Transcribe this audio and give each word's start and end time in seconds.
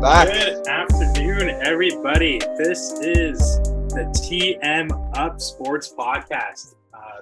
back. 0.00 0.28
Good 0.28 0.66
afternoon, 0.66 1.50
everybody. 1.62 2.38
This 2.56 2.92
is 3.02 3.58
the 3.90 4.10
TM 4.16 5.10
Up 5.14 5.38
Sports 5.42 5.92
Podcast. 5.92 6.74
Uh, 6.94 7.20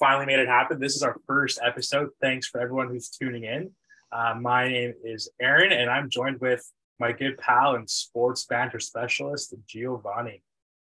finally 0.00 0.26
made 0.26 0.40
it 0.40 0.48
happen. 0.48 0.80
This 0.80 0.96
is 0.96 1.04
our 1.04 1.16
first 1.28 1.60
episode. 1.64 2.10
Thanks 2.20 2.48
for 2.48 2.60
everyone 2.60 2.88
who's 2.88 3.10
tuning 3.10 3.44
in. 3.44 3.70
Uh, 4.10 4.34
my 4.40 4.66
name 4.66 4.94
is 5.04 5.30
Aron, 5.40 5.70
and 5.70 5.88
I'm 5.88 6.10
joined 6.10 6.40
with 6.40 6.68
my 6.98 7.12
good 7.12 7.38
pal 7.38 7.76
and 7.76 7.88
sports 7.88 8.44
banter 8.44 8.80
specialist, 8.80 9.54
Giovanni. 9.68 10.42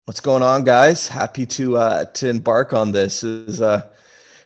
What's 0.05 0.21
going 0.21 0.41
on, 0.41 0.63
guys? 0.63 1.05
Happy 1.05 1.45
to 1.47 1.77
uh, 1.77 2.05
to 2.05 2.29
embark 2.29 2.71
on 2.71 2.93
this. 2.93 3.25
Is 3.25 3.61
uh, 3.61 3.89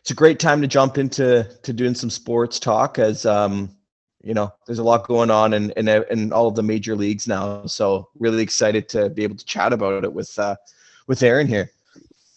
it's 0.00 0.10
a 0.10 0.14
great 0.14 0.40
time 0.40 0.60
to 0.62 0.66
jump 0.66 0.98
into 0.98 1.48
to 1.62 1.72
doing 1.72 1.94
some 1.94 2.10
sports 2.10 2.58
talk 2.58 2.98
as 2.98 3.26
um, 3.26 3.77
you 4.22 4.34
know 4.34 4.52
there's 4.66 4.78
a 4.78 4.84
lot 4.84 5.06
going 5.06 5.30
on 5.30 5.54
in, 5.54 5.70
in 5.72 5.88
in 5.88 6.32
all 6.32 6.48
of 6.48 6.54
the 6.54 6.62
major 6.62 6.96
leagues 6.96 7.26
now. 7.26 7.66
So 7.66 8.08
really 8.18 8.42
excited 8.42 8.88
to 8.90 9.10
be 9.10 9.22
able 9.22 9.36
to 9.36 9.44
chat 9.44 9.72
about 9.72 10.04
it 10.04 10.12
with 10.12 10.36
uh, 10.38 10.56
with 11.06 11.22
Aron 11.22 11.46
here. 11.46 11.70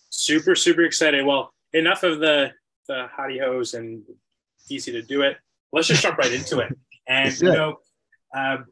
Super 0.09 0.55
super 0.55 0.83
excited. 0.83 1.25
Well, 1.25 1.53
enough 1.73 2.03
of 2.03 2.19
the 2.19 2.51
the 2.87 3.07
hottie 3.15 3.39
hose 3.39 3.73
and 3.73 4.03
easy 4.69 4.91
to 4.91 5.01
do 5.01 5.21
it. 5.21 5.37
Let's 5.71 5.87
just 5.87 6.01
jump 6.01 6.17
right 6.17 6.31
into 6.31 6.59
it. 6.59 6.77
And 7.07 7.37
you 7.41 7.51
know, 7.51 7.79
um, 8.33 8.67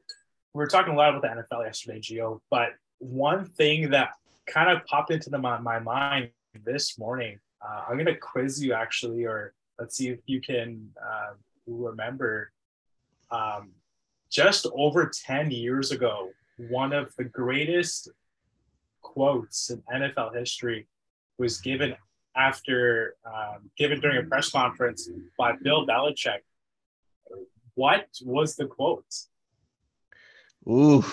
we 0.54 0.60
were 0.60 0.68
talking 0.68 0.94
a 0.94 0.96
lot 0.96 1.10
about 1.14 1.24
the 1.24 1.44
NFL 1.44 1.66
yesterday, 1.66 2.00
Gio. 2.00 2.40
But 2.50 2.70
one 3.00 3.46
thing 3.46 3.90
that 3.90 4.12
kind 4.50 4.70
of 4.70 4.86
popped 4.86 5.12
into 5.12 5.30
the, 5.30 5.38
my, 5.38 5.60
my 5.60 5.80
mind 5.80 6.30
this 6.66 6.98
morning. 6.98 7.40
Uh, 7.62 7.84
I'm 7.90 7.98
gonna 7.98 8.16
quiz 8.16 8.64
you 8.64 8.74
actually, 8.74 9.26
or 9.26 9.54
let's 9.78 9.96
see 9.96 10.10
if 10.10 10.20
you 10.26 10.42
can 10.42 10.90
uh, 11.02 11.34
remember. 11.68 12.52
Um, 13.32 13.72
just 14.30 14.68
over 14.74 15.12
10 15.14 15.52
years 15.52 15.92
ago, 15.92 16.30
one 16.70 16.94
of 16.94 17.14
the 17.18 17.24
greatest 17.24 18.10
quotes 19.02 19.70
in 19.70 19.82
NFL 19.94 20.36
history 20.36 20.88
was 21.38 21.60
given 21.60 21.96
after 22.36 23.16
um, 23.26 23.70
given 23.78 24.00
during 24.00 24.24
a 24.26 24.28
press 24.28 24.50
conference 24.50 25.10
by 25.38 25.54
Bill 25.64 25.86
Belichick. 25.88 26.40
What 27.76 28.08
was 28.24 28.56
the 28.56 28.66
quote? 28.66 29.06
Ooh. 30.68 31.04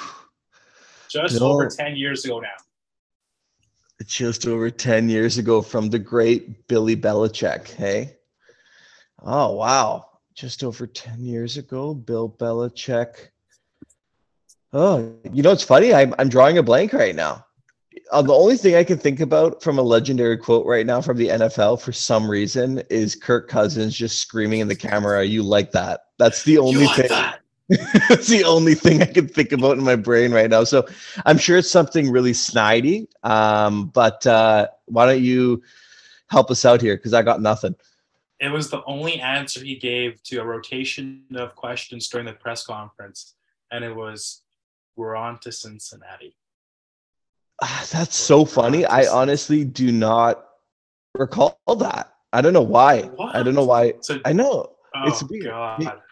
Just 1.09 1.39
Bill, 1.39 1.53
over 1.53 1.69
10 1.69 1.97
years 1.97 2.25
ago 2.25 2.41
now. 2.41 2.48
Just 4.05 4.47
over 4.47 4.69
10 4.70 5.09
years 5.09 5.39
ago 5.39 5.62
from 5.62 5.89
the 5.89 5.98
great 5.98 6.67
Billy 6.69 6.97
Belichick. 6.97 7.70
Hey. 7.70 8.17
Oh, 9.22 9.53
wow. 9.53 10.06
Just 10.36 10.62
over 10.62 10.86
10 10.86 11.24
years 11.24 11.56
ago, 11.56 11.94
Bill 11.94 12.28
Belichick. 12.28 13.28
Oh, 14.74 15.14
you 15.32 15.42
know, 15.42 15.52
it's 15.52 15.62
funny. 15.62 15.94
I'm, 15.94 16.14
I'm 16.18 16.28
drawing 16.28 16.58
a 16.58 16.62
blank 16.62 16.92
right 16.92 17.14
now. 17.14 17.46
Uh, 18.12 18.20
the 18.20 18.34
only 18.34 18.58
thing 18.58 18.74
I 18.74 18.84
can 18.84 18.98
think 18.98 19.20
about 19.20 19.62
from 19.62 19.78
a 19.78 19.82
legendary 19.82 20.36
quote 20.36 20.66
right 20.66 20.84
now 20.84 21.00
from 21.00 21.16
the 21.16 21.28
NFL 21.28 21.80
for 21.80 21.92
some 21.92 22.30
reason 22.30 22.82
is 22.90 23.16
Kirk 23.16 23.48
Cousins 23.48 23.96
just 23.96 24.18
screaming 24.18 24.60
in 24.60 24.68
the 24.68 24.76
camera, 24.76 25.24
You 25.24 25.42
like 25.42 25.72
that? 25.72 26.00
That's 26.18 26.44
the 26.44 26.58
only 26.58 26.86
thing. 26.88 27.08
That? 27.08 27.40
That's 28.08 28.28
the 28.28 28.44
only 28.44 28.74
thing 28.74 29.00
I 29.00 29.06
can 29.06 29.26
think 29.28 29.52
about 29.52 29.78
in 29.78 29.84
my 29.84 29.96
brain 29.96 30.32
right 30.32 30.50
now. 30.50 30.64
So 30.64 30.86
I'm 31.24 31.38
sure 31.38 31.56
it's 31.56 31.70
something 31.70 32.10
really 32.10 32.32
snidey. 32.32 33.08
Um, 33.24 33.86
but 33.86 34.24
uh, 34.26 34.68
why 34.84 35.06
don't 35.06 35.22
you 35.22 35.62
help 36.28 36.50
us 36.50 36.66
out 36.66 36.82
here? 36.82 36.96
Because 36.96 37.14
I 37.14 37.22
got 37.22 37.40
nothing. 37.40 37.74
It 38.40 38.50
was 38.50 38.70
the 38.70 38.82
only 38.84 39.20
answer 39.20 39.60
he 39.60 39.76
gave 39.76 40.22
to 40.24 40.38
a 40.38 40.44
rotation 40.44 41.24
of 41.34 41.54
questions 41.56 42.08
during 42.08 42.26
the 42.26 42.34
press 42.34 42.64
conference. 42.64 43.34
And 43.70 43.84
it 43.84 43.94
was, 43.94 44.42
We're 44.97 45.16
on 45.16 45.38
to 45.41 45.52
Cincinnati. 45.52 46.36
Uh, 47.62 47.84
that's 47.91 48.16
so 48.16 48.44
funny. 48.44 48.84
I 48.84 49.06
honestly 49.06 49.64
do 49.64 49.91
not 49.91 50.46
recall 51.14 51.58
that. 51.78 52.12
I 52.32 52.42
don't 52.42 52.52
know 52.52 52.60
why. 52.60 53.02
What? 53.02 53.34
I 53.34 53.42
don't 53.42 53.54
know 53.54 53.64
why. 53.64 53.94
So, 54.02 54.20
I 54.25 54.32
know. 54.34 54.76
Oh, 54.94 55.08
it's 55.08 55.22
weird. 55.22 55.46
God 55.46 56.02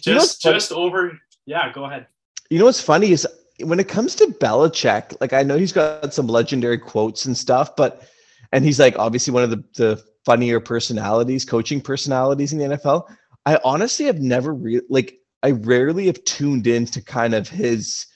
just 0.00 0.44
you 0.44 0.50
know 0.50 0.56
just 0.56 0.72
over. 0.72 1.18
Yeah, 1.46 1.72
go 1.72 1.84
ahead. 1.84 2.06
You 2.50 2.58
know 2.58 2.66
what's 2.66 2.80
funny 2.80 3.12
is 3.12 3.26
when 3.60 3.80
it 3.80 3.88
comes 3.88 4.14
to 4.16 4.26
Belichick, 4.26 5.16
like 5.20 5.32
I 5.32 5.42
know 5.42 5.56
he's 5.56 5.72
got 5.72 6.12
some 6.12 6.26
legendary 6.26 6.78
quotes 6.78 7.24
and 7.26 7.36
stuff, 7.36 7.76
but 7.76 8.08
and 8.52 8.64
he's 8.64 8.78
like 8.78 8.98
obviously 8.98 9.32
one 9.32 9.42
of 9.42 9.50
the, 9.50 9.64
the 9.76 10.04
funnier 10.26 10.58
personalities, 10.58 11.44
coaching 11.44 11.80
personalities 11.80 12.52
in 12.52 12.58
the 12.58 12.76
NFL. 12.76 13.08
I 13.46 13.58
honestly 13.64 14.04
have 14.06 14.20
never 14.20 14.52
really 14.52 14.84
like 14.90 15.20
I 15.42 15.52
rarely 15.52 16.06
have 16.06 16.22
tuned 16.24 16.66
in 16.66 16.84
to 16.86 17.00
kind 17.00 17.32
of 17.32 17.48
his 17.48 18.06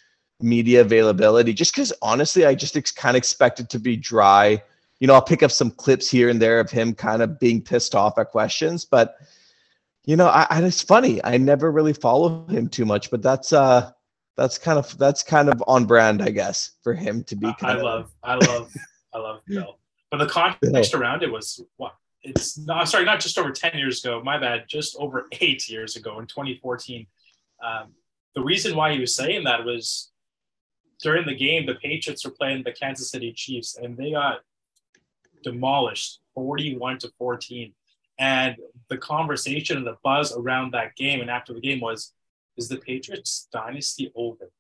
media 0.41 0.81
availability 0.81 1.53
just 1.53 1.73
because 1.73 1.93
honestly 2.03 2.45
I 2.45 2.55
just 2.55 2.77
ex- 2.77 2.91
kind 2.91 3.15
of 3.15 3.19
expect 3.19 3.61
it 3.61 3.71
to 3.71 3.79
be 3.79 3.97
dry. 3.97 4.61
You 4.99 5.07
know, 5.07 5.15
I'll 5.15 5.23
pick 5.23 5.43
up 5.43 5.53
some 5.53 5.71
clips 5.71 6.11
here 6.11 6.29
and 6.29 6.43
there 6.43 6.59
of 6.61 6.71
him 6.71 6.95
kind 6.95 7.23
of 7.23 7.39
being 7.39 7.63
pissed 7.63 7.95
off 7.95 8.19
at 8.19 8.31
questions, 8.31 8.85
but 8.85 9.17
you 10.05 10.17
know, 10.17 10.27
I, 10.27 10.47
I, 10.51 10.63
it's 10.63 10.83
funny. 10.83 11.23
I 11.25 11.37
never 11.37 11.71
really 11.71 11.93
follow 11.93 12.45
him 12.47 12.69
too 12.69 12.85
much, 12.85 13.11
but 13.11 13.23
that's 13.23 13.53
uh 13.53 13.93
that's 14.37 14.59
kind 14.59 14.79
of 14.79 14.99
that's 14.99 15.23
kind 15.23 15.49
of 15.49 15.63
on 15.69 15.85
brand, 15.85 16.23
I 16.23 16.31
guess, 16.31 16.73
for 16.83 16.95
him 16.95 17.23
to 17.25 17.37
be. 17.37 17.47
I, 17.47 17.73
I 17.73 17.75
love, 17.75 18.11
I 18.25 18.35
love, 18.35 18.73
I 19.15 19.19
love 19.19 19.43
Bill. 19.47 19.80
But 20.11 20.19
the 20.19 20.27
context 20.27 20.95
around 20.95 21.23
it 21.23 21.31
was 21.31 21.63
what 21.77 21.95
it's 22.23 22.59
not 22.59 22.89
sorry, 22.89 23.05
not 23.05 23.21
just 23.21 23.39
over 23.39 23.51
10 23.51 23.79
years 23.79 24.05
ago, 24.05 24.21
my 24.23 24.39
bad, 24.39 24.65
just 24.69 24.97
over 24.99 25.27
eight 25.41 25.69
years 25.69 25.97
ago 25.97 26.19
in 26.19 26.27
2014. 26.27 27.07
Um, 27.65 27.95
the 28.35 28.43
reason 28.43 28.77
why 28.77 28.93
he 28.93 29.01
was 29.01 29.15
saying 29.15 29.45
that 29.45 29.65
was 29.65 30.11
during 31.03 31.27
the 31.27 31.35
game, 31.35 31.67
the 31.67 31.77
Patriots 31.77 32.25
were 32.25 32.31
playing 32.33 32.63
the 32.63 32.73
Kansas 32.73 33.11
City 33.11 33.33
Chiefs 33.33 33.77
and 33.77 33.97
they 33.97 34.13
got 34.13 34.41
demolished 35.43 36.21
41 36.35 36.99
to 36.99 37.11
14. 37.19 37.73
And 38.19 38.57
the 38.89 38.99
conversation 38.99 39.79
and 39.79 39.87
the 39.87 39.97
buzz 40.05 40.37
around 40.37 40.73
that 40.73 40.95
game 40.97 41.21
and 41.21 41.31
after 41.31 41.55
the 41.55 41.61
game 41.61 41.81
was 41.81 42.13
is 42.57 42.69
the 42.69 42.77
Patriots 42.77 43.49
dynasty 43.51 44.13
over? 44.15 44.51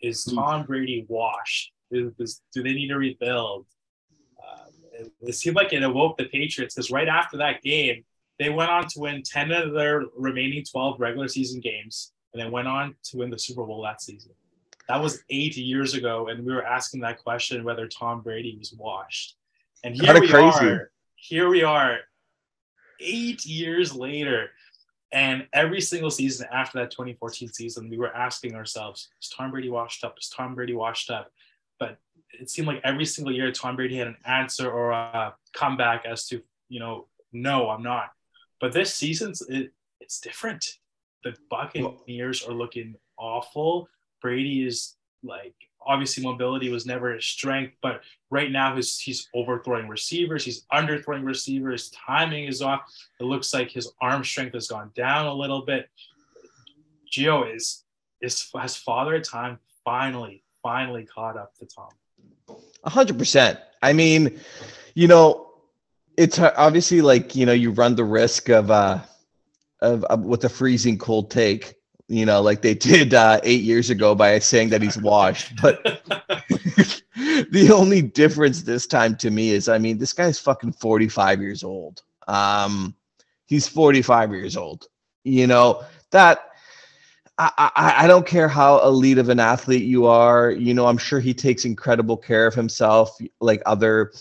Is 0.00 0.24
hmm. 0.24 0.36
Tom 0.36 0.66
Brady 0.66 1.06
washed? 1.08 1.72
Is, 1.90 2.12
is, 2.18 2.42
do 2.52 2.62
they 2.62 2.74
need 2.74 2.88
to 2.88 2.98
rebuild? 2.98 3.66
It, 4.98 5.12
it, 5.20 5.34
seemed 5.34 5.56
like 5.56 5.72
it 5.72 5.82
awoke 5.82 6.18
the 6.18 6.24
Patriots 6.24 6.74
because 6.74 6.90
right 6.90 7.08
after 7.08 7.36
that 7.38 7.62
game, 7.62 8.04
they 8.38 8.50
went 8.50 8.70
on 8.70 8.86
to 8.88 9.00
win 9.00 9.22
10 9.22 9.50
of 9.52 9.72
their 9.72 10.04
remaining 10.16 10.64
12 10.64 11.00
regular 11.00 11.28
season 11.28 11.60
games 11.60 12.12
and 12.32 12.42
then 12.42 12.50
went 12.50 12.68
on 12.68 12.94
to 13.04 13.16
win 13.16 13.30
the 13.30 13.38
Super 13.38 13.64
Bowl 13.64 13.82
that 13.82 14.00
season. 14.00 14.32
That 14.88 15.02
was 15.02 15.22
eight 15.28 15.56
years 15.56 15.94
ago, 15.94 16.28
and 16.28 16.44
we 16.44 16.52
were 16.52 16.64
asking 16.64 17.00
that 17.00 17.22
question 17.22 17.62
whether 17.62 17.86
Tom 17.86 18.22
Brady 18.22 18.56
was 18.58 18.72
washed. 18.72 19.36
And 19.84 19.94
here 19.94 20.18
we 20.18 20.28
crazy. 20.28 20.66
are. 20.66 20.90
Here 21.14 21.48
we 21.48 21.62
are 21.62 21.98
eight 23.00 23.44
years 23.44 23.94
later. 23.94 24.50
And 25.12 25.46
every 25.52 25.80
single 25.80 26.10
season 26.10 26.46
after 26.52 26.78
that 26.78 26.90
2014 26.90 27.48
season, 27.52 27.88
we 27.88 27.96
were 27.96 28.14
asking 28.14 28.54
ourselves, 28.54 29.08
is 29.22 29.28
Tom 29.30 29.50
Brady 29.50 29.70
washed 29.70 30.04
up? 30.04 30.16
Is 30.20 30.28
Tom 30.28 30.54
Brady 30.54 30.74
washed 30.74 31.10
up? 31.10 31.32
But 31.80 31.98
it 32.32 32.50
seemed 32.50 32.68
like 32.68 32.80
every 32.84 33.04
single 33.04 33.32
year 33.32 33.50
Tom 33.52 33.76
Brady 33.76 33.96
had 33.96 34.08
an 34.08 34.16
answer 34.24 34.70
or 34.70 34.90
a 34.90 35.34
comeback 35.54 36.04
as 36.04 36.26
to, 36.28 36.42
you 36.68 36.80
know, 36.80 37.06
no, 37.32 37.68
I'm 37.70 37.82
not. 37.82 38.10
But 38.60 38.72
this 38.72 38.94
season, 38.94 39.32
it, 39.48 39.72
it's 40.00 40.20
different. 40.20 40.78
The 41.24 41.34
Buccaneers 41.50 42.44
are 42.44 42.52
looking 42.52 42.96
awful. 43.18 43.88
Brady 44.20 44.66
is 44.66 44.96
like 45.22 45.54
obviously 45.86 46.22
mobility 46.22 46.68
was 46.68 46.86
never 46.86 47.14
his 47.14 47.24
strength, 47.24 47.74
but 47.82 48.02
right 48.30 48.50
now 48.50 48.76
he's 48.76 48.98
he's 48.98 49.28
overthrowing 49.34 49.88
receivers, 49.88 50.44
he's 50.44 50.64
underthrowing 50.72 51.24
receivers, 51.24 51.90
timing 51.90 52.44
is 52.44 52.62
off. 52.62 52.82
It 53.20 53.24
looks 53.24 53.52
like 53.54 53.70
his 53.70 53.92
arm 54.00 54.22
strength 54.22 54.54
has 54.54 54.68
gone 54.68 54.90
down 54.94 55.26
a 55.26 55.34
little 55.34 55.62
bit. 55.62 55.88
Gio 57.10 57.54
is 57.54 57.84
is 58.20 58.50
has 58.54 58.76
father 58.76 59.20
time 59.20 59.58
finally 59.84 60.44
finally 60.62 61.04
caught 61.04 61.36
up 61.36 61.54
to 61.56 61.66
Tom. 61.66 61.88
Hundred 62.84 63.18
percent. 63.18 63.58
I 63.82 63.92
mean, 63.92 64.40
you 64.94 65.08
know, 65.08 65.50
it's 66.16 66.38
obviously 66.38 67.00
like 67.00 67.34
you 67.36 67.46
know 67.46 67.52
you 67.52 67.70
run 67.70 67.94
the 67.96 68.04
risk 68.04 68.48
of 68.48 68.70
uh 68.70 69.00
of, 69.80 70.04
with 70.24 70.44
a 70.44 70.48
freezing 70.48 70.98
cold 70.98 71.30
take 71.30 71.78
you 72.08 72.24
know, 72.24 72.40
like 72.40 72.62
they 72.62 72.74
did 72.90 73.14
uh, 73.14 73.40
eight 73.44 73.62
years 73.62 73.90
ago 73.90 74.14
by 74.14 74.38
saying 74.38 74.70
that 74.70 74.82
he's 74.82 74.98
washed. 74.98 75.52
But 75.62 75.82
the 77.14 77.70
only 77.72 78.02
difference 78.02 78.62
this 78.62 78.86
time 78.86 79.16
to 79.16 79.30
me 79.30 79.50
is, 79.50 79.68
I 79.68 79.78
mean, 79.78 79.98
this 79.98 80.12
guy's 80.12 80.38
fucking 80.38 80.72
45 80.72 81.40
years 81.40 81.62
old. 81.62 82.02
Um, 82.26 82.94
he's 83.46 83.68
45 83.68 84.32
years 84.32 84.56
old. 84.56 84.88
You 85.24 85.46
know, 85.46 85.84
that 86.10 86.47
I, 87.38 87.70
I, 87.76 87.94
I 88.04 88.06
don't 88.06 88.26
care 88.26 88.48
how 88.48 88.80
elite 88.84 89.18
of 89.18 89.28
an 89.28 89.38
athlete 89.38 89.84
you 89.84 90.06
are. 90.06 90.50
You 90.50 90.74
know, 90.74 90.86
I'm 90.86 90.98
sure 90.98 91.20
he 91.20 91.32
takes 91.32 91.64
incredible 91.64 92.16
care 92.16 92.46
of 92.46 92.54
himself, 92.54 93.16
like 93.40 93.62
other, 93.64 94.12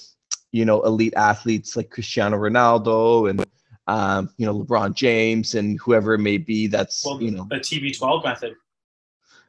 you 0.51 0.65
know, 0.65 0.83
elite 0.83 1.15
athletes 1.15 1.75
like 1.75 1.89
Cristiano 1.89 2.37
Ronaldo 2.37 3.29
and 3.29 3.45
um, 3.87 4.29
you 4.37 4.45
know, 4.45 4.63
LeBron 4.63 4.93
James 4.93 5.55
and 5.55 5.79
whoever 5.79 6.13
it 6.13 6.19
may 6.19 6.37
be. 6.37 6.67
That's 6.67 7.05
well, 7.05 7.21
you 7.21 7.31
know 7.31 7.47
the 7.49 7.55
TB12 7.55 8.23
method. 8.23 8.55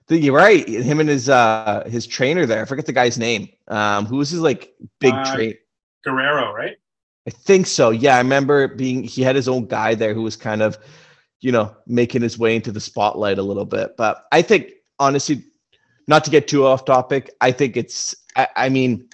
The, 0.06 0.18
you're 0.18 0.34
right. 0.34 0.66
Him 0.66 1.00
and 1.00 1.08
his 1.08 1.28
uh 1.28 1.84
his 1.86 2.06
trainer 2.06 2.46
there. 2.46 2.62
I 2.62 2.64
forget 2.64 2.86
the 2.86 2.92
guy's 2.92 3.18
name. 3.18 3.48
Um, 3.68 4.06
who 4.06 4.16
was 4.16 4.30
his 4.30 4.40
like 4.40 4.74
big 5.00 5.12
Uh, 5.12 5.34
train? 5.34 5.54
Guerrero, 6.04 6.52
right? 6.52 6.76
I 7.26 7.30
think 7.30 7.66
so. 7.66 7.90
Yeah, 7.90 8.14
I 8.14 8.18
remember 8.18 8.68
being 8.68 9.02
he 9.02 9.20
had 9.20 9.36
his 9.36 9.48
own 9.48 9.66
guy 9.66 9.94
there 9.94 10.14
who 10.14 10.22
was 10.22 10.36
kind 10.36 10.62
of, 10.62 10.78
you 11.40 11.52
know, 11.52 11.74
making 11.86 12.22
his 12.22 12.38
way 12.38 12.56
into 12.56 12.72
the 12.72 12.80
spotlight 12.80 13.38
a 13.38 13.42
little 13.42 13.64
bit. 13.64 13.96
But 13.96 14.24
I 14.32 14.42
think 14.42 14.72
honestly, 14.98 15.44
not 16.06 16.24
to 16.24 16.30
get 16.30 16.48
too 16.48 16.66
off 16.66 16.84
topic, 16.84 17.30
I 17.40 17.52
think 17.52 17.76
it's 17.76 18.14
I, 18.36 18.48
I 18.56 18.68
mean, 18.68 19.08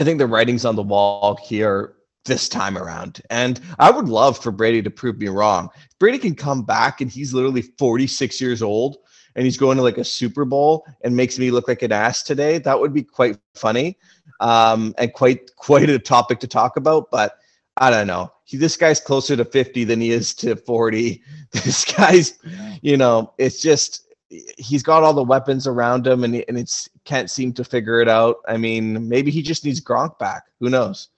I 0.00 0.04
think 0.04 0.18
the 0.18 0.26
writing's 0.26 0.64
on 0.64 0.76
the 0.76 0.82
wall 0.82 1.38
here 1.42 1.94
this 2.24 2.48
time 2.48 2.76
around. 2.76 3.22
And 3.30 3.60
I 3.78 3.90
would 3.90 4.08
love 4.08 4.42
for 4.42 4.50
Brady 4.50 4.82
to 4.82 4.90
prove 4.90 5.18
me 5.18 5.28
wrong. 5.28 5.70
Brady 5.98 6.18
can 6.18 6.34
come 6.34 6.62
back 6.62 7.00
and 7.00 7.10
he's 7.10 7.32
literally 7.32 7.62
46 7.62 8.40
years 8.40 8.62
old 8.62 8.98
and 9.36 9.44
he's 9.44 9.56
going 9.56 9.76
to 9.76 9.82
like 9.82 9.98
a 9.98 10.04
Super 10.04 10.44
Bowl 10.44 10.84
and 11.02 11.14
makes 11.14 11.38
me 11.38 11.50
look 11.50 11.68
like 11.68 11.82
an 11.82 11.92
ass 11.92 12.22
today, 12.22 12.58
that 12.58 12.78
would 12.78 12.92
be 12.92 13.02
quite 13.02 13.38
funny 13.54 13.96
um, 14.40 14.94
and 14.98 15.12
quite 15.12 15.54
quite 15.56 15.88
a 15.88 15.98
topic 15.98 16.40
to 16.40 16.46
talk 16.46 16.76
about. 16.76 17.10
But 17.10 17.38
I 17.76 17.90
don't 17.90 18.06
know. 18.06 18.32
He, 18.44 18.56
this 18.56 18.76
guy's 18.76 19.00
closer 19.00 19.36
to 19.36 19.44
50 19.44 19.84
than 19.84 20.00
he 20.00 20.10
is 20.10 20.34
to 20.36 20.56
40. 20.56 21.22
This 21.52 21.84
guy's, 21.84 22.38
you 22.82 22.96
know, 22.96 23.32
it's 23.38 23.62
just 23.62 24.12
he's 24.28 24.82
got 24.82 25.04
all 25.04 25.14
the 25.14 25.22
weapons 25.22 25.66
around 25.66 26.06
him 26.06 26.24
and, 26.24 26.44
and 26.48 26.58
it's 26.58 26.90
can't 27.04 27.30
seem 27.30 27.52
to 27.54 27.64
figure 27.64 28.00
it 28.00 28.08
out. 28.08 28.38
I 28.48 28.56
mean, 28.56 29.08
maybe 29.08 29.30
he 29.30 29.42
just 29.42 29.64
needs 29.64 29.80
Gronk 29.80 30.18
back. 30.18 30.42
Who 30.60 30.68
knows? 30.68 31.08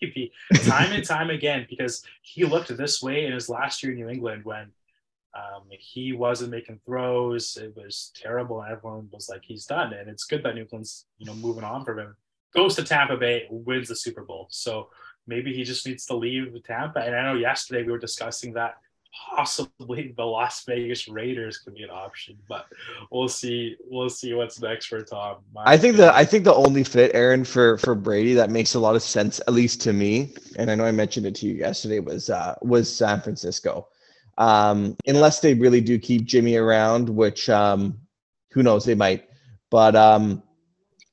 maybe 0.00 0.32
time 0.64 0.92
and 0.92 1.04
time 1.04 1.30
again 1.30 1.66
because 1.68 2.04
he 2.20 2.44
looked 2.44 2.76
this 2.76 3.02
way 3.02 3.26
in 3.26 3.32
his 3.32 3.48
last 3.48 3.82
year 3.82 3.92
in 3.92 3.98
New 3.98 4.08
England 4.08 4.44
when 4.44 4.70
um, 5.34 5.64
he 5.70 6.12
wasn't 6.12 6.50
making 6.50 6.80
throws. 6.84 7.56
It 7.56 7.74
was 7.76 8.12
terrible, 8.14 8.60
and 8.60 8.72
everyone 8.72 9.08
was 9.12 9.28
like, 9.28 9.42
"He's 9.44 9.64
done." 9.64 9.92
And 9.94 10.08
it's 10.08 10.24
good 10.24 10.42
that 10.42 10.54
New 10.54 10.62
England's 10.62 11.06
you 11.18 11.26
know 11.26 11.34
moving 11.34 11.64
on 11.64 11.84
from 11.84 11.98
him. 11.98 12.16
Goes 12.54 12.76
to 12.76 12.84
Tampa 12.84 13.16
Bay, 13.16 13.46
wins 13.50 13.88
the 13.88 13.96
Super 13.96 14.22
Bowl. 14.22 14.46
So 14.50 14.90
maybe 15.26 15.52
he 15.52 15.64
just 15.64 15.86
needs 15.86 16.06
to 16.06 16.16
leave 16.16 16.54
Tampa. 16.64 17.00
And 17.00 17.14
I 17.14 17.22
know 17.22 17.38
yesterday 17.38 17.82
we 17.82 17.92
were 17.92 17.98
discussing 17.98 18.52
that 18.54 18.76
possibly 19.12 20.12
the 20.16 20.24
Las 20.24 20.64
Vegas 20.64 21.08
Raiders 21.08 21.58
could 21.58 21.74
be 21.74 21.82
an 21.82 21.90
option, 21.90 22.38
but 22.48 22.66
we'll 23.10 23.28
see. 23.28 23.76
We'll 23.88 24.10
see 24.10 24.34
what's 24.34 24.60
next 24.60 24.86
for 24.86 25.02
Tom. 25.02 25.38
My 25.54 25.62
I 25.66 25.76
think 25.76 25.96
the 25.96 26.14
I 26.14 26.24
think 26.24 26.44
the 26.44 26.54
only 26.54 26.84
fit, 26.84 27.14
Aron, 27.14 27.44
for 27.44 27.78
for 27.78 27.94
Brady 27.94 28.34
that 28.34 28.50
makes 28.50 28.74
a 28.74 28.80
lot 28.80 28.96
of 28.96 29.02
sense, 29.02 29.40
at 29.40 29.52
least 29.52 29.80
to 29.82 29.92
me, 29.92 30.34
and 30.56 30.70
I 30.70 30.74
know 30.74 30.84
I 30.84 30.92
mentioned 30.92 31.26
it 31.26 31.34
to 31.36 31.46
you 31.46 31.54
yesterday, 31.54 32.00
was 32.00 32.30
uh 32.30 32.54
was 32.62 32.94
San 32.94 33.20
Francisco. 33.20 33.88
Um, 34.38 34.96
unless 35.06 35.40
they 35.40 35.52
really 35.52 35.82
do 35.82 35.98
keep 35.98 36.24
Jimmy 36.24 36.56
around, 36.56 37.08
which 37.08 37.48
um 37.48 37.98
who 38.52 38.62
knows, 38.62 38.84
they 38.84 38.94
might. 38.94 39.28
But 39.70 39.94
um 39.96 40.42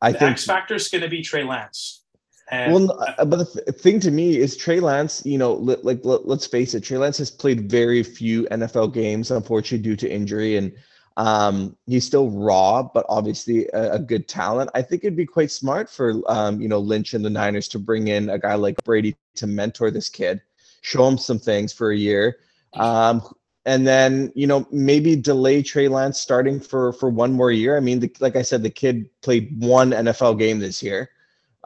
I 0.01 0.11
the 0.11 0.19
think 0.19 0.31
X 0.31 0.45
factor 0.45 0.75
is 0.75 0.88
going 0.88 1.01
to 1.01 1.09
be 1.09 1.21
Trey 1.21 1.44
Lance. 1.44 2.06
And 2.51 2.73
well, 2.73 3.05
uh, 3.17 3.25
but 3.25 3.37
the 3.37 3.45
th- 3.45 3.77
thing 3.77 3.99
to 3.99 4.11
me 4.11 4.37
is 4.37 4.57
Trey 4.57 4.79
Lance. 4.79 5.23
You 5.25 5.37
know, 5.37 5.53
li- 5.53 5.77
like 5.83 5.99
let, 6.03 6.27
let's 6.27 6.47
face 6.47 6.73
it, 6.73 6.81
Trey 6.81 6.97
Lance 6.97 7.17
has 7.19 7.29
played 7.29 7.69
very 7.69 8.01
few 8.01 8.45
NFL 8.45 8.93
games, 8.93 9.29
unfortunately, 9.29 9.83
due 9.83 9.95
to 9.97 10.11
injury, 10.11 10.57
and 10.57 10.73
um, 11.17 11.75
he's 11.85 12.07
still 12.07 12.29
raw, 12.31 12.81
but 12.81 13.05
obviously 13.09 13.67
a, 13.73 13.93
a 13.93 13.99
good 13.99 14.27
talent. 14.27 14.71
I 14.73 14.81
think 14.81 15.03
it'd 15.03 15.17
be 15.17 15.25
quite 15.25 15.51
smart 15.51 15.89
for 15.89 16.21
um, 16.27 16.61
you 16.61 16.67
know 16.67 16.79
Lynch 16.79 17.13
and 17.13 17.23
the 17.23 17.29
Niners 17.29 17.67
to 17.69 17.79
bring 17.79 18.07
in 18.07 18.29
a 18.29 18.39
guy 18.39 18.55
like 18.55 18.83
Brady 18.83 19.15
to 19.35 19.45
mentor 19.45 19.91
this 19.91 20.09
kid, 20.09 20.41
show 20.81 21.07
him 21.07 21.17
some 21.17 21.37
things 21.37 21.71
for 21.71 21.91
a 21.91 21.97
year, 21.97 22.37
um, 22.73 23.21
and 23.65 23.85
then 23.85 24.31
you 24.33 24.47
know 24.47 24.65
maybe 24.71 25.15
delay 25.15 25.61
Trey 25.61 25.87
Lance 25.87 26.19
starting 26.19 26.59
for 26.59 26.93
for 26.93 27.09
one 27.09 27.33
more 27.33 27.51
year. 27.51 27.77
I 27.77 27.81
mean, 27.81 27.99
the, 27.99 28.11
like 28.19 28.35
I 28.35 28.41
said, 28.41 28.63
the 28.63 28.69
kid 28.71 29.09
played 29.21 29.61
one 29.61 29.91
NFL 29.91 30.39
game 30.39 30.59
this 30.59 30.81
year. 30.81 31.11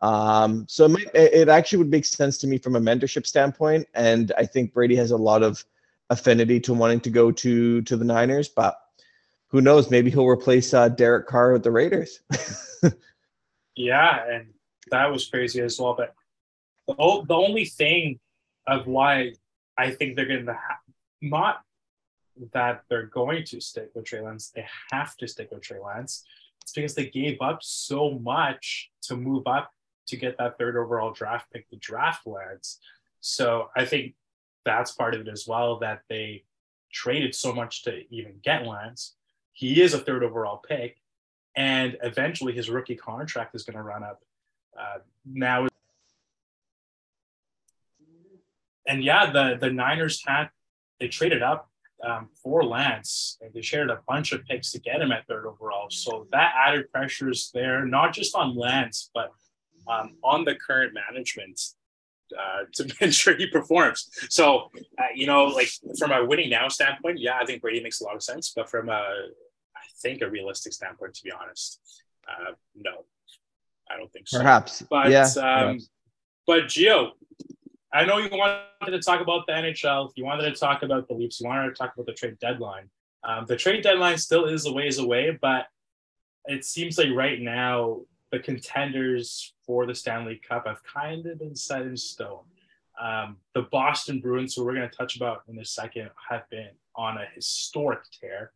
Um, 0.03 0.65
so 0.67 0.83
it, 0.83 0.89
might, 0.89 1.09
it 1.15 1.47
actually 1.47 1.77
would 1.77 1.89
make 1.89 2.03
sense 2.03 2.37
to 2.39 2.47
me 2.47 2.57
from 2.57 2.75
a 2.75 2.79
mentorship 2.79 3.25
standpoint, 3.25 3.87
and 3.93 4.33
I 4.37 4.45
think 4.45 4.73
Brady 4.73 4.97
has 4.97 5.11
a 5.11 5.17
lot 5.17 5.43
of 5.43 5.63
affinity 6.09 6.59
to 6.59 6.73
wanting 6.73 6.99
to 6.99 7.09
go 7.09 7.31
to 7.31 7.81
to 7.81 7.95
the 7.95 8.03
Niners, 8.03 8.49
but 8.49 8.77
who 9.47 9.61
knows? 9.61 9.89
Maybe 9.89 10.11
he'll 10.11 10.27
replace 10.27 10.73
uh, 10.73 10.89
Derek 10.89 11.27
Carr 11.27 11.53
with 11.53 11.63
the 11.63 11.71
Raiders. 11.71 12.19
yeah, 13.77 14.25
and 14.29 14.47
that 14.91 15.09
was 15.09 15.25
crazy 15.27 15.61
as 15.61 15.79
well. 15.79 15.95
But 15.97 16.13
the, 16.87 16.95
o- 16.99 17.23
the 17.23 17.35
only 17.35 17.63
thing 17.63 18.19
of 18.67 18.87
why 18.87 19.35
I 19.77 19.91
think 19.91 20.17
they're 20.17 20.25
going 20.25 20.47
to 20.47 20.53
ha- 20.53 20.79
not 21.21 21.61
that 22.51 22.83
they're 22.89 23.05
going 23.05 23.45
to 23.45 23.61
stick 23.61 23.91
with 23.95 24.03
Trey 24.03 24.19
Lance, 24.19 24.49
they 24.49 24.65
have 24.91 25.15
to 25.17 25.29
stick 25.29 25.49
with 25.49 25.61
Trey 25.61 25.79
Lance. 25.79 26.25
It's 26.61 26.73
because 26.73 26.93
they 26.93 27.07
gave 27.07 27.41
up 27.41 27.59
so 27.61 28.19
much 28.19 28.91
to 29.03 29.15
move 29.15 29.47
up 29.47 29.72
to 30.07 30.17
get 30.17 30.37
that 30.37 30.57
third 30.57 30.77
overall 30.77 31.11
draft 31.11 31.51
pick, 31.51 31.69
the 31.69 31.77
draft 31.77 32.25
Lance. 32.25 32.79
So 33.21 33.69
I 33.75 33.85
think 33.85 34.15
that's 34.65 34.91
part 34.91 35.15
of 35.15 35.21
it 35.21 35.27
as 35.27 35.45
well 35.47 35.79
that 35.79 36.01
they 36.09 36.43
traded 36.91 37.35
so 37.35 37.53
much 37.53 37.83
to 37.83 38.01
even 38.09 38.35
get 38.43 38.65
Lance. 38.65 39.15
He 39.51 39.81
is 39.81 39.93
a 39.93 39.99
third 39.99 40.23
overall 40.23 40.57
pick, 40.57 40.97
and 41.55 41.97
eventually 42.01 42.53
his 42.53 42.69
rookie 42.69 42.95
contract 42.95 43.55
is 43.55 43.63
going 43.63 43.77
to 43.77 43.83
run 43.83 44.03
up. 44.03 44.21
Uh, 44.77 44.99
now, 45.25 45.67
and 48.87 49.03
yeah, 49.03 49.31
the 49.31 49.57
the 49.59 49.71
Niners 49.71 50.23
had 50.25 50.49
they 50.99 51.07
traded 51.07 51.43
up 51.43 51.69
um, 52.03 52.29
for 52.41 52.63
Lance. 52.63 53.37
They 53.53 53.61
shared 53.61 53.89
a 53.89 54.01
bunch 54.07 54.31
of 54.31 54.43
picks 54.45 54.71
to 54.71 54.79
get 54.79 55.01
him 55.01 55.11
at 55.11 55.27
third 55.27 55.45
overall. 55.45 55.89
So 55.89 56.27
that 56.31 56.53
added 56.55 56.91
pressure 56.91 57.29
is 57.29 57.51
there, 57.53 57.85
not 57.85 58.13
just 58.13 58.35
on 58.35 58.55
Lance, 58.55 59.09
but 59.13 59.31
um, 59.87 60.15
on 60.23 60.45
the 60.45 60.55
current 60.55 60.93
management 60.93 61.59
uh, 62.37 62.63
to 62.73 62.93
ensure 63.01 63.35
he 63.35 63.47
performs. 63.47 64.09
So, 64.29 64.69
uh, 64.97 65.05
you 65.15 65.27
know, 65.27 65.45
like 65.45 65.69
from 65.97 66.11
a 66.11 66.25
winning 66.25 66.49
now 66.49 66.67
standpoint, 66.67 67.19
yeah, 67.19 67.37
I 67.41 67.45
think 67.45 67.61
Brady 67.61 67.81
makes 67.81 68.01
a 68.01 68.05
lot 68.05 68.15
of 68.15 68.23
sense. 68.23 68.53
But 68.55 68.69
from 68.69 68.89
a, 68.89 68.91
I 68.93 69.81
think 70.01 70.21
a 70.21 70.29
realistic 70.29 70.73
standpoint, 70.73 71.13
to 71.15 71.23
be 71.23 71.31
honest, 71.31 71.79
uh, 72.27 72.53
no, 72.75 73.05
I 73.89 73.97
don't 73.97 74.11
think 74.11 74.27
so. 74.27 74.39
Perhaps, 74.39 74.83
But 74.89 75.11
yeah. 75.11 75.23
um, 75.23 75.33
perhaps. 75.35 75.89
but 76.47 76.63
Gio, 76.63 77.11
I 77.93 78.05
know 78.05 78.17
you 78.17 78.29
wanted 78.31 78.91
to 78.91 78.99
talk 78.99 79.21
about 79.21 79.45
the 79.45 79.53
NHL. 79.53 80.11
You 80.15 80.25
wanted 80.25 80.51
to 80.51 80.59
talk 80.59 80.81
about 80.83 81.07
the 81.07 81.13
Leafs. 81.13 81.39
You 81.39 81.47
wanted 81.47 81.69
to 81.69 81.75
talk 81.75 81.93
about 81.93 82.07
the 82.07 82.13
trade 82.13 82.39
deadline. 82.39 82.89
Um, 83.23 83.45
the 83.47 83.55
trade 83.55 83.83
deadline 83.83 84.17
still 84.17 84.45
is 84.45 84.65
a 84.65 84.73
ways 84.73 84.97
away, 84.97 85.37
but 85.39 85.67
it 86.45 86.65
seems 86.65 86.97
like 86.97 87.09
right 87.13 87.39
now 87.39 88.01
the 88.33 88.39
contenders 88.39 89.53
for 89.63 89.85
the 89.85 89.93
Stanley 89.93 90.41
Cup 90.49 90.65
have 90.65 90.83
kind 90.83 91.23
of 91.27 91.37
been 91.37 91.55
set 91.55 91.83
in 91.83 91.95
stone. 91.95 92.41
Um, 92.99 93.37
the 93.53 93.67
Boston 93.71 94.21
Bruins, 94.21 94.55
who 94.55 94.65
we're 94.65 94.73
going 94.73 94.89
to 94.89 94.97
touch 94.97 95.15
about 95.15 95.43
in 95.47 95.59
a 95.59 95.65
second, 95.65 96.09
have 96.29 96.49
been 96.49 96.69
on 96.95 97.17
a 97.17 97.27
historic 97.35 97.99
tear 98.19 98.51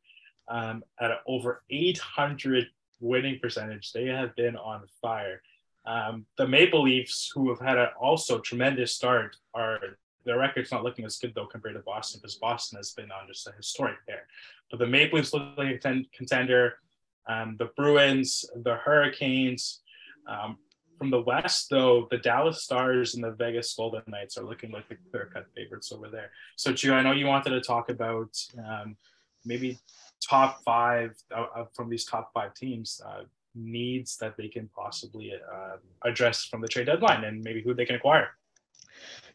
um, 0.48 0.84
at 1.00 1.12
over 1.28 1.62
800 1.70 2.66
winning 3.00 3.38
percentage. 3.40 3.94
They 3.94 4.08
have 4.08 4.36
been 4.36 4.56
on 4.56 4.82
fire. 5.00 5.44
Um, 5.86 6.26
the 6.40 6.48
Maple 6.48 6.82
Leafs, 6.82 7.32
who 7.32 7.48
have 7.50 7.60
had 7.60 7.78
a 7.78 7.92
also 8.02 8.40
tremendous 8.40 8.96
start, 8.96 9.36
are 9.54 9.80
their 10.26 10.40
record's 10.40 10.72
not 10.72 10.84
looking 10.84 11.06
as 11.06 11.18
good 11.18 11.36
though 11.36 11.46
compared 11.46 11.76
to 11.76 11.82
Boston 11.82 12.20
because 12.20 12.36
Boston 12.36 12.78
has 12.78 12.94
been 12.94 13.12
on 13.12 13.28
just 13.28 13.48
a 13.48 13.52
historic 13.52 14.04
tear. 14.08 14.26
But 14.72 14.80
the 14.80 14.88
Maple 14.88 15.20
Leafs 15.20 15.34
look 15.34 15.56
like 15.56 15.68
a 15.68 15.78
contend- 15.78 16.12
contender. 16.12 16.80
Um, 17.28 17.56
the 17.60 17.70
Bruins, 17.76 18.46
the 18.56 18.76
Hurricanes. 18.76 19.82
Um, 20.28 20.58
from 20.98 21.12
the 21.12 21.22
West, 21.22 21.68
though, 21.70 22.08
the 22.10 22.18
Dallas 22.18 22.64
Stars 22.64 23.16
and 23.16 23.24
the 23.24 23.32
Vegas 23.32 23.74
Golden 23.76 24.02
Knights 24.08 24.38
are 24.38 24.44
looking 24.44 24.72
like 24.72 24.90
the 24.90 24.98
clear-cut 25.12 25.46
favorites 25.56 25.92
over 25.92 26.10
there. 26.10 26.32
So, 26.56 26.74
Gio, 26.74 26.94
I 26.94 27.04
know 27.04 27.12
you 27.12 27.28
wanted 27.28 27.52
to 27.52 27.62
talk 27.62 27.90
about 27.90 28.36
um, 28.58 28.98
maybe 29.46 29.80
top 30.28 30.64
five 30.64 31.16
uh, 31.36 31.46
uh, 31.56 31.66
from 31.74 31.90
these 31.90 32.06
top 32.06 32.32
five 32.34 32.54
teams 32.56 33.00
uh, 33.06 33.24
needs 33.56 34.18
that 34.18 34.36
they 34.38 34.48
can 34.48 34.70
possibly 34.76 35.34
uh, 35.34 35.78
address 36.04 36.46
from 36.46 36.62
the 36.62 36.68
trade 36.68 36.88
deadline 36.88 37.24
and 37.24 37.44
maybe 37.44 37.62
who 37.62 37.74
they 37.74 37.86
can 37.86 37.96
acquire. 37.96 38.30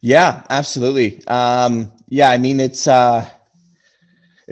Yeah, 0.00 0.42
absolutely. 0.50 1.24
Um, 1.26 1.92
yeah, 2.08 2.30
I 2.30 2.38
mean 2.38 2.58
it's 2.58 2.88
uh 2.88 3.28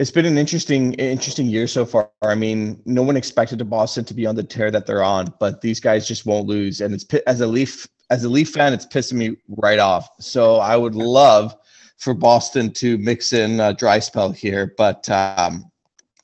it's 0.01 0.09
been 0.09 0.25
an 0.25 0.39
interesting 0.39 0.93
interesting 0.93 1.45
year 1.45 1.67
so 1.67 1.85
far. 1.85 2.09
I 2.23 2.33
mean, 2.33 2.81
no 2.87 3.03
one 3.03 3.15
expected 3.15 3.59
the 3.59 3.65
Boston 3.65 4.03
to 4.05 4.15
be 4.15 4.25
on 4.25 4.35
the 4.35 4.41
tear 4.41 4.71
that 4.71 4.87
they're 4.87 5.03
on, 5.03 5.31
but 5.39 5.61
these 5.61 5.79
guys 5.79 6.07
just 6.07 6.25
won't 6.25 6.47
lose. 6.47 6.81
And 6.81 6.95
it's 6.95 7.05
as 7.27 7.39
a 7.39 7.45
Leaf 7.45 7.87
as 8.09 8.23
a 8.23 8.29
Leaf 8.29 8.49
fan, 8.49 8.73
it's 8.73 8.87
pissing 8.87 9.13
me 9.13 9.37
right 9.47 9.77
off. 9.77 10.09
So 10.19 10.55
I 10.55 10.75
would 10.75 10.95
love 10.95 11.55
for 11.97 12.15
Boston 12.15 12.73
to 12.73 12.97
mix 12.97 13.31
in 13.31 13.59
a 13.59 13.75
dry 13.75 13.99
spell 13.99 14.31
here, 14.31 14.73
but 14.75 15.07
um, 15.11 15.71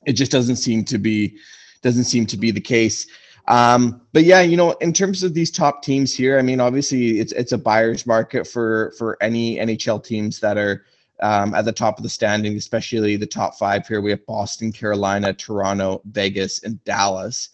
it 0.06 0.14
just 0.14 0.32
doesn't 0.32 0.56
seem 0.56 0.84
to 0.86 0.98
be 0.98 1.36
doesn't 1.82 2.04
seem 2.04 2.26
to 2.26 2.36
be 2.36 2.50
the 2.50 2.60
case. 2.60 3.06
Um, 3.46 4.00
but 4.12 4.24
yeah, 4.24 4.40
you 4.40 4.56
know, 4.56 4.72
in 4.72 4.92
terms 4.92 5.22
of 5.22 5.34
these 5.34 5.52
top 5.52 5.84
teams 5.84 6.12
here, 6.12 6.36
I 6.36 6.42
mean, 6.42 6.60
obviously 6.60 7.20
it's 7.20 7.32
it's 7.32 7.52
a 7.52 7.58
buyer's 7.58 8.06
market 8.08 8.44
for 8.44 8.92
for 8.98 9.16
any 9.20 9.56
NHL 9.58 10.02
teams 10.02 10.40
that 10.40 10.58
are 10.58 10.84
um, 11.20 11.54
at 11.54 11.64
the 11.64 11.72
top 11.72 11.98
of 11.98 12.02
the 12.02 12.08
standing, 12.08 12.56
especially 12.56 13.16
the 13.16 13.26
top 13.26 13.56
five 13.56 13.86
here. 13.86 14.00
We 14.00 14.10
have 14.10 14.24
Boston, 14.26 14.72
Carolina, 14.72 15.32
Toronto, 15.32 16.00
Vegas, 16.06 16.62
and 16.62 16.82
Dallas. 16.84 17.50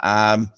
Um, 0.00 0.50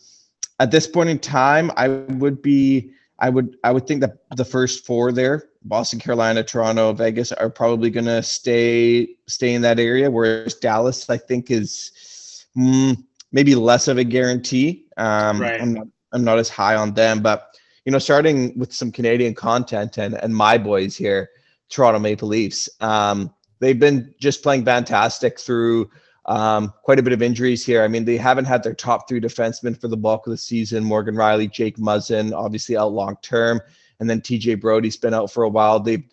at 0.58 0.70
this 0.70 0.86
point 0.86 1.10
in 1.10 1.18
time, 1.18 1.70
I 1.76 1.88
would 1.88 2.40
be, 2.40 2.90
I 3.18 3.28
would, 3.28 3.56
I 3.64 3.72
would 3.72 3.86
think 3.86 4.00
that 4.00 4.18
the 4.36 4.44
first 4.44 4.86
four 4.86 5.12
there, 5.12 5.48
Boston, 5.64 5.98
Carolina, 5.98 6.42
Toronto, 6.42 6.92
Vegas, 6.92 7.32
are 7.32 7.50
probably 7.50 7.90
going 7.90 8.06
to 8.06 8.22
stay 8.22 9.08
stay 9.26 9.54
in 9.54 9.62
that 9.62 9.78
area. 9.78 10.10
Whereas 10.10 10.54
Dallas, 10.54 11.10
I 11.10 11.18
think, 11.18 11.50
is 11.50 12.46
mm, 12.56 13.02
maybe 13.32 13.54
less 13.54 13.88
of 13.88 13.98
a 13.98 14.04
guarantee. 14.04 14.86
Um, 14.96 15.40
right. 15.40 15.60
I'm 15.60 15.74
not, 15.74 15.86
I'm 16.12 16.24
not 16.24 16.38
as 16.38 16.48
high 16.48 16.76
on 16.76 16.94
them, 16.94 17.20
but 17.20 17.56
you 17.84 17.92
know, 17.92 17.98
starting 17.98 18.58
with 18.58 18.72
some 18.72 18.90
Canadian 18.90 19.34
content 19.34 19.98
and 19.98 20.14
and 20.14 20.34
my 20.34 20.56
boys 20.56 20.96
here, 20.96 21.30
Toronto 21.68 21.98
Maple 21.98 22.28
Leafs. 22.28 22.68
Um, 22.80 23.34
they've 23.60 23.78
been 23.78 24.14
just 24.20 24.42
playing 24.42 24.64
fantastic 24.64 25.38
through 25.38 25.90
um, 26.26 26.72
quite 26.82 26.98
a 26.98 27.02
bit 27.02 27.12
of 27.12 27.22
injuries 27.22 27.64
here. 27.64 27.82
I 27.82 27.88
mean, 27.88 28.04
they 28.04 28.16
haven't 28.16 28.46
had 28.46 28.62
their 28.62 28.74
top 28.74 29.08
three 29.08 29.20
defensemen 29.20 29.80
for 29.80 29.88
the 29.88 29.96
bulk 29.96 30.26
of 30.26 30.32
the 30.32 30.36
season. 30.36 30.84
Morgan 30.84 31.14
Rielly, 31.14 31.50
Jake 31.50 31.76
Muzzin, 31.76 32.32
obviously 32.34 32.76
out 32.76 32.92
long 32.92 33.16
term, 33.22 33.60
and 34.00 34.10
then 34.10 34.20
TJ 34.20 34.60
Brodie's 34.60 34.96
been 34.96 35.14
out 35.14 35.30
for 35.30 35.44
a 35.44 35.48
while. 35.48 35.80
They 35.80 36.04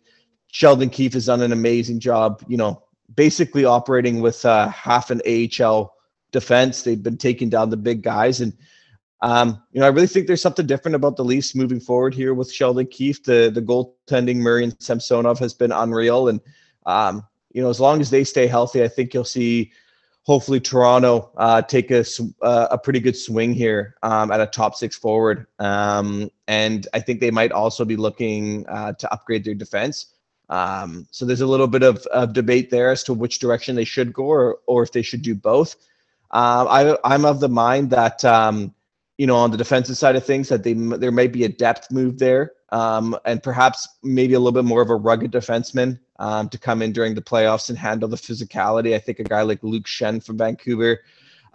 Sheldon 0.51 0.91
Keefe 0.91 1.13
has 1.13 1.25
done 1.25 1.41
an 1.41 1.51
amazing 1.51 2.00
job. 2.00 2.43
You 2.48 2.57
know, 2.57 2.83
basically 3.15 3.65
operating 3.65 4.22
with 4.22 4.45
uh, 4.45 4.69
half 4.69 5.10
an 5.10 5.22
AHL 5.27 5.95
defense. 6.31 6.83
They've 6.83 7.01
been 7.01 7.17
taking 7.17 7.50
down 7.50 7.72
the 7.72 7.77
big 7.77 8.03
guys, 8.03 8.39
and 8.39 8.53
um, 9.24 9.63
you 9.72 9.80
know, 9.80 9.86
I 9.86 9.89
really 9.89 10.08
think 10.08 10.27
there's 10.27 10.42
something 10.42 10.68
different 10.68 10.96
about 10.96 11.15
the 11.15 11.24
Leafs 11.24 11.56
moving 11.56 11.80
forward 11.80 12.13
here 12.13 12.34
with 12.34 12.51
Sheldon 12.51 12.88
Keefe. 12.88 13.24
The 13.24 13.50
the 13.50 13.62
goaltending 13.62 14.38
Murray 14.38 14.65
and 14.65 14.75
Samsonov 14.82 15.39
has 15.39 15.53
been 15.53 15.72
unreal, 15.72 16.27
and 16.27 16.42
um, 16.86 17.25
you 17.53 17.62
know, 17.62 17.70
as 17.70 17.80
long 17.80 18.01
as 18.01 18.10
they 18.10 18.25
stay 18.25 18.48
healthy, 18.48 18.84
I 18.84 18.89
think 18.89 19.13
you'll 19.13 19.24
see 19.24 19.72
hopefully 20.24 20.60
Toronto 20.60 21.32
uh, 21.38 21.62
take 21.62 21.92
a, 21.92 22.03
uh, 22.42 22.68
a 22.72 22.77
pretty 22.77 23.00
good 23.00 23.15
swing 23.15 23.53
here 23.53 23.96
um, 24.03 24.32
at 24.32 24.42
a 24.42 24.48
top 24.48 24.75
six 24.75 24.96
forward. 24.96 25.48
Um, 25.60 26.30
and 26.48 26.88
I 26.94 27.00
think 27.00 27.20
they 27.20 27.32
might 27.32 27.51
also 27.51 27.86
be 27.86 27.96
looking 27.96 28.65
uh, 28.68 28.94
to 28.94 29.13
upgrade 29.13 29.44
their 29.44 29.53
defense. 29.53 30.13
Um, 30.50 31.08
so 31.12 31.25
there's 31.25 31.42
a 31.42 31.48
little 31.48 31.68
bit 31.68 31.84
of, 31.84 32.06
of, 32.08 32.34
debate 32.34 32.70
there 32.70 32.92
as 32.92 33.03
to 33.06 33.13
which 33.13 33.39
direction 33.39 33.75
they 33.75 33.86
should 33.86 34.13
go 34.13 34.24
or, 34.24 34.60
or 34.68 34.84
if 34.84 34.92
they 34.92 35.01
should 35.01 35.22
do 35.22 35.36
both. 35.36 35.75
Uh, 36.32 36.98
I, 37.03 37.13
I'm 37.13 37.25
of 37.25 37.39
the 37.39 37.50
mind 37.50 37.89
that, 37.92 38.24
um, 38.25 38.74
you 39.17 39.27
know, 39.27 39.36
on 39.36 39.51
the 39.51 39.58
defensive 39.58 39.98
side 39.98 40.15
of 40.15 40.25
things, 40.25 40.50
that 40.50 40.63
they 40.63 40.74
there 40.74 41.12
might 41.12 41.32
be 41.32 41.43
a 41.43 41.50
depth 41.50 41.91
move 41.91 42.20
there 42.20 42.53
um, 42.74 43.15
and 43.25 43.41
perhaps 43.43 43.88
maybe 44.01 44.34
a 44.34 44.39
little 44.39 44.51
bit 44.51 44.65
more 44.65 44.82
of 44.82 44.89
a 44.89 44.96
rugged 44.96 45.32
defenseman 45.32 46.00
um, 46.17 46.50
to 46.50 46.58
come 46.58 46.82
in 46.82 46.91
during 46.91 47.13
the 47.13 47.22
playoffs 47.22 47.70
and 47.70 47.77
handle 47.77 48.10
the 48.10 48.17
physicality. 48.17 48.96
I 48.96 49.00
think 49.00 49.20
a 49.20 49.24
guy 49.24 49.43
like 49.43 49.62
Luke 49.62 49.86
Schenn 49.86 50.25
from 50.25 50.39
Vancouver 50.39 51.01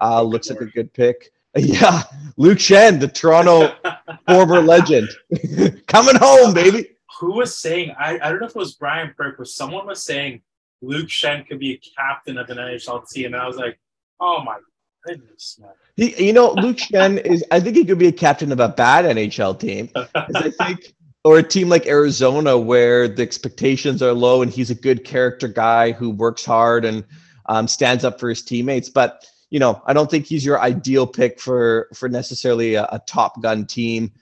uh, 0.01 0.23
looks 0.23 0.49
like 0.49 0.61
a 0.61 0.67
good 0.67 0.93
pick. 0.95 1.33
Yeah, 1.57 2.03
Luke 2.37 2.59
Schenn, 2.59 3.01
the 3.01 3.09
Toronto 3.09 3.75
former 4.29 4.61
legend, 4.61 5.09
coming 5.89 6.15
home, 6.15 6.53
baby. 6.55 6.91
Who 7.19 7.33
was 7.33 7.57
saying? 7.57 7.97
I, 7.99 8.21
I 8.23 8.31
don't 8.31 8.39
know 8.39 8.47
if 8.47 8.55
it 8.55 8.59
was 8.59 8.75
Brian 8.75 9.13
Burke, 9.17 9.39
but 9.39 9.49
someone 9.49 9.87
was 9.87 10.05
saying 10.05 10.43
Luke 10.83 11.09
Schenn 11.09 11.49
could 11.49 11.59
be 11.59 11.73
a 11.73 11.81
captain 11.97 12.37
of 12.39 12.49
an 12.51 12.59
NHL 12.59 13.09
team, 13.09 13.33
and 13.33 13.37
I 13.37 13.47
was 13.47 13.57
like, 13.57 13.77
oh 14.21 14.45
my 14.45 14.59
goodness, 15.05 15.59
man. 15.61 15.71
He, 15.99 16.27
you 16.27 16.33
know, 16.33 16.53
Luke 16.53 16.77
Schenn 16.77 17.21
is. 17.27 17.45
I 17.51 17.59
think 17.59 17.75
he 17.75 17.85
could 17.85 17.99
be 17.99 18.07
a 18.07 18.13
captain 18.13 18.53
of 18.53 18.61
a 18.61 18.69
bad 18.69 19.05
NHL 19.05 19.59
team. 19.59 19.91
I 20.15 20.51
think 20.51 20.95
or 21.25 21.39
a 21.39 21.43
team 21.43 21.69
like 21.69 21.89
Arizona 21.89 22.57
where 22.57 23.09
the 23.09 23.23
expectations 23.23 24.01
are 24.01 24.13
low 24.13 24.41
and 24.41 24.53
he's 24.53 24.71
a 24.71 24.77
good 24.77 25.05
character 25.05 25.49
guy 25.49 25.91
who 25.91 26.11
works 26.11 26.45
hard 26.45 26.85
and 26.85 27.05
um, 27.47 27.67
stands 27.67 28.05
up 28.05 28.21
for 28.21 28.29
his 28.29 28.43
teammates. 28.43 28.89
But 28.89 29.27
you 29.51 29.59
know, 29.59 29.83
I 29.87 29.93
don't 29.93 30.09
think 30.09 30.25
he's 30.25 30.45
your 30.45 30.61
ideal 30.61 31.05
pick 31.05 31.41
for 31.41 31.89
for 31.93 32.09
necessarily 32.09 32.77
a, 32.77 32.85
a 32.93 33.03
top 33.05 33.43
gun 33.43 33.67
team. 33.67 34.13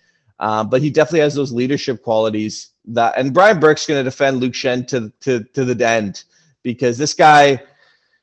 Uh, 0.40 0.64
but 0.64 0.80
he 0.80 0.88
definitely 0.88 1.20
has 1.20 1.34
those 1.34 1.52
leadership 1.52 2.02
qualities 2.02 2.70
that. 2.86 3.12
And 3.18 3.34
Brian 3.34 3.60
Burke's 3.60 3.86
going 3.86 4.00
to 4.00 4.04
defend 4.04 4.40
Luke 4.40 4.54
Schenn 4.54 4.86
to 4.88 5.12
to 5.20 5.44
to 5.52 5.66
the 5.66 5.86
end 5.86 6.24
because 6.62 6.96
this 6.96 7.12
guy. 7.12 7.60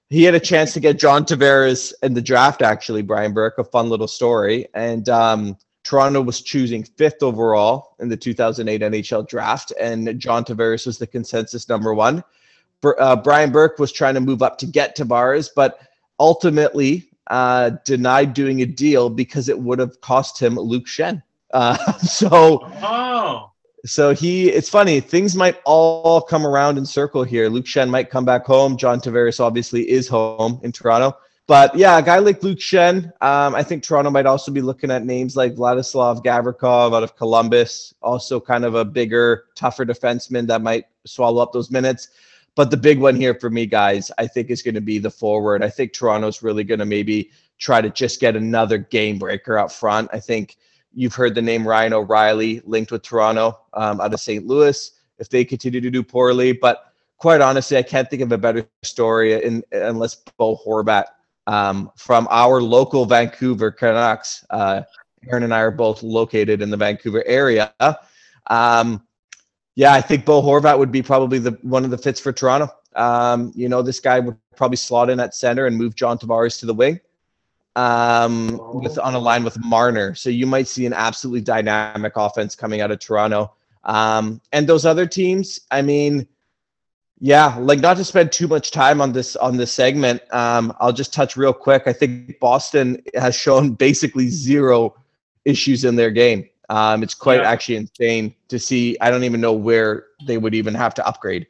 He 0.10 0.24
had 0.24 0.36
a 0.36 0.40
chance 0.40 0.74
to 0.74 0.80
get 0.80 1.00
John 1.00 1.26
Tavares 1.26 1.94
in 2.04 2.14
the 2.14 2.22
draft, 2.22 2.62
actually, 2.62 3.02
Brian 3.02 3.34
Burke, 3.34 3.58
a 3.58 3.64
fun 3.64 3.90
little 3.90 4.08
story. 4.08 4.68
And 4.74 5.10
um, 5.10 5.58
Toronto 5.84 6.22
was 6.22 6.42
choosing 6.42 6.84
fifth 6.84 7.22
overall 7.22 7.96
in 8.00 8.10
the 8.10 8.18
2008 8.18 8.82
NHL 8.82 9.28
draft, 9.28 9.74
and 9.80 10.20
John 10.20 10.46
Tavares 10.46 10.86
was 10.86 10.98
the 10.98 11.08
consensus 11.08 11.68
number 11.68 11.94
one. 11.94 12.24
Uh, 12.84 13.16
Brian 13.16 13.52
Burke 13.52 13.80
was 13.80 13.92
trying 13.92 14.14
to 14.14 14.22
move 14.22 14.42
up 14.42 14.58
to 14.60 14.66
get 14.66 14.96
Tavares, 14.96 15.50
but 15.56 15.80
ultimately 16.20 17.10
uh, 17.28 17.72
denied 17.86 18.34
doing 18.34 18.62
a 18.62 18.66
deal 18.66 19.10
because 19.10 19.50
it 19.50 19.60
would 19.60 19.80
have 19.80 20.00
cost 20.02 20.40
him 20.40 20.56
Luke 20.56 20.86
Schenn. 20.86 21.22
Uh, 21.54 21.78
so, 22.00 22.60
oh. 22.82 23.53
So 23.86 24.14
he, 24.14 24.50
it's 24.50 24.70
funny, 24.70 25.00
things 25.00 25.36
might 25.36 25.60
all 25.66 26.22
come 26.22 26.46
around 26.46 26.78
in 26.78 26.86
circle 26.86 27.24
here. 27.24 27.50
Luke 27.50 27.66
Schenn 27.66 27.90
might 27.90 28.10
come 28.10 28.24
back 28.24 28.46
home. 28.46 28.78
John 28.78 29.02
Tavares 29.02 29.40
obviously 29.40 29.90
is 29.90 30.08
home 30.08 30.60
in 30.64 30.72
Toronto. 30.72 31.18
But 31.46 31.76
yeah, 31.76 31.98
a 31.98 32.02
guy 32.02 32.20
like 32.20 32.42
Luke 32.42 32.60
Schenn, 32.60 33.12
um, 33.22 33.54
I 33.54 33.64
think 33.64 33.84
Toronto 33.84 34.10
might 34.10 34.26
also 34.26 34.50
be 34.50 34.62
looking 34.62 34.90
at 34.90 35.06
names 35.06 35.36
like 35.36 35.56
Vladislav 35.56 36.24
Gavrikov 36.24 36.96
out 36.96 37.04
of 37.04 37.18
Columbus, 37.18 37.94
also 38.02 38.40
kind 38.40 38.64
of 38.64 38.76
a 38.76 38.86
bigger, 38.86 39.46
tougher 39.54 39.86
defenseman 39.86 40.48
that 40.48 40.62
might 40.62 40.86
swallow 41.06 41.42
up 41.42 41.52
those 41.52 41.70
minutes. 41.70 42.08
But 42.56 42.72
the 42.72 42.78
big 42.78 43.00
one 43.00 43.18
here 43.18 43.34
for 43.34 43.50
me, 43.50 43.66
guys, 43.66 44.10
I 44.18 44.28
think 44.28 44.50
is 44.50 44.62
going 44.62 44.76
to 44.76 44.82
be 44.82 45.00
the 45.00 45.10
forward. 45.10 45.64
I 45.64 45.70
think 45.70 45.92
Toronto's 45.92 46.42
really 46.42 46.64
going 46.64 46.80
to 46.80 46.86
maybe 46.86 47.32
try 47.58 47.82
to 47.82 47.90
just 47.90 48.22
get 48.22 48.38
another 48.38 48.78
game 48.78 49.20
breaker 49.20 49.58
up 49.58 49.72
front. 49.72 50.10
I 50.14 50.22
think 50.22 50.56
you've 50.94 51.16
heard 51.16 51.36
the 51.36 51.42
name 51.42 51.68
Ryan 51.68 51.94
O'Reilly 51.94 52.62
linked 52.66 52.92
with 52.92 53.04
Toronto 53.04 53.60
um, 53.74 54.00
out 54.02 54.14
of 54.14 54.20
St. 54.20 54.46
Louis. 54.46 54.92
If 55.20 55.30
they 55.30 55.46
continue 55.46 55.80
to 55.82 55.92
do 55.92 56.04
poorly, 56.04 56.54
but 56.54 56.94
quite 57.18 57.42
honestly, 57.42 57.78
I 57.78 57.84
can't 57.84 58.10
think 58.10 58.22
of 58.22 58.32
a 58.32 58.38
better 58.38 58.68
story 58.82 59.42
in, 59.42 59.64
unless 59.72 60.16
Bo 60.38 60.58
Horvat 60.66 61.06
um, 61.48 61.92
from 61.96 62.28
our 62.32 62.62
local 62.62 63.06
Vancouver 63.06 63.72
Canucks. 63.72 64.46
Uh, 64.50 64.82
Aron 65.30 65.44
and 65.44 65.54
I 65.54 65.60
are 65.60 65.72
both 65.72 66.04
located 66.04 66.62
in 66.62 66.70
the 66.70 66.78
Vancouver 66.78 67.24
area. 67.26 67.74
Um, 68.48 69.08
yeah, 69.76 69.94
I 69.94 70.02
think 70.02 70.26
Bo 70.26 70.42
Horvat 70.42 70.78
would 70.78 70.92
be 70.92 71.02
probably 71.02 71.40
the 71.40 71.58
one 71.62 71.86
of 71.86 71.92
the 71.92 71.98
fits 71.98 72.20
for 72.20 72.34
Toronto. 72.34 72.70
Um, 72.96 73.52
you 73.56 73.70
know, 73.70 73.82
this 73.82 74.00
guy 74.00 74.20
would 74.20 74.38
probably 74.56 74.78
slot 74.78 75.10
in 75.10 75.20
at 75.20 75.34
center 75.34 75.66
and 75.66 75.78
move 75.78 75.96
John 75.96 76.18
Tavares 76.18 76.60
to 76.60 76.66
the 76.66 76.74
wing 76.74 77.00
um, 77.76 78.60
with 78.74 78.98
on 79.00 79.16
a 79.16 79.20
line 79.20 79.44
with 79.44 79.58
Marner. 79.64 80.16
So 80.16 80.30
you 80.30 80.46
might 80.46 80.68
see 80.68 80.86
an 80.86 80.94
absolutely 80.94 81.42
dynamic 81.42 82.14
offense 82.16 82.56
coming 82.56 82.82
out 82.82 82.92
of 82.92 83.00
Toronto. 83.00 83.54
Um, 83.84 84.42
and 84.52 84.68
those 84.68 84.86
other 84.86 85.06
teams, 85.06 85.60
I 85.72 85.82
mean, 85.82 86.28
yeah, 87.20 87.56
like 87.58 87.80
not 87.80 87.98
to 87.98 88.04
spend 88.04 88.32
too 88.32 88.48
much 88.48 88.72
time 88.72 89.02
on 89.02 89.14
this 89.14 89.36
on 89.38 89.58
this 89.58 89.72
segment. 89.72 90.22
Um, 90.34 90.76
I'll 90.80 90.94
just 90.94 91.14
touch 91.14 91.38
real 91.38 91.54
quick. 91.54 91.84
I 91.86 91.94
think 91.94 92.40
Boston 92.40 93.02
has 93.16 93.36
shown 93.36 93.74
basically 93.88 94.30
zero 94.30 94.96
issues 95.46 95.86
in 95.86 95.96
their 95.96 96.12
game. 96.12 96.50
Um, 96.70 97.04
it's 97.04 97.14
quite 97.14 97.42
yeah. 97.42 97.52
actually 97.52 97.76
insane 97.76 98.36
to 98.48 98.58
see. 98.58 98.98
I 99.02 99.12
don't 99.12 99.24
even 99.24 99.42
know 99.42 99.54
where 99.54 100.08
they 100.26 100.38
would 100.38 100.54
even 100.56 100.74
have 100.74 100.94
to 100.96 101.08
upgrade. 101.08 101.48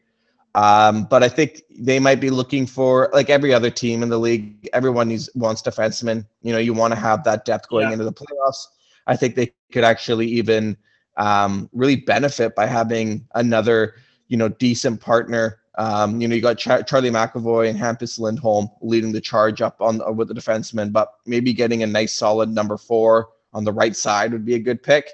Um, 0.56 1.06
but 1.06 1.24
I 1.24 1.30
think 1.30 1.64
they 1.80 2.00
might 2.00 2.20
be 2.22 2.30
looking 2.30 2.68
for 2.68 3.10
like 3.12 3.30
every 3.30 3.54
other 3.54 3.72
team 3.72 4.04
in 4.04 4.10
the 4.10 4.20
league. 4.20 4.70
Everyone 4.74 5.10
needs 5.10 5.30
wants 5.34 5.62
defensemen. 5.62 6.26
You 6.42 6.54
know, 6.54 6.60
you 6.60 6.74
want 6.74 6.94
to 6.94 7.00
have 7.00 7.24
that 7.24 7.46
depth 7.46 7.70
going 7.70 7.88
yeah. 7.88 7.94
into 7.94 8.06
the 8.06 8.14
playoffs. 8.14 8.68
I 9.08 9.16
think 9.16 9.36
they 9.36 9.52
could 9.72 9.84
actually 9.84 10.28
even 10.28 10.78
um, 11.18 11.70
really 11.74 11.96
benefit 11.96 12.56
by 12.56 12.68
having 12.68 13.28
another, 13.36 13.96
you 14.28 14.38
know, 14.38 14.50
decent 14.50 15.02
partner 15.02 15.60
um, 15.76 16.22
you 16.22 16.28
know, 16.28 16.36
you 16.36 16.42
got 16.42 16.58
Char- 16.58 16.84
Charlie 16.84 17.10
McAvoy 17.10 17.70
and 17.70 17.78
Hampus 17.78 18.20
Lindholm 18.20 18.70
leading 18.82 19.12
the 19.12 19.22
charge 19.22 19.62
up 19.62 19.82
on 19.82 20.02
uh, 20.02 20.12
with 20.12 20.28
the 20.28 20.34
defensemen, 20.34 20.92
but 20.92 21.14
maybe 21.26 21.54
getting 21.54 21.84
a 21.84 21.88
nice 21.88 22.14
solid 22.14 22.50
number 22.50 22.78
four 22.78 23.30
on 23.54 23.64
the 23.64 23.74
right 23.74 23.96
side 23.96 24.32
would 24.32 24.46
be 24.46 24.56
a 24.56 24.60
good 24.60 24.84
pick. 24.84 25.10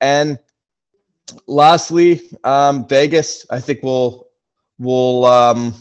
And 0.00 0.38
lastly, 1.46 2.22
um, 2.44 2.86
Vegas, 2.86 3.46
I 3.50 3.60
think 3.60 3.82
will 3.82 4.28
will 4.80 5.26
um, 5.26 5.74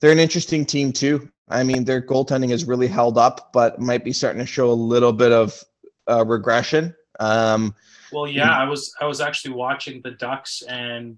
they're 0.00 0.12
an 0.12 0.18
interesting 0.18 0.66
team 0.66 0.92
too. 0.92 1.30
I 1.48 1.62
mean, 1.62 1.84
their 1.84 2.02
goaltending 2.02 2.50
has 2.50 2.64
really 2.64 2.88
held 2.88 3.16
up, 3.16 3.52
but 3.52 3.80
might 3.80 4.04
be 4.04 4.12
starting 4.12 4.40
to 4.40 4.46
show 4.46 4.70
a 4.70 4.74
little 4.74 5.12
bit 5.12 5.32
of 5.32 5.62
uh, 6.10 6.24
regression. 6.26 6.94
Um, 7.20 7.74
well, 8.12 8.26
yeah, 8.26 8.50
I 8.50 8.68
was 8.68 8.92
I 9.00 9.06
was 9.06 9.20
actually 9.20 9.54
watching 9.54 10.02
the 10.02 10.10
Ducks 10.10 10.62
and 10.62 11.16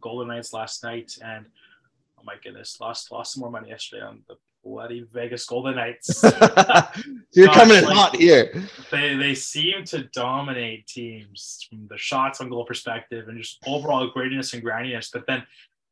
Golden 0.00 0.28
Knights 0.28 0.52
last 0.52 0.82
night, 0.84 1.18
and 1.22 1.44
oh 2.18 2.22
my 2.24 2.34
goodness, 2.42 2.80
lost 2.80 3.10
lost 3.10 3.34
some 3.34 3.40
more 3.42 3.50
money 3.50 3.68
yesterday 3.68 4.02
on 4.02 4.22
the 4.28 4.36
bloody 4.64 5.06
Vegas 5.12 5.44
Golden 5.44 5.76
Knights. 5.76 6.22
You're 7.32 7.46
Gosh, 7.46 7.54
coming 7.54 7.78
in 7.78 7.84
like, 7.84 7.94
hot 7.94 8.16
here. 8.16 8.62
They 8.90 9.14
they 9.16 9.34
seem 9.34 9.84
to 9.86 10.04
dominate 10.04 10.86
teams 10.86 11.66
from 11.68 11.86
the 11.88 11.98
shots 11.98 12.40
on 12.40 12.48
goal 12.48 12.64
perspective 12.64 13.28
and 13.28 13.38
just 13.38 13.58
overall 13.66 14.10
grittiness 14.10 14.54
and 14.54 14.62
grindiness. 14.62 15.10
But 15.12 15.26
then 15.26 15.44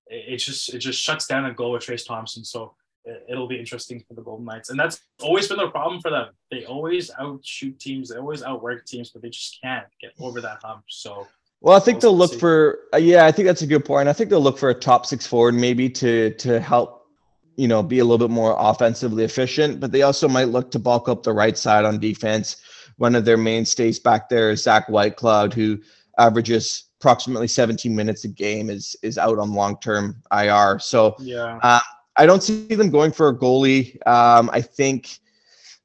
it, 0.08 0.34
it 0.34 0.36
just 0.38 0.72
it 0.74 0.78
just 0.78 1.00
shuts 1.00 1.26
down 1.26 1.46
a 1.46 1.54
goal 1.54 1.72
with 1.72 1.82
Trace 1.82 2.04
Thompson. 2.04 2.44
So 2.44 2.74
it, 3.04 3.26
it'll 3.28 3.48
be 3.48 3.58
interesting 3.58 4.02
for 4.06 4.14
the 4.14 4.22
Golden 4.22 4.46
Knights, 4.46 4.70
and 4.70 4.78
that's 4.78 5.00
always 5.22 5.48
been 5.48 5.58
the 5.58 5.68
problem 5.68 6.00
for 6.00 6.10
them. 6.10 6.28
They 6.50 6.64
always 6.64 7.10
outshoot 7.18 7.78
teams, 7.78 8.10
they 8.10 8.18
always 8.18 8.42
outwork 8.42 8.86
teams, 8.86 9.10
but 9.10 9.22
they 9.22 9.30
just 9.30 9.58
can't 9.62 9.86
get 10.00 10.12
over 10.20 10.40
that 10.40 10.58
hump. 10.62 10.84
So. 10.88 11.26
Well, 11.60 11.76
I 11.76 11.80
think 11.80 12.00
they'll 12.00 12.16
look 12.16 12.34
for 12.40 12.80
uh, 12.92 12.96
yeah. 12.96 13.24
I 13.24 13.30
think 13.30 13.46
that's 13.46 13.62
a 13.62 13.68
good 13.68 13.84
point. 13.84 14.08
I 14.08 14.12
think 14.12 14.30
they'll 14.30 14.40
look 14.40 14.58
for 14.58 14.70
a 14.70 14.74
top 14.74 15.06
six 15.06 15.26
forward 15.28 15.54
maybe 15.54 15.88
to 15.90 16.34
to 16.34 16.58
help 16.58 17.06
you 17.54 17.68
know 17.68 17.84
be 17.84 18.00
a 18.00 18.04
little 18.04 18.26
bit 18.26 18.32
more 18.32 18.56
offensively 18.58 19.22
efficient. 19.22 19.78
But 19.78 19.92
they 19.92 20.02
also 20.02 20.28
might 20.28 20.48
look 20.48 20.72
to 20.72 20.80
bulk 20.80 21.08
up 21.08 21.22
the 21.22 21.32
right 21.32 21.56
side 21.56 21.84
on 21.84 22.00
defense. 22.00 22.56
One 22.96 23.14
of 23.14 23.24
their 23.24 23.36
mainstays 23.36 24.00
back 24.00 24.28
there 24.28 24.50
is 24.50 24.64
Zach 24.64 24.88
Whitecloud, 24.88 25.52
who 25.52 25.78
averages 26.18 26.84
approximately 27.02 27.48
17 27.48 27.94
minutes 27.94 28.24
a 28.24 28.28
game, 28.28 28.70
is 28.70 28.96
is 29.02 29.18
out 29.18 29.38
on 29.38 29.52
long 29.52 29.76
term 29.80 30.22
IR. 30.32 30.78
So 30.78 31.16
yeah, 31.18 31.58
uh, 31.62 31.80
I 32.16 32.26
don't 32.26 32.42
see 32.42 32.74
them 32.74 32.90
going 32.90 33.10
for 33.10 33.28
a 33.28 33.36
goalie. 33.36 33.96
Um, 34.06 34.48
I 34.52 34.60
think 34.60 35.18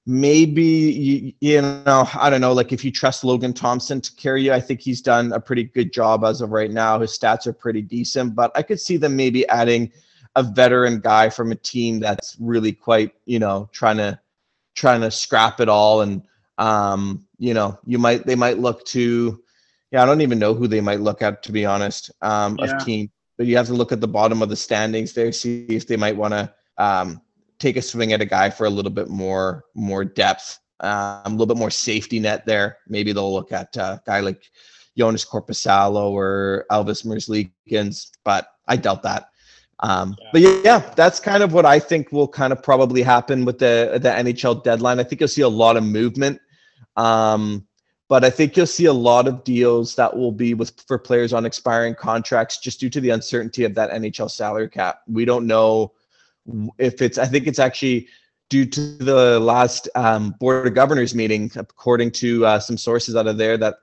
maybe 0.10 0.64
you, 0.64 1.34
you 1.42 1.62
know 1.62 2.08
i 2.18 2.30
don't 2.30 2.40
know 2.40 2.54
like 2.54 2.72
if 2.72 2.86
you 2.86 2.90
trust 2.90 3.26
logan 3.26 3.52
thompson 3.52 4.00
to 4.00 4.10
carry 4.16 4.42
you 4.42 4.54
i 4.54 4.60
think 4.60 4.80
he's 4.80 5.02
done 5.02 5.34
a 5.34 5.40
pretty 5.40 5.66
good 5.66 5.92
job 5.92 6.24
as 6.24 6.40
of 6.40 6.52
right 6.52 6.72
now 6.72 6.98
his 6.98 7.12
stats 7.12 7.46
are 7.46 7.52
pretty 7.52 7.82
decent 7.82 8.34
but 8.34 8.50
i 8.56 8.62
could 8.62 8.80
see 8.80 8.96
them 8.96 9.18
maybe 9.18 9.46
adding 9.50 9.92
a 10.38 10.44
veteran 10.44 11.02
guy 11.02 11.30
from 11.30 11.52
a 11.52 11.56
team 11.56 12.00
that's 12.00 12.38
really 12.40 12.72
quite 12.72 13.12
you 13.26 13.38
know 13.38 13.68
trying 13.74 13.98
to 13.98 14.18
trying 14.76 15.02
to 15.02 15.12
scrap 15.12 15.60
it 15.60 15.68
all 15.68 16.00
and 16.00 16.22
um 16.58 17.28
you 17.38 17.54
know 17.54 17.78
you 17.86 18.00
might 18.00 18.26
they 18.26 18.36
might 18.36 18.60
look 18.60 18.86
to 18.86 19.44
yeah 19.92 20.04
i 20.04 20.06
don't 20.06 20.22
even 20.22 20.40
know 20.40 20.54
who 20.54 20.68
they 20.68 20.82
might 20.82 21.00
look 21.00 21.22
at 21.22 21.44
to 21.44 21.52
be 21.52 21.66
honest 21.66 22.12
um 22.22 22.58
yeah. 22.60 22.66
of 22.66 22.86
team 22.86 23.10
but 23.38 23.46
you 23.46 23.56
have 23.56 23.68
to 23.68 23.74
look 23.74 23.92
at 23.92 24.02
the 24.02 24.08
bottom 24.08 24.42
of 24.42 24.50
the 24.50 24.56
standings 24.56 25.14
there 25.14 25.32
see 25.32 25.66
if 25.70 25.88
they 25.88 25.98
might 25.98 26.16
want 26.16 26.34
to 26.34 26.54
um 26.78 27.22
take 27.60 27.78
a 27.78 27.82
swing 27.82 28.14
at 28.14 28.22
a 28.22 28.26
guy 28.26 28.50
for 28.50 28.66
a 28.66 28.70
little 28.70 28.92
bit 28.92 29.10
more 29.10 29.66
more 29.76 30.06
depth, 30.06 30.60
um, 30.80 31.22
a 31.26 31.30
little 31.30 31.46
bit 31.46 31.58
more 31.58 31.72
safety 31.72 32.20
net 32.20 32.46
there. 32.46 32.78
Maybe 32.88 33.12
they'll 33.12 33.34
look 33.34 33.52
at 33.52 33.76
a 33.78 34.02
guy 34.06 34.20
like 34.20 34.44
Jonas 34.98 35.26
Korpisalo 35.26 36.12
or 36.12 36.66
Elvis 36.72 37.06
Merzlikins, 37.06 38.10
but 38.24 38.48
I 38.68 38.78
doubt 38.78 39.04
that. 39.04 39.30
Um, 39.80 40.16
yeah. 40.20 40.30
But 40.34 40.42
yeah, 40.42 40.94
that's 40.96 41.20
kind 41.20 41.44
of 41.44 41.54
what 41.54 41.66
I 41.66 41.80
think 41.80 42.12
will 42.12 42.28
kind 42.28 42.52
of 42.52 42.64
probably 42.64 43.02
happen 43.02 43.46
with 43.46 43.60
the 43.60 44.00
the 44.02 44.10
NHL 44.10 44.64
deadline. 44.64 45.00
I 45.00 45.04
think 45.04 45.22
you'll 45.22 45.28
see 45.28 45.42
a 45.42 45.50
lot 45.50 45.78
of 45.78 45.84
movement. 45.84 46.40
Um, 46.96 47.67
but 48.10 48.24
I 48.24 48.30
think 48.30 48.56
you'll 48.56 48.66
see 48.66 48.86
a 48.86 48.94
lot 48.94 49.28
of 49.28 49.44
deals 49.44 49.96
that 49.96 50.16
will 50.16 50.32
be 50.32 50.54
with 50.54 50.80
for 50.88 50.98
players 50.98 51.34
on 51.34 51.46
expiring 51.46 51.96
contracts 51.96 52.58
just 52.58 52.80
due 52.80 52.90
to 52.90 53.02
the 53.02 53.10
uncertainty 53.10 53.66
of 53.66 53.76
that 53.76 53.92
NHL 53.92 54.32
salary 54.32 54.70
cap. 54.70 55.02
We 55.08 55.26
don't 55.26 55.46
know 55.46 55.92
if 56.78 57.02
it's, 57.02 57.18
I 57.18 57.26
think 57.26 57.48
it's 57.48 57.60
actually 57.60 58.08
due 58.50 58.66
to 58.66 58.82
the 58.98 59.40
last 59.40 59.90
um, 59.96 60.36
board 60.40 60.66
of 60.68 60.74
governors 60.74 61.14
meeting, 61.14 61.52
according 61.56 62.12
to 62.12 62.46
uh, 62.46 62.60
some 62.60 62.78
sources 62.78 63.16
out 63.16 63.28
of 63.28 63.38
there, 63.38 63.58
that 63.58 63.76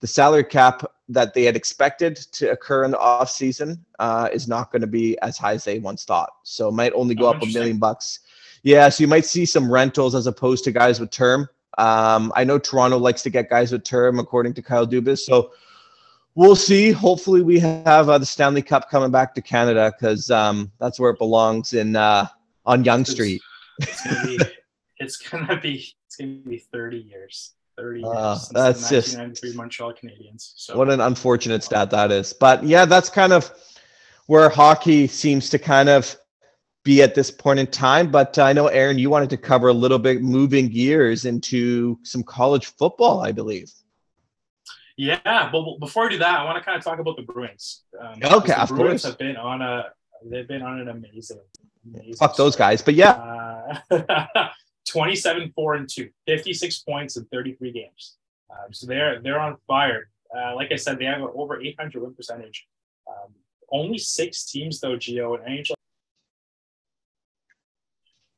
the 0.00 0.06
salary 0.06 0.44
cap 0.44 0.84
that 1.10 1.34
they 1.34 1.44
had 1.44 1.56
expected 1.56 2.16
to 2.16 2.50
occur 2.50 2.84
in 2.84 2.92
the 2.92 2.98
off 2.98 3.30
season 3.30 3.84
uh, 3.98 4.28
is 4.32 4.48
not 4.48 4.72
going 4.72 4.80
to 4.80 4.88
be 4.88 5.18
as 5.20 5.36
high 5.36 5.52
as 5.52 5.64
they 5.64 5.78
once 5.78 6.04
thought. 6.04 6.30
So 6.44 6.68
it 6.68 6.72
might 6.72 6.94
only 6.94 7.14
go 7.14 7.26
oh, 7.26 7.30
up 7.30 7.42
a 7.42 7.46
million 7.46 7.76
bucks. 7.76 8.20
Yeah, 8.62 8.88
so 8.88 9.02
you 9.02 9.08
might 9.08 9.26
see 9.26 9.44
some 9.44 9.70
rentals 9.70 10.14
as 10.14 10.26
opposed 10.26 10.64
to 10.64 10.72
guys 10.72 11.00
with 11.00 11.10
term. 11.10 11.48
Um, 11.78 12.32
I 12.34 12.44
know 12.44 12.58
Toronto 12.58 12.98
likes 12.98 13.22
to 13.22 13.30
get 13.30 13.48
guys 13.48 13.72
with 13.72 13.84
term, 13.84 14.18
according 14.18 14.54
to 14.54 14.62
Kyle 14.62 14.86
Dubas. 14.86 15.20
So 15.20 15.52
we'll 16.34 16.56
see. 16.56 16.90
Hopefully, 16.90 17.42
we 17.42 17.58
have 17.60 18.08
uh, 18.08 18.18
the 18.18 18.26
Stanley 18.26 18.62
Cup 18.62 18.90
coming 18.90 19.10
back 19.10 19.34
to 19.34 19.42
Canada 19.42 19.92
because 19.98 20.30
um, 20.30 20.70
that's 20.78 20.98
where 20.98 21.10
it 21.10 21.18
belongs 21.18 21.72
in 21.74 21.96
uh, 21.96 22.26
on 22.66 22.84
Yonge 22.84 23.08
Street. 23.08 23.42
It's 23.80 24.06
gonna 24.06 24.26
be. 24.26 24.38
it's 24.98 25.16
gonna 25.16 25.60
be. 25.60 25.94
It's 26.06 26.16
gonna 26.16 26.32
be 26.36 26.58
thirty 26.58 26.98
years. 26.98 27.52
Thirty 27.76 28.00
years. 28.00 28.12
Uh, 28.14 28.38
that's 28.52 28.88
just 28.88 29.16
Montreal 29.54 29.94
Canadiens. 29.94 30.52
So. 30.56 30.76
What 30.76 30.90
an 30.90 31.00
unfortunate 31.00 31.62
stat 31.62 31.90
that 31.90 32.10
is. 32.10 32.32
But 32.32 32.64
yeah, 32.64 32.84
that's 32.84 33.08
kind 33.08 33.32
of 33.32 33.50
where 34.26 34.48
hockey 34.48 35.06
seems 35.06 35.50
to 35.50 35.58
kind 35.58 35.88
of 35.88 36.16
be 36.82 37.02
at 37.02 37.14
this 37.14 37.30
point 37.30 37.58
in 37.58 37.66
time. 37.66 38.10
But 38.10 38.38
I 38.38 38.52
know 38.52 38.68
Aron, 38.68 38.98
you 38.98 39.10
wanted 39.10 39.30
to 39.30 39.36
cover 39.36 39.68
a 39.68 39.72
little 39.72 39.98
bit 39.98 40.22
moving 40.22 40.68
gears 40.68 41.24
into 41.24 41.98
some 42.02 42.22
college 42.22 42.66
football, 42.66 43.20
I 43.20 43.32
believe. 43.32 43.70
Yeah, 44.96 45.48
but 45.50 45.78
before 45.78 46.06
I 46.06 46.08
do 46.10 46.18
that, 46.18 46.40
I 46.40 46.44
want 46.44 46.58
to 46.58 46.64
kind 46.64 46.76
of 46.76 46.84
talk 46.84 46.98
about 46.98 47.16
the 47.16 47.22
Bruins. 47.22 47.84
Um, 47.98 48.20
okay, 48.22 48.52
the 48.52 48.62
of 48.62 48.68
Bruins 48.68 49.02
course. 49.02 49.04
have 49.04 49.18
been 49.18 49.36
on 49.36 49.62
a 49.62 49.86
they've 50.24 50.46
been 50.46 50.62
on 50.62 50.80
an 50.80 50.88
amazing, 50.88 51.40
amazing 51.86 52.14
fuck 52.14 52.36
those 52.36 52.54
guys, 52.54 52.82
but 52.82 52.94
yeah, 52.94 53.12
uh, 53.90 54.48
27 54.90 55.52
4 55.54 55.74
and 55.74 55.88
2 55.88 56.08
56 56.26 56.78
points 56.80 57.16
in 57.16 57.24
33 57.26 57.72
games 57.72 58.16
um, 58.50 58.72
so 58.72 58.86
they're 58.86 59.20
they're 59.20 59.38
on 59.38 59.56
fire 59.66 60.08
uh, 60.36 60.54
like 60.54 60.72
i 60.72 60.76
said 60.76 60.98
they 60.98 61.04
have 61.04 61.22
over 61.22 61.60
800 61.60 62.02
win 62.02 62.14
percentage 62.14 62.66
um, 63.08 63.32
only 63.70 63.98
six 63.98 64.44
teams 64.44 64.80
though 64.80 64.96
Gio 64.96 65.34
and 65.34 65.64
nhl 65.64 65.74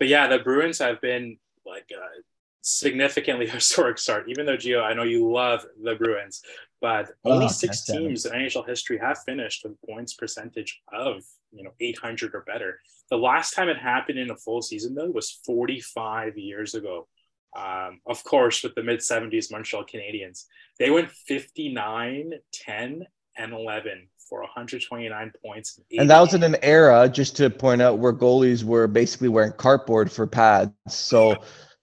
but 0.02 0.08
yeah 0.08 0.26
the 0.26 0.40
bruins 0.40 0.78
have 0.80 1.00
been 1.00 1.38
like 1.64 1.88
uh, 1.96 2.20
significantly 2.62 3.46
historic 3.58 3.98
start. 3.98 4.28
Even 4.28 4.46
though 4.46 4.56
Gio, 4.56 4.82
I 4.82 4.94
know 4.94 5.02
you 5.02 5.30
love 5.30 5.66
the 5.82 5.94
Bruins, 5.94 6.42
but 6.80 7.10
only 7.24 7.46
oh, 7.46 7.48
six 7.48 7.84
teams 7.84 8.24
in 8.24 8.32
NHL 8.32 8.66
history 8.66 8.98
have 8.98 9.18
finished 9.26 9.64
with 9.64 9.80
points 9.88 10.14
percentage 10.14 10.80
of 10.92 11.22
you 11.52 11.64
know 11.64 11.72
800 11.80 12.34
or 12.34 12.42
better. 12.42 12.80
The 13.10 13.18
last 13.18 13.54
time 13.54 13.68
it 13.68 13.78
happened 13.78 14.18
in 14.18 14.30
a 14.30 14.36
full 14.36 14.62
season 14.62 14.94
though 14.94 15.10
was 15.10 15.40
45 15.44 16.38
years 16.38 16.74
ago. 16.74 17.08
Um, 17.54 18.00
of 18.06 18.24
course, 18.24 18.62
with 18.62 18.74
the 18.74 18.82
mid 18.82 19.00
70s 19.00 19.52
Montreal 19.52 19.84
Canadiens, 19.84 20.44
they 20.78 20.90
went 20.90 21.10
59, 21.10 22.32
10, 22.54 23.06
and 23.36 23.52
11 23.52 24.08
for 24.32 24.40
129 24.40 25.32
points. 25.44 25.78
And 25.98 26.08
that 26.08 26.18
was 26.18 26.32
in 26.32 26.42
an 26.42 26.56
era, 26.62 27.06
just 27.06 27.36
to 27.36 27.50
point 27.50 27.82
out, 27.82 27.98
where 27.98 28.14
goalies 28.14 28.64
were 28.64 28.86
basically 28.86 29.28
wearing 29.28 29.52
cardboard 29.52 30.10
for 30.10 30.26
pads. 30.26 30.72
So 30.88 31.36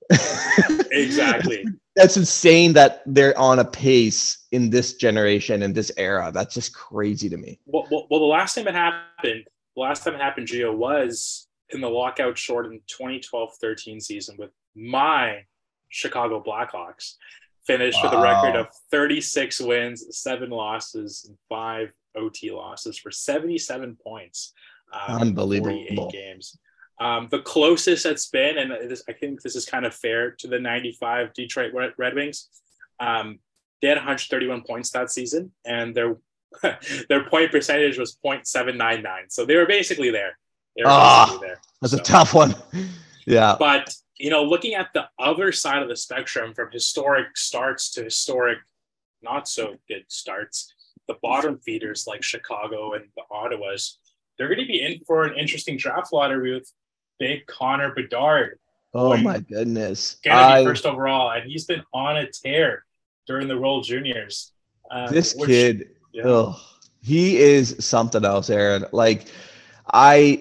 exactly. 0.91 1.63
That's 1.95 2.17
insane 2.17 2.73
that 2.73 3.03
they're 3.05 3.38
on 3.38 3.59
a 3.59 3.65
pace 3.65 4.47
in 4.51 4.71
this 4.71 4.95
generation 4.95 5.62
in 5.62 5.73
this 5.73 5.91
era. 5.95 6.31
That's 6.33 6.55
just 6.55 6.73
crazy 6.73 7.29
to 7.29 7.38
me. 7.38 7.59
Well, 7.67 7.85
well, 7.91 8.07
well, 8.09 8.19
the 8.19 8.25
last 8.25 8.55
time 8.55 8.67
it 8.67 8.73
happened, 8.73 9.43
the 9.75 9.81
last 9.81 10.03
time 10.03 10.15
it 10.15 10.21
happened, 10.21 10.47
Gio, 10.47 10.75
was 10.75 11.47
in 11.69 11.81
the 11.81 11.89
lockout 11.89 12.35
short 12.35 12.65
in 12.65 12.81
2012-13 12.99 14.01
season 14.01 14.38
with 14.39 14.49
my 14.75 15.43
Chicago 15.89 16.43
Blackhawks 16.43 17.13
finished 17.67 17.99
wow. 18.03 18.09
with 18.09 18.19
a 18.19 18.23
record 18.23 18.55
of 18.55 18.67
36 18.89 19.59
wins, 19.62 20.03
seven 20.09 20.49
losses, 20.49 21.25
and 21.27 21.38
five 21.47 21.91
OT 22.15 22.51
losses 22.51 22.97
for 22.97 23.11
77 23.11 23.97
points. 24.03 24.53
Um, 24.93 25.21
Unbelievable 25.21 26.09
games. 26.11 26.57
Um, 26.99 27.29
the 27.31 27.39
closest 27.39 28.05
it's 28.05 28.27
been, 28.27 28.57
and 28.57 28.71
this, 28.89 29.03
I 29.07 29.13
think 29.13 29.41
this 29.41 29.55
is 29.55 29.65
kind 29.65 29.85
of 29.85 29.93
fair 29.93 30.31
to 30.31 30.47
the 30.47 30.59
95 30.59 31.33
Detroit 31.33 31.73
Red 31.97 32.13
Wings. 32.15 32.49
Um, 32.99 33.39
they 33.81 33.87
had 33.87 33.97
131 33.97 34.63
points 34.63 34.91
that 34.91 35.09
season, 35.09 35.53
and 35.65 35.95
their 35.95 36.17
their 37.09 37.23
point 37.29 37.51
percentage 37.51 37.97
was 37.97 38.17
0.799. 38.25 39.05
So 39.29 39.45
they 39.45 39.55
were 39.55 39.65
basically 39.65 40.11
there. 40.11 40.37
They 40.75 40.83
were 40.83 40.89
oh, 40.91 41.25
basically 41.25 41.47
there. 41.47 41.61
That's 41.81 41.93
so, 41.93 41.99
a 41.99 42.03
tough 42.03 42.33
one. 42.33 42.55
yeah. 43.25 43.55
But 43.57 43.93
you 44.17 44.29
know, 44.29 44.43
looking 44.43 44.73
at 44.73 44.89
the 44.93 45.07
other 45.17 45.51
side 45.53 45.81
of 45.81 45.87
the 45.87 45.95
spectrum, 45.95 46.53
from 46.53 46.69
historic 46.71 47.37
starts 47.37 47.91
to 47.91 48.03
historic 48.03 48.57
not 49.21 49.47
so 49.47 49.75
good 49.87 50.03
starts, 50.07 50.73
the 51.09 51.17
bottom 51.21 51.57
feeders 51.57 52.05
like 52.07 52.23
Chicago 52.23 52.93
and 52.93 53.03
the 53.17 53.23
Ottawas, 53.31 53.97
they're 54.37 54.47
going 54.47 54.59
to 54.59 54.65
be 54.65 54.81
in 54.81 55.01
for 55.05 55.25
an 55.25 55.37
interesting 55.37 55.75
draft 55.75 56.13
lottery 56.13 56.53
with 56.53 56.71
big 57.17 57.45
Connor 57.47 57.93
Bedard. 57.93 58.59
Oh 58.93 59.17
my 59.17 59.39
goodness. 59.39 60.17
Gonna 60.23 60.41
I, 60.41 60.61
be 60.61 60.67
first 60.67 60.85
overall. 60.85 61.31
And 61.31 61.49
he's 61.49 61.65
been 61.65 61.83
on 61.93 62.17
a 62.17 62.27
tear 62.31 62.85
during 63.27 63.47
the 63.47 63.57
World 63.57 63.83
Juniors. 63.83 64.53
Um, 64.91 65.11
this 65.11 65.35
which, 65.35 65.49
kid, 65.49 65.89
yeah. 66.13 66.23
ugh, 66.23 66.59
he 67.01 67.37
is 67.37 67.75
something 67.79 68.23
else, 68.23 68.49
Aron. 68.49 68.85
Like, 68.91 69.27
I, 69.91 70.39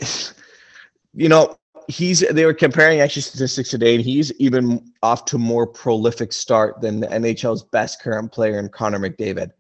you 1.14 1.28
know, 1.28 1.57
he's 1.88 2.20
they 2.20 2.44
were 2.46 2.54
comparing 2.54 3.00
actually 3.00 3.22
statistics 3.22 3.70
today, 3.70 3.94
and 3.94 4.04
he's 4.04 4.33
even 4.35 4.92
off 5.02 5.24
to 5.26 5.38
more 5.38 5.66
prolific 5.66 6.33
start 6.33 6.81
than 6.81 7.00
the 7.00 7.07
NHL's 7.09 7.64
best 7.64 8.00
current 8.00 8.33
player 8.33 8.59
in 8.59 8.68
Connor 8.70 8.98
McDavid. 8.98 9.50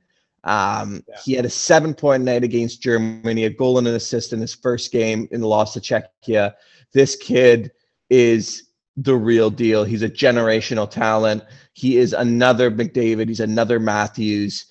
Um, 0.44 1.02
yeah. 1.08 1.16
He 1.24 1.32
had 1.34 1.44
a 1.44 1.50
seven 1.50 1.94
point 1.94 2.24
night 2.24 2.44
against 2.44 2.82
Germany, 2.82 3.44
a 3.44 3.50
goal 3.50 3.78
and 3.78 3.88
an 3.88 3.94
assist 3.94 4.32
in 4.32 4.40
his 4.40 4.54
first 4.54 4.92
game 4.92 5.28
in 5.30 5.40
the 5.40 5.48
loss 5.48 5.74
to 5.74 5.80
Czechia 5.80 6.54
this 6.92 7.16
kid 7.16 7.72
is 8.10 8.64
the 8.96 9.14
real 9.14 9.50
deal. 9.50 9.84
He's 9.84 10.02
a 10.02 10.08
generational 10.08 10.90
talent. 10.90 11.44
He 11.72 11.98
is 11.98 12.12
another 12.12 12.70
McDavid. 12.70 13.28
He's 13.28 13.40
another 13.40 13.78
Matthews. 13.78 14.66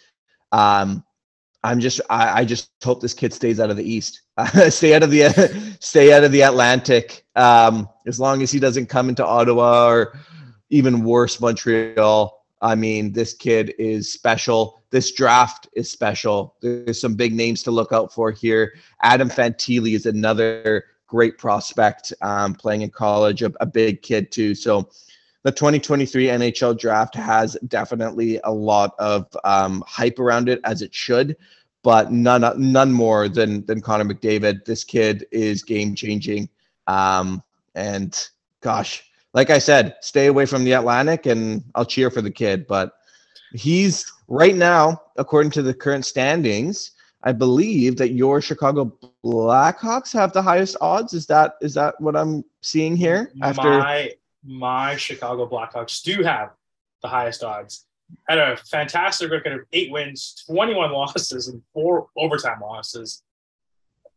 Um, 0.51 1.03
I'm 1.63 1.79
just 1.79 2.01
I, 2.09 2.41
I 2.41 2.45
just 2.45 2.69
hope 2.83 3.01
this 3.01 3.13
kid 3.13 3.33
stays 3.33 3.59
out 3.59 3.69
of 3.69 3.77
the 3.77 3.89
East, 3.89 4.21
stay 4.69 4.93
out 4.93 5.03
of 5.03 5.11
the 5.11 5.77
stay 5.79 6.13
out 6.13 6.23
of 6.23 6.31
the 6.31 6.41
Atlantic. 6.41 7.25
Um, 7.35 7.89
as 8.05 8.19
long 8.19 8.41
as 8.41 8.51
he 8.51 8.59
doesn't 8.59 8.87
come 8.87 9.09
into 9.09 9.25
Ottawa 9.25 9.87
or 9.87 10.19
even 10.69 11.03
worse 11.03 11.39
Montreal. 11.39 12.36
I 12.61 12.75
mean, 12.75 13.11
this 13.11 13.33
kid 13.33 13.73
is 13.77 14.11
special. 14.11 14.81
This 14.89 15.11
draft 15.11 15.67
is 15.73 15.89
special. 15.91 16.55
There's 16.61 16.99
some 16.99 17.15
big 17.15 17.33
names 17.33 17.61
to 17.63 17.71
look 17.71 17.91
out 17.91 18.11
for 18.13 18.31
here. 18.31 18.73
Adam 19.03 19.29
Fantilli 19.29 19.93
is 19.93 20.05
another 20.05 20.85
great 21.07 21.37
prospect 21.37 22.13
um, 22.21 22.53
playing 22.53 22.81
in 22.81 22.89
college, 22.89 23.41
a, 23.41 23.51
a 23.59 23.65
big 23.65 24.01
kid 24.01 24.31
too. 24.31 24.55
So 24.55 24.89
the 25.43 25.51
2023 25.51 26.27
NHL 26.27 26.77
draft 26.77 27.15
has 27.15 27.57
definitely 27.67 28.39
a 28.43 28.51
lot 28.51 28.93
of 28.99 29.27
um, 29.43 29.83
hype 29.87 30.19
around 30.19 30.49
it, 30.49 30.59
as 30.63 30.81
it 30.81 30.93
should, 30.93 31.37
but 31.83 32.11
none 32.11 32.43
none 32.57 32.91
more 32.91 33.29
than 33.29 33.65
than 33.65 33.81
Connor 33.81 34.03
McDavid. 34.03 34.65
This 34.65 34.83
kid 34.83 35.25
is 35.31 35.63
game 35.63 35.95
changing, 35.95 36.49
um, 36.87 37.41
and 37.75 38.27
gosh, 38.61 39.06
like 39.33 39.49
I 39.49 39.59
said, 39.59 39.95
stay 40.01 40.27
away 40.27 40.45
from 40.45 40.63
the 40.63 40.73
Atlantic, 40.73 41.25
and 41.25 41.63
I'll 41.75 41.85
cheer 41.85 42.09
for 42.09 42.21
the 42.21 42.31
kid. 42.31 42.67
But 42.67 42.93
he's 43.53 44.11
right 44.27 44.55
now, 44.55 45.01
according 45.17 45.51
to 45.51 45.61
the 45.61 45.73
current 45.73 46.05
standings, 46.05 46.91
I 47.23 47.31
believe 47.31 47.97
that 47.97 48.11
your 48.11 48.41
Chicago 48.41 48.97
Blackhawks 49.25 50.13
have 50.13 50.33
the 50.33 50.41
highest 50.41 50.77
odds. 50.81 51.13
Is 51.13 51.25
that 51.27 51.55
is 51.61 51.73
that 51.73 51.99
what 51.99 52.15
I'm 52.15 52.43
seeing 52.61 52.95
here? 52.95 53.31
After 53.41 53.63
my 53.63 54.11
my 54.43 54.95
Chicago 54.95 55.47
Blackhawks 55.47 56.01
do 56.01 56.23
have 56.23 56.51
the 57.01 57.07
highest 57.07 57.43
odds. 57.43 57.85
Had 58.29 58.37
a 58.37 58.55
fantastic 58.55 59.29
record 59.29 59.53
of 59.53 59.59
eight 59.73 59.91
wins, 59.91 60.41
21 60.47 60.91
losses, 60.91 61.49
and 61.49 61.61
four 61.73 62.07
overtime 62.15 62.61
losses. 62.61 63.23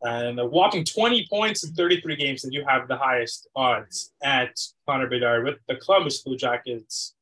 And 0.02 0.40
a 0.40 0.46
whopping 0.46 0.84
20 0.84 1.26
points 1.28 1.62
in 1.64 1.74
33 1.74 2.16
games, 2.16 2.44
and 2.44 2.54
you 2.54 2.64
have 2.66 2.88
the 2.88 2.96
highest 2.96 3.48
odds 3.54 4.12
at 4.22 4.58
Connor 4.86 5.08
Bedard 5.08 5.44
with 5.44 5.58
the 5.68 5.76
Columbus 5.76 6.22
Blue 6.22 6.36
Jackets 6.36 7.14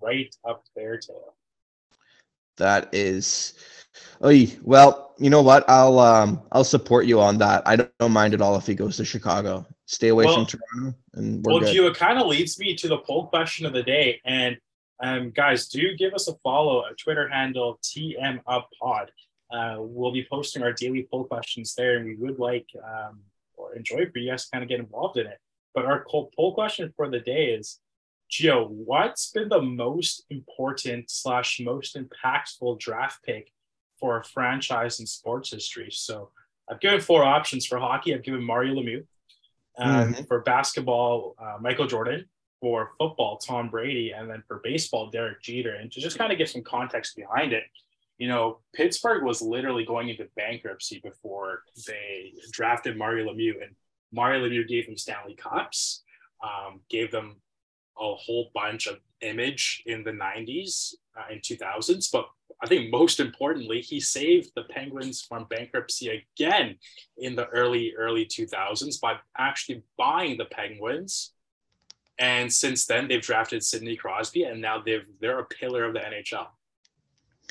right 0.00 0.34
up 0.48 0.64
there, 0.76 0.96
tail. 0.96 1.34
That 2.56 2.94
is 2.94 3.54
Oh, 4.20 4.32
well, 4.62 5.14
you 5.18 5.30
know 5.30 5.42
what? 5.42 5.68
I'll 5.68 5.98
um 5.98 6.42
I'll 6.52 6.64
support 6.64 7.06
you 7.06 7.20
on 7.20 7.38
that. 7.38 7.62
I 7.66 7.76
don't, 7.76 7.90
don't 7.98 8.12
mind 8.12 8.34
at 8.34 8.40
all 8.40 8.56
if 8.56 8.66
he 8.66 8.74
goes 8.74 8.96
to 8.96 9.04
Chicago. 9.04 9.66
Stay 9.86 10.08
away 10.08 10.24
well, 10.24 10.36
from 10.36 10.46
Toronto, 10.46 10.98
and 11.14 11.44
well, 11.44 11.60
good. 11.60 11.76
it 11.76 11.96
kind 11.96 12.18
of 12.18 12.26
leads 12.26 12.58
me 12.58 12.74
to 12.76 12.88
the 12.88 12.98
poll 12.98 13.26
question 13.26 13.66
of 13.66 13.72
the 13.72 13.82
day. 13.82 14.20
And 14.24 14.56
um, 15.02 15.30
guys, 15.30 15.68
do 15.68 15.94
give 15.96 16.14
us 16.14 16.28
a 16.28 16.34
follow, 16.42 16.84
a 16.84 16.94
Twitter 16.94 17.28
handle 17.28 17.78
TM 17.82 18.40
Up 18.46 18.68
Pod. 18.80 19.10
Uh, 19.50 19.76
we'll 19.78 20.12
be 20.12 20.26
posting 20.28 20.62
our 20.62 20.72
daily 20.72 21.06
poll 21.10 21.24
questions 21.24 21.74
there, 21.74 21.96
and 21.96 22.06
we 22.06 22.16
would 22.16 22.38
like 22.38 22.66
um, 22.82 23.20
or 23.56 23.74
enjoy 23.74 24.08
for 24.10 24.18
you 24.18 24.30
guys 24.30 24.44
to 24.44 24.50
kind 24.50 24.62
of 24.62 24.68
get 24.68 24.80
involved 24.80 25.16
in 25.16 25.26
it. 25.26 25.38
But 25.74 25.84
our 25.84 26.04
poll 26.08 26.54
question 26.54 26.92
for 26.96 27.08
the 27.08 27.20
day 27.20 27.46
is 27.46 27.80
Gio, 28.30 28.68
what's 28.68 29.30
been 29.30 29.48
the 29.48 29.62
most 29.62 30.24
important 30.30 31.10
slash 31.10 31.60
most 31.60 31.96
impactful 31.96 32.80
draft 32.80 33.22
pick 33.22 33.52
for 34.00 34.18
a 34.18 34.24
franchise 34.24 35.00
in 35.00 35.06
sports 35.06 35.50
history. 35.50 35.88
So 35.90 36.30
I've 36.70 36.80
given 36.80 37.00
four 37.00 37.22
options 37.22 37.66
for 37.66 37.78
hockey. 37.78 38.14
I've 38.14 38.22
given 38.22 38.42
Mario 38.42 38.74
Lemieux. 38.74 39.06
Um, 39.76 40.12
mm-hmm. 40.12 40.24
For 40.24 40.40
basketball, 40.40 41.34
uh, 41.40 41.58
Michael 41.60 41.86
Jordan. 41.86 42.26
For 42.60 42.92
football, 42.98 43.36
Tom 43.38 43.68
Brady. 43.68 44.12
And 44.12 44.28
then 44.28 44.42
for 44.48 44.60
baseball, 44.64 45.10
Derek 45.10 45.42
Jeter. 45.42 45.74
And 45.74 45.92
to 45.92 46.00
just 46.00 46.18
kind 46.18 46.32
of 46.32 46.38
get 46.38 46.48
some 46.48 46.62
context 46.62 47.14
behind 47.14 47.52
it, 47.52 47.64
you 48.18 48.28
know, 48.28 48.58
Pittsburgh 48.74 49.24
was 49.24 49.42
literally 49.42 49.84
going 49.84 50.08
into 50.08 50.28
bankruptcy 50.36 51.00
before 51.02 51.62
they 51.86 52.32
drafted 52.52 52.96
Mario 52.96 53.32
Lemieux. 53.32 53.62
And 53.62 53.74
Mario 54.12 54.46
Lemieux 54.46 54.68
gave 54.68 54.86
them 54.86 54.96
Stanley 54.96 55.34
Cups, 55.34 56.02
um, 56.42 56.80
gave 56.88 57.10
them 57.10 57.36
a 57.98 58.14
whole 58.14 58.50
bunch 58.54 58.86
of 58.86 58.98
image 59.20 59.82
in 59.86 60.04
the 60.04 60.12
90s 60.12 60.94
uh, 61.16 61.24
and 61.30 61.40
2000s. 61.42 62.10
But 62.12 62.28
I 62.62 62.66
think 62.66 62.90
most 62.90 63.18
importantly, 63.18 63.80
he 63.80 63.98
saved 64.00 64.52
the 64.54 64.64
Penguins 64.64 65.20
from 65.20 65.46
bankruptcy 65.50 66.24
again 66.36 66.76
in 67.18 67.34
the 67.34 67.46
early, 67.48 67.94
early 67.96 68.26
2000s 68.26 69.00
by 69.00 69.16
actually 69.36 69.82
buying 69.98 70.38
the 70.38 70.44
Penguins. 70.46 71.32
And 72.18 72.52
since 72.52 72.86
then, 72.86 73.08
they've 73.08 73.20
drafted 73.20 73.64
Sidney 73.64 73.96
Crosby, 73.96 74.44
and 74.44 74.60
now 74.60 74.80
they've 74.80 75.06
they're 75.20 75.40
a 75.40 75.44
pillar 75.44 75.84
of 75.84 75.94
the 75.94 76.00
NHL. 76.00 76.46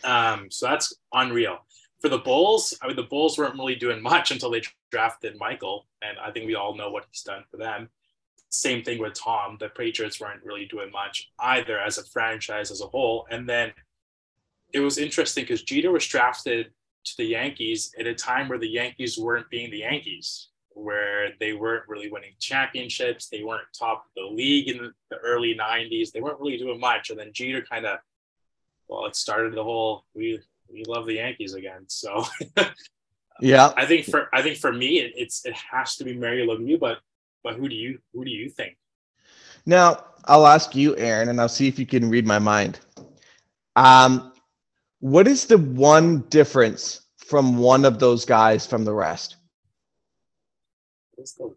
Um, 0.03 0.49
so 0.49 0.67
that's 0.67 0.93
unreal. 1.13 1.59
For 2.01 2.09
the 2.09 2.17
Bulls, 2.17 2.77
I 2.81 2.87
mean, 2.87 2.95
the 2.97 3.03
Bulls 3.03 3.37
weren't 3.37 3.55
really 3.55 3.75
doing 3.75 4.01
much 4.01 4.31
until 4.31 4.51
they 4.51 4.61
drafted 4.91 5.37
Michael, 5.39 5.87
and 6.01 6.17
I 6.19 6.31
think 6.31 6.45
we 6.45 6.55
all 6.55 6.75
know 6.75 6.89
what 6.89 7.05
he's 7.09 7.21
done 7.21 7.43
for 7.49 7.57
them. 7.57 7.89
Same 8.49 8.83
thing 8.83 8.99
with 8.99 9.13
Tom. 9.13 9.57
The 9.59 9.69
Patriots 9.69 10.19
weren't 10.19 10.43
really 10.43 10.65
doing 10.65 10.91
much 10.91 11.31
either 11.39 11.79
as 11.79 11.97
a 11.97 12.03
franchise 12.03 12.71
as 12.71 12.81
a 12.81 12.87
whole. 12.87 13.25
And 13.31 13.49
then 13.49 13.71
it 14.73 14.79
was 14.79 14.97
interesting 14.97 15.43
because 15.43 15.63
Jeter 15.63 15.91
was 15.91 16.05
drafted 16.05 16.71
to 17.05 17.17
the 17.17 17.25
Yankees 17.25 17.93
at 17.99 18.05
a 18.05 18.13
time 18.13 18.47
where 18.47 18.59
the 18.59 18.67
Yankees 18.67 19.17
weren't 19.17 19.49
being 19.49 19.71
the 19.71 19.79
Yankees, 19.79 20.49
where 20.69 21.29
they 21.39 21.53
weren't 21.53 21.87
really 21.87 22.11
winning 22.11 22.33
championships. 22.39 23.27
They 23.27 23.43
weren't 23.43 23.67
top 23.77 24.05
of 24.05 24.11
the 24.15 24.35
league 24.35 24.69
in 24.69 24.91
the 25.09 25.17
early 25.17 25.55
90s. 25.55 26.11
They 26.11 26.21
weren't 26.21 26.39
really 26.39 26.57
doing 26.57 26.79
much. 26.79 27.09
And 27.09 27.19
then 27.19 27.31
Jeter 27.33 27.61
kind 27.61 27.85
of, 27.85 27.99
well, 28.93 29.07
it 29.07 29.15
started 29.15 29.55
the 29.55 29.63
whole 29.63 30.05
we 30.13 30.39
we 30.71 30.83
love 30.87 31.07
the 31.07 31.15
Yankees 31.15 31.55
again. 31.55 31.85
So 31.87 32.23
yeah, 33.41 33.73
I 33.75 33.85
think 33.87 34.05
for 34.05 34.29
I 34.33 34.43
think 34.43 34.57
for 34.57 34.71
me 34.71 34.99
it, 34.99 35.13
it's 35.15 35.45
it 35.45 35.55
has 35.71 35.95
to 35.95 36.03
be 36.03 36.13
Mario 36.13 36.45
Lemieux, 36.45 36.79
but 36.79 36.99
but 37.43 37.55
who 37.55 37.67
do 37.67 37.75
you 37.75 37.97
who 38.13 38.23
do 38.23 38.29
you 38.29 38.49
think? 38.49 38.77
Now 39.65 40.05
I'll 40.25 40.45
ask 40.45 40.75
you, 40.75 40.95
Aron, 40.95 41.29
and 41.29 41.41
I'll 41.41 41.49
see 41.49 41.67
if 41.67 41.79
you 41.79 41.87
can 41.87 42.07
read 42.07 42.27
my 42.27 42.37
mind. 42.37 42.79
Um, 43.75 44.31
what 44.99 45.27
is 45.27 45.47
the 45.47 45.57
one 45.57 46.19
difference 46.29 47.01
from 47.17 47.57
one 47.57 47.85
of 47.85 47.97
those 47.97 48.25
guys 48.25 48.67
from 48.67 48.85
the 48.85 48.93
rest? 48.93 49.37
What's 51.15 51.33
the? 51.33 51.55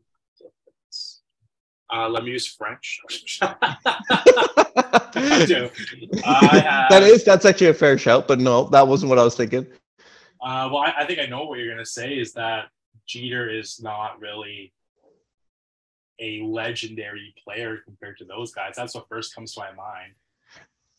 Uh, 1.90 2.09
Lemieux's 2.09 2.49
French. 2.49 3.01
that 6.87 7.03
is 7.03 7.25
that's 7.25 7.44
actually 7.44 7.68
a 7.68 7.75
fair 7.75 7.96
shout, 7.99 8.27
but 8.27 8.40
no, 8.40 8.64
that 8.70 8.87
wasn't 8.87 9.09
what 9.09 9.18
I 9.18 9.25
was 9.25 9.37
thinking. 9.37 9.66
Uh, 10.40 10.68
well, 10.70 10.79
I, 10.79 10.94
I 10.99 11.07
think 11.07 11.20
I 11.20 11.27
know 11.27 11.44
what 11.44 11.59
you're 11.59 11.72
gonna 11.72 11.87
say 11.87 12.14
is 12.14 12.33
that 12.33 12.66
Jeter 13.07 13.49
is 13.49 13.81
not 13.81 14.20
really 14.20 14.72
a 16.20 16.42
legendary 16.42 17.35
player 17.42 17.79
compared 17.85 18.18
to 18.18 18.25
those 18.25 18.53
guys. 18.53 18.75
That's 18.77 18.94
what 18.94 19.09
first 19.09 19.35
comes 19.35 19.55
to 19.55 19.61
my 19.61 19.72
mind. 19.72 20.12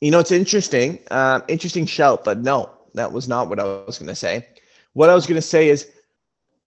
You 0.02 0.12
know, 0.12 0.20
it's 0.20 0.32
interesting. 0.32 1.00
Uh, 1.10 1.42
interesting 1.48 1.86
shout, 1.86 2.24
but 2.24 2.40
no, 2.40 2.70
that 2.94 3.12
was 3.12 3.28
not 3.28 3.50
what 3.50 3.60
I 3.60 3.64
was 3.64 3.98
going 3.98 4.10
to 4.10 4.16
say. 4.16 4.48
What 4.94 5.10
I 5.10 5.16
was 5.16 5.26
going 5.26 5.36
to 5.38 5.42
say 5.42 5.70
is 5.70 5.92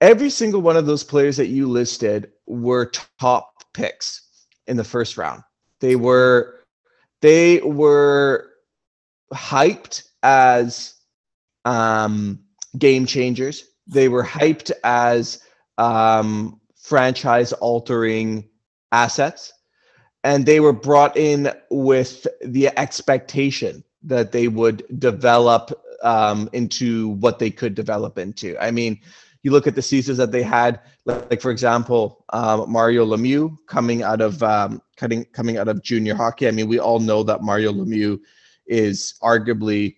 every 0.00 0.30
single 0.30 0.62
one 0.62 0.76
of 0.76 0.86
those 0.86 1.04
players 1.04 1.36
that 1.36 1.46
you 1.46 1.68
listed 1.68 2.32
were 2.46 2.90
top 3.20 3.49
picks 3.72 4.22
in 4.66 4.76
the 4.76 4.84
first 4.84 5.16
round. 5.16 5.42
They 5.80 5.96
were 5.96 6.60
they 7.22 7.60
were 7.60 8.50
hyped 9.32 10.08
as 10.22 10.94
um, 11.64 12.40
game 12.78 13.06
changers. 13.06 13.64
They 13.86 14.08
were 14.08 14.24
hyped 14.24 14.70
as 14.84 15.42
um, 15.78 16.60
franchise 16.76 17.52
altering 17.54 18.48
assets 18.92 19.52
and 20.24 20.46
they 20.46 20.60
were 20.60 20.72
brought 20.72 21.16
in 21.16 21.52
with 21.70 22.26
the 22.44 22.68
expectation 22.78 23.82
that 24.02 24.32
they 24.32 24.48
would 24.48 24.84
develop 24.98 25.70
um, 26.02 26.48
into 26.52 27.08
what 27.08 27.38
they 27.38 27.50
could 27.50 27.74
develop 27.74 28.18
into. 28.18 28.56
I 28.58 28.70
mean, 28.70 29.00
you 29.42 29.50
look 29.50 29.66
at 29.66 29.74
the 29.74 29.82
seasons 29.82 30.18
that 30.18 30.32
they 30.32 30.42
had, 30.42 30.80
like 31.06 31.40
for 31.40 31.50
example, 31.50 32.24
um, 32.32 32.70
Mario 32.70 33.06
Lemieux 33.06 33.56
coming 33.66 34.02
out 34.02 34.20
of 34.20 34.42
um, 34.42 34.82
cutting 34.96 35.24
coming 35.26 35.56
out 35.56 35.68
of 35.68 35.82
junior 35.82 36.14
hockey. 36.14 36.46
I 36.46 36.50
mean, 36.50 36.68
we 36.68 36.78
all 36.78 37.00
know 37.00 37.22
that 37.22 37.42
Mario 37.42 37.72
Lemieux 37.72 38.20
is 38.66 39.14
arguably 39.22 39.96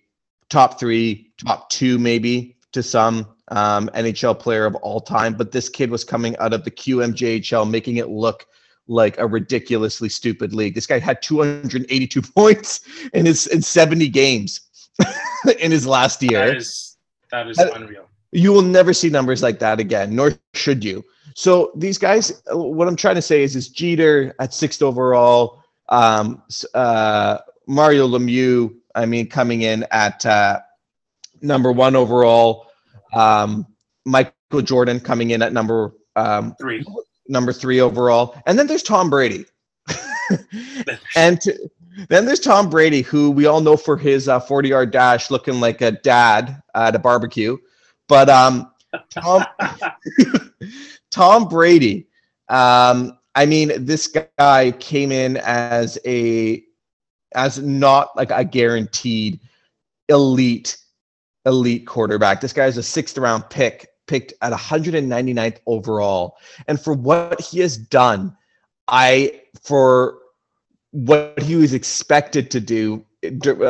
top 0.49 0.79
three, 0.79 1.31
top 1.43 1.69
two, 1.69 1.97
maybe 1.97 2.55
to 2.71 2.81
some 2.81 3.27
um, 3.49 3.89
NHL 3.93 4.39
player 4.39 4.65
of 4.65 4.75
all 4.75 5.01
time. 5.01 5.33
But 5.33 5.51
this 5.51 5.69
kid 5.69 5.91
was 5.91 6.03
coming 6.03 6.37
out 6.37 6.53
of 6.53 6.63
the 6.63 6.71
QMJHL, 6.71 7.69
making 7.69 7.97
it 7.97 8.09
look 8.09 8.45
like 8.87 9.17
a 9.17 9.27
ridiculously 9.27 10.09
stupid 10.09 10.53
league. 10.53 10.75
This 10.75 10.87
guy 10.87 10.99
had 10.99 11.21
282 11.21 12.21
points 12.35 12.81
in 13.13 13.25
his 13.25 13.47
in 13.47 13.61
70 13.61 14.07
games 14.09 14.61
in 15.59 15.71
his 15.71 15.85
last 15.85 16.21
year. 16.21 16.47
That 16.47 16.57
is 16.57 16.97
that 17.31 17.47
is 17.47 17.57
unreal. 17.57 18.02
You 18.33 18.51
will 18.51 18.63
never 18.63 18.93
see 18.93 19.09
numbers 19.09 19.43
like 19.43 19.59
that 19.59 19.79
again, 19.79 20.15
nor 20.15 20.33
should 20.53 20.83
you. 20.83 21.05
So 21.35 21.71
these 21.75 21.97
guys, 21.97 22.41
what 22.51 22.87
I'm 22.87 22.95
trying 22.95 23.15
to 23.15 23.21
say 23.21 23.43
is, 23.43 23.55
is 23.55 23.69
Jeter 23.69 24.35
at 24.39 24.53
sixth 24.53 24.81
overall, 24.81 25.63
um, 25.89 26.41
uh, 26.73 27.39
Mario 27.67 28.07
Lemieux. 28.07 28.73
I 28.95 29.05
mean, 29.05 29.27
coming 29.27 29.61
in 29.63 29.85
at 29.91 30.25
uh, 30.25 30.59
number 31.41 31.71
one 31.71 31.95
overall. 31.95 32.67
Um, 33.13 33.65
Michael 34.05 34.61
Jordan 34.63 34.99
coming 34.99 35.31
in 35.31 35.41
at 35.41 35.53
number 35.53 35.93
um, 36.15 36.55
Three. 36.59 36.83
number 37.27 37.53
three 37.53 37.79
overall, 37.79 38.35
and 38.45 38.57
then 38.57 38.67
there's 38.67 38.83
Tom 38.83 39.09
Brady. 39.09 39.45
and 41.15 41.39
to, 41.41 41.69
then 42.09 42.25
there's 42.25 42.39
Tom 42.39 42.69
Brady, 42.69 43.01
who 43.01 43.31
we 43.31 43.45
all 43.45 43.61
know 43.61 43.77
for 43.77 43.97
his 43.97 44.27
uh, 44.27 44.39
40 44.39 44.69
yard 44.69 44.91
dash, 44.91 45.31
looking 45.31 45.59
like 45.59 45.81
a 45.81 45.91
dad 45.91 46.61
at 46.75 46.95
a 46.95 46.99
barbecue. 46.99 47.57
But 48.07 48.29
um, 48.29 48.71
Tom 49.09 49.45
Tom 51.11 51.47
Brady, 51.47 52.07
um, 52.49 53.17
I 53.35 53.45
mean, 53.45 53.85
this 53.85 54.07
guy 54.37 54.71
came 54.79 55.11
in 55.11 55.37
as 55.37 55.97
a 56.05 56.63
as 57.35 57.59
not 57.59 58.15
like 58.15 58.31
a 58.31 58.43
guaranteed 58.43 59.39
elite 60.09 60.77
elite 61.45 61.87
quarterback. 61.87 62.41
This 62.41 62.53
guy 62.53 62.65
is 62.65 62.77
a 62.77 62.83
sixth 62.83 63.17
round 63.17 63.49
pick, 63.49 63.89
picked 64.07 64.33
at 64.41 64.53
199th 64.53 65.57
overall, 65.65 66.37
and 66.67 66.79
for 66.79 66.93
what 66.93 67.39
he 67.41 67.59
has 67.59 67.77
done, 67.77 68.35
I 68.87 69.41
for 69.61 70.19
what 70.91 71.41
he 71.41 71.55
was 71.55 71.73
expected 71.73 72.51
to 72.51 72.59
do 72.59 73.03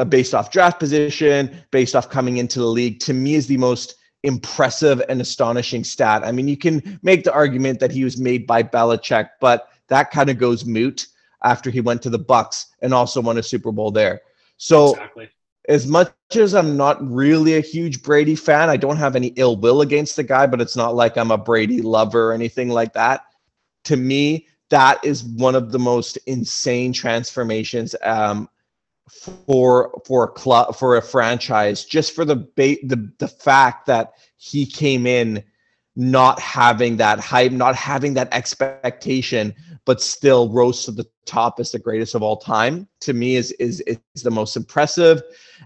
based 0.09 0.33
off 0.33 0.51
draft 0.51 0.79
position, 0.79 1.55
based 1.71 1.95
off 1.95 2.09
coming 2.09 2.37
into 2.37 2.59
the 2.59 2.65
league, 2.65 2.99
to 2.99 3.13
me 3.13 3.35
is 3.35 3.47
the 3.47 3.57
most 3.57 3.95
impressive 4.23 5.01
and 5.09 5.21
astonishing 5.21 5.83
stat. 5.83 6.23
I 6.23 6.31
mean, 6.31 6.47
you 6.47 6.57
can 6.57 6.99
make 7.03 7.23
the 7.23 7.33
argument 7.33 7.79
that 7.79 7.91
he 7.91 8.03
was 8.03 8.17
made 8.17 8.47
by 8.47 8.63
Belichick, 8.63 9.29
but 9.39 9.69
that 9.89 10.11
kind 10.11 10.29
of 10.29 10.37
goes 10.37 10.65
moot 10.65 11.07
after 11.43 11.69
he 11.69 11.81
went 11.81 12.01
to 12.01 12.09
the 12.09 12.19
Bucs 12.19 12.67
and 12.81 12.93
also 12.93 13.21
won 13.21 13.37
a 13.37 13.43
Super 13.43 13.71
Bowl 13.71 13.91
there. 13.91 14.21
So 14.57 14.91
exactly. 14.91 15.29
as 15.67 15.85
much 15.87 16.13
as 16.35 16.55
I'm 16.55 16.77
not 16.77 17.05
really 17.05 17.57
a 17.57 17.61
huge 17.61 18.01
Brady 18.01 18.35
fan, 18.35 18.69
I 18.69 18.77
don't 18.77 18.97
have 18.97 19.15
any 19.15 19.27
ill 19.35 19.57
will 19.57 19.81
against 19.81 20.15
the 20.15 20.23
guy, 20.23 20.47
but 20.47 20.61
it's 20.61 20.77
not 20.77 20.95
like 20.95 21.17
I'm 21.17 21.31
a 21.31 21.37
Brady 21.37 21.81
lover 21.81 22.31
or 22.31 22.33
anything 22.33 22.69
like 22.69 22.93
that. 22.93 23.25
To 23.85 23.97
me, 23.97 24.47
that 24.69 25.03
is 25.03 25.23
one 25.23 25.55
of 25.55 25.71
the 25.71 25.79
most 25.79 26.17
insane 26.25 26.93
transformations 26.93 27.93
um, 28.01 28.47
for 29.09 30.01
for 30.05 30.23
a 30.23 30.27
club 30.27 30.75
for 30.75 30.95
a 30.95 31.01
franchise 31.01 31.83
just 31.83 32.15
for 32.15 32.23
the 32.23 32.35
ba- 32.35 32.77
the 32.83 33.11
the 33.19 33.27
fact 33.27 33.85
that 33.85 34.13
he 34.37 34.65
came 34.65 35.05
in 35.05 35.43
not 35.95 36.39
having 36.39 36.97
that 36.97 37.19
hype 37.19 37.51
not 37.51 37.75
having 37.75 38.13
that 38.13 38.33
expectation 38.33 39.53
but 39.85 40.01
still 40.01 40.49
rose 40.49 40.85
to 40.85 40.91
the 40.91 41.05
top 41.25 41.59
as 41.59 41.71
the 41.71 41.79
greatest 41.79 42.15
of 42.15 42.23
all 42.23 42.37
time 42.37 42.87
to 42.99 43.13
me 43.13 43.35
is 43.35 43.51
is 43.53 43.81
is 43.81 44.23
the 44.23 44.31
most 44.31 44.55
impressive. 44.55 45.21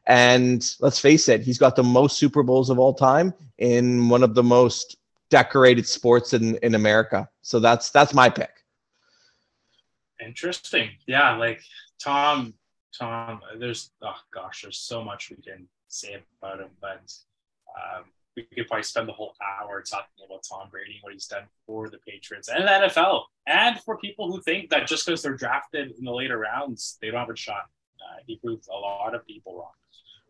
And 0.05 0.65
let's 0.79 0.99
face 0.99 1.29
it 1.29 1.41
he's 1.41 1.57
got 1.57 1.75
the 1.75 1.83
most 1.83 2.17
super 2.17 2.43
bowls 2.43 2.69
of 2.69 2.79
all 2.79 2.93
time 2.93 3.33
in 3.57 4.09
one 4.09 4.23
of 4.23 4.35
the 4.35 4.43
most 4.43 4.97
decorated 5.29 5.87
sports 5.87 6.33
in 6.33 6.55
in 6.57 6.75
america. 6.75 7.29
So 7.41 7.59
that's 7.59 7.89
that's 7.89 8.13
my 8.13 8.29
pick. 8.29 8.63
Interesting. 10.19 10.89
Yeah 11.05 11.35
like 11.35 11.61
tom 11.99 12.53
Tom, 12.97 13.41
there's 13.57 13.91
oh 14.01 14.15
gosh, 14.33 14.61
there's 14.63 14.79
so 14.79 15.03
much 15.03 15.29
we 15.29 15.37
can 15.37 15.67
say 15.87 16.21
about 16.41 16.59
him, 16.59 16.69
but 16.81 17.13
um, 17.75 18.05
we 18.35 18.43
could 18.43 18.67
probably 18.67 18.83
spend 18.83 19.07
the 19.07 19.13
whole 19.13 19.35
hour 19.41 19.81
talking 19.81 20.25
about 20.25 20.43
Tom 20.47 20.69
Brady 20.69 20.93
and 20.93 20.99
what 21.01 21.13
he's 21.13 21.27
done 21.27 21.43
for 21.65 21.89
the 21.89 21.97
Patriots 21.99 22.49
and 22.49 22.63
the 22.63 22.87
NFL, 22.87 23.23
and 23.45 23.79
for 23.81 23.97
people 23.97 24.31
who 24.31 24.41
think 24.41 24.69
that 24.69 24.87
just 24.87 25.05
because 25.05 25.21
they're 25.21 25.35
drafted 25.35 25.93
in 25.97 26.05
the 26.05 26.13
later 26.13 26.37
rounds, 26.37 26.97
they 27.01 27.09
don't 27.09 27.19
have 27.19 27.29
a 27.29 27.35
shot. 27.35 27.65
Uh, 27.99 28.19
he 28.25 28.37
proved 28.37 28.67
a 28.69 28.77
lot 28.77 29.13
of 29.15 29.25
people 29.25 29.55
wrong. 29.57 29.71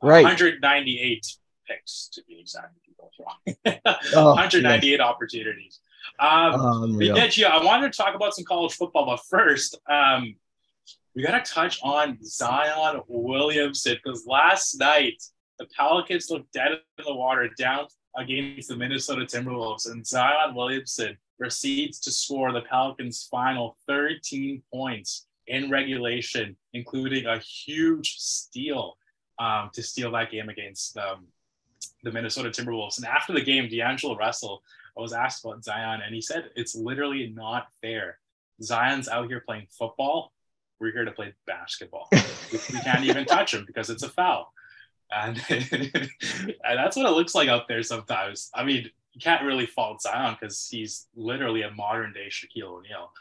Right, 0.02 0.24
198 0.24 1.26
picks 1.68 2.10
to 2.14 2.24
be 2.28 2.40
exact. 2.40 2.74
People 2.86 3.12
wrong. 3.20 3.80
oh, 4.16 4.26
198 4.36 4.90
yes. 4.90 5.00
opportunities. 5.00 5.80
Um, 6.20 6.54
um 6.54 7.02
yeah. 7.02 7.50
I 7.50 7.64
wanted 7.64 7.92
to 7.92 7.98
talk 7.98 8.16
about 8.16 8.34
some 8.34 8.46
college 8.46 8.74
football, 8.74 9.06
but 9.06 9.20
first, 9.26 9.78
um, 9.90 10.36
we 11.18 11.24
got 11.24 11.44
to 11.44 11.52
touch 11.52 11.80
on 11.82 12.16
Zion 12.24 13.02
Williamson 13.08 13.98
because 14.04 14.28
last 14.28 14.80
night 14.80 15.24
the 15.58 15.66
Pelicans 15.76 16.30
looked 16.30 16.54
dead 16.54 16.74
in 16.74 17.06
the 17.06 17.16
water 17.16 17.50
down 17.58 17.88
against 18.16 18.70
the 18.70 18.76
Minnesota 18.76 19.26
Timberwolves, 19.26 19.90
and 19.90 20.06
Zion 20.06 20.54
Williamson 20.54 21.18
proceeds 21.40 22.00
to 22.02 22.12
score 22.12 22.52
the 22.52 22.62
Pelicans' 22.62 23.28
final 23.32 23.78
13 23.88 24.62
points 24.72 25.26
in 25.48 25.72
regulation, 25.72 26.56
including 26.74 27.26
a 27.26 27.40
huge 27.40 28.18
steal 28.18 28.96
um, 29.40 29.72
to 29.74 29.82
steal 29.82 30.12
that 30.12 30.30
game 30.30 30.50
against 30.50 31.00
um, 31.00 31.26
the 32.04 32.12
Minnesota 32.12 32.50
Timberwolves. 32.50 32.98
And 32.98 33.08
after 33.08 33.34
the 33.34 33.42
game, 33.42 33.68
D'Angelo 33.68 34.16
Russell 34.16 34.62
was 34.96 35.14
asked 35.14 35.44
about 35.44 35.64
Zion, 35.64 36.02
and 36.06 36.14
he 36.14 36.22
said 36.22 36.52
it's 36.56 36.76
literally 36.76 37.34
not 37.36 37.70
fair. 37.82 38.20
Zion's 38.62 39.08
out 39.08 39.30
here 39.30 39.42
playing 39.44 39.66
football 39.72 40.32
we're 40.80 40.92
here 40.92 41.06
to 41.06 41.12
play 41.12 41.34
basketball. 41.46 42.08
we, 42.52 42.60
can't 42.84 43.04
even 43.04 43.26
touch 43.26 43.54
him 43.54 43.66
because 43.66 43.90
it's 43.90 44.04
a 44.04 44.10
foul. 44.10 44.54
And, 45.12 45.42
and 45.50 46.10
that's 46.62 46.96
what 46.96 47.06
it 47.06 47.12
looks 47.16 47.34
like 47.36 47.50
out 47.50 47.68
there 47.68 47.84
sometimes. 47.84 48.50
I 48.54 48.64
mean, 48.64 48.90
you 49.14 49.22
can't 49.22 49.44
really 49.44 49.66
fault 49.66 50.02
Zion 50.02 50.38
because 50.40 50.68
he's 50.70 51.08
literally 51.16 51.64
a 51.64 51.72
modern 51.72 52.14
day 52.14 52.28
Shaquille 52.30 52.78
O'Neal. 52.78 53.12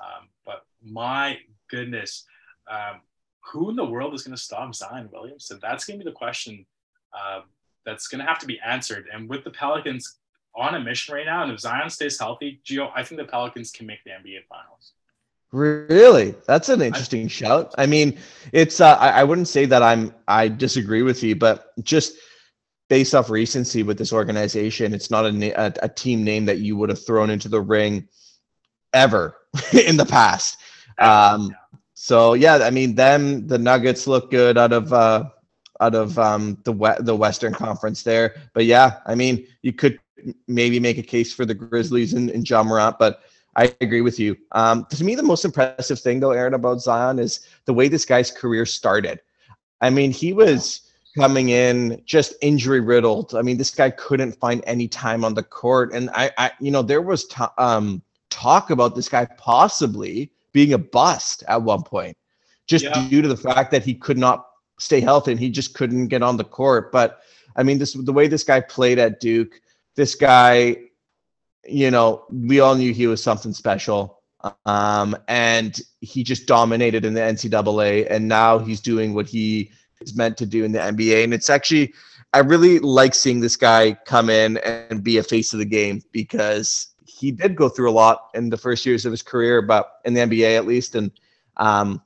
Um, 0.00 0.28
but 0.44 0.64
my 0.82 1.38
goodness, 1.68 2.24
um, 2.70 3.00
who 3.40 3.70
in 3.70 3.76
the 3.76 3.84
world 3.84 4.14
is 4.14 4.22
going 4.22 4.36
to 4.36 4.42
stop 4.42 4.74
Zion 4.74 5.08
Williamson? 5.12 5.58
That's 5.60 5.84
going 5.84 5.98
to 5.98 6.04
be 6.04 6.10
the 6.10 6.16
question 6.16 6.66
um, 7.12 7.44
that's 7.84 8.06
going 8.06 8.20
to 8.20 8.26
have 8.26 8.38
to 8.40 8.46
be 8.46 8.60
answered. 8.64 9.06
And 9.12 9.28
with 9.28 9.44
the 9.44 9.50
Pelicans 9.50 10.18
on 10.54 10.74
a 10.74 10.80
mission 10.80 11.14
right 11.14 11.26
now, 11.26 11.42
and 11.42 11.52
if 11.52 11.60
Zion 11.60 11.90
stays 11.90 12.18
healthy, 12.18 12.60
Gio, 12.64 12.90
I 12.94 13.02
think 13.02 13.20
the 13.20 13.26
Pelicans 13.26 13.70
can 13.72 13.86
make 13.86 14.04
the 14.04 14.10
NBA 14.10 14.46
Finals. 14.48 14.92
Really, 15.52 16.34
that's 16.46 16.68
an 16.68 16.80
interesting 16.80 17.24
I, 17.24 17.28
shout. 17.28 17.74
I 17.76 17.86
mean, 17.86 18.18
it's 18.52 18.80
uh, 18.80 18.96
I, 18.96 19.10
I 19.10 19.24
wouldn't 19.24 19.48
say 19.48 19.64
that 19.66 19.82
I'm 19.82 20.14
I 20.28 20.46
disagree 20.46 21.02
with 21.02 21.22
you, 21.24 21.34
but 21.34 21.72
just 21.82 22.14
based 22.88 23.14
off 23.14 23.30
recency 23.30 23.82
with 23.82 23.98
this 23.98 24.12
organization, 24.12 24.94
it's 24.94 25.10
not 25.10 25.24
a, 25.24 25.60
a, 25.60 25.72
a 25.82 25.88
team 25.88 26.22
name 26.22 26.44
that 26.44 26.58
you 26.58 26.76
would 26.76 26.88
have 26.88 27.04
thrown 27.04 27.30
into 27.30 27.48
the 27.48 27.60
ring 27.60 28.06
ever 28.92 29.36
in 29.86 29.96
the 29.96 30.06
past. 30.06 30.58
Um, 30.98 31.54
so 31.94 32.34
yeah, 32.34 32.60
I 32.62 32.70
mean, 32.70 32.94
them 32.94 33.48
the 33.48 33.58
Nuggets 33.58 34.06
look 34.06 34.30
good 34.30 34.56
out 34.56 34.72
of 34.72 34.92
uh, 34.92 35.24
out 35.80 35.96
of 35.96 36.16
um, 36.16 36.58
the 36.62 36.96
the 37.00 37.16
Western 37.16 37.54
Conference 37.54 38.04
there, 38.04 38.36
but 38.54 38.66
yeah, 38.66 38.98
I 39.04 39.16
mean, 39.16 39.48
you 39.62 39.72
could 39.72 39.98
maybe 40.46 40.78
make 40.78 40.98
a 40.98 41.02
case 41.02 41.32
for 41.32 41.44
the 41.44 41.54
Grizzlies 41.54 42.12
and, 42.12 42.30
and 42.30 42.48
Ja 42.48 42.62
Morant, 42.62 42.98
but 43.00 43.22
I 43.56 43.74
agree 43.80 44.00
with 44.00 44.18
you. 44.18 44.36
Um, 44.52 44.86
to 44.90 45.04
me, 45.04 45.14
the 45.14 45.22
most 45.22 45.44
impressive 45.44 45.98
thing, 45.98 46.20
though, 46.20 46.30
Aron, 46.30 46.54
about 46.54 46.80
Zion 46.80 47.18
is 47.18 47.40
the 47.64 47.74
way 47.74 47.88
this 47.88 48.04
guy's 48.04 48.30
career 48.30 48.64
started. 48.64 49.20
I 49.80 49.90
mean, 49.90 50.12
he 50.12 50.32
was 50.32 50.82
coming 51.16 51.48
in 51.48 52.00
just 52.04 52.34
injury 52.42 52.80
riddled. 52.80 53.34
I 53.34 53.42
mean, 53.42 53.56
this 53.56 53.74
guy 53.74 53.90
couldn't 53.90 54.32
find 54.32 54.62
any 54.66 54.86
time 54.86 55.24
on 55.24 55.34
the 55.34 55.42
court, 55.42 55.92
and 55.92 56.10
I, 56.10 56.30
I 56.38 56.52
you 56.60 56.70
know, 56.70 56.82
there 56.82 57.02
was 57.02 57.26
t- 57.26 57.44
um, 57.58 58.02
talk 58.28 58.70
about 58.70 58.94
this 58.94 59.08
guy 59.08 59.26
possibly 59.36 60.30
being 60.52 60.72
a 60.72 60.78
bust 60.78 61.42
at 61.48 61.60
one 61.60 61.82
point, 61.82 62.16
just 62.66 62.84
yeah. 62.84 63.08
due 63.08 63.22
to 63.22 63.28
the 63.28 63.36
fact 63.36 63.70
that 63.72 63.84
he 63.84 63.94
could 63.94 64.18
not 64.18 64.46
stay 64.78 65.00
healthy 65.00 65.32
and 65.32 65.40
he 65.40 65.50
just 65.50 65.74
couldn't 65.74 66.08
get 66.08 66.22
on 66.22 66.36
the 66.36 66.44
court. 66.44 66.92
But 66.92 67.20
I 67.56 67.62
mean, 67.62 67.78
this 67.78 67.94
the 67.94 68.12
way 68.12 68.28
this 68.28 68.44
guy 68.44 68.60
played 68.60 68.98
at 68.98 69.20
Duke. 69.20 69.60
This 69.96 70.14
guy 70.14 70.76
you 71.66 71.90
know, 71.90 72.24
we 72.30 72.60
all 72.60 72.74
knew 72.74 72.92
he 72.92 73.06
was 73.06 73.22
something 73.22 73.52
special. 73.52 74.20
Um, 74.64 75.16
and 75.28 75.78
he 76.00 76.24
just 76.24 76.46
dominated 76.46 77.04
in 77.04 77.14
the 77.14 77.20
NCAA, 77.20 78.06
and 78.10 78.26
now 78.26 78.58
he's 78.58 78.80
doing 78.80 79.12
what 79.12 79.26
he 79.28 79.70
is 80.00 80.16
meant 80.16 80.38
to 80.38 80.46
do 80.46 80.64
in 80.64 80.72
the 80.72 80.78
NBA. 80.78 81.24
And 81.24 81.34
it's 81.34 81.50
actually, 81.50 81.92
I 82.32 82.38
really 82.38 82.78
like 82.78 83.14
seeing 83.14 83.40
this 83.40 83.56
guy 83.56 83.98
come 84.06 84.30
in 84.30 84.56
and 84.58 85.04
be 85.04 85.18
a 85.18 85.22
face 85.22 85.52
of 85.52 85.58
the 85.58 85.66
game 85.66 86.02
because 86.12 86.94
he 87.04 87.30
did 87.30 87.54
go 87.54 87.68
through 87.68 87.90
a 87.90 87.92
lot 87.92 88.30
in 88.34 88.48
the 88.48 88.56
first 88.56 88.86
years 88.86 89.04
of 89.04 89.12
his 89.12 89.22
career, 89.22 89.60
but 89.60 90.00
in 90.04 90.14
the 90.14 90.20
NBA 90.20 90.56
at 90.56 90.66
least. 90.66 90.94
And 90.94 91.10
um, 91.58 92.02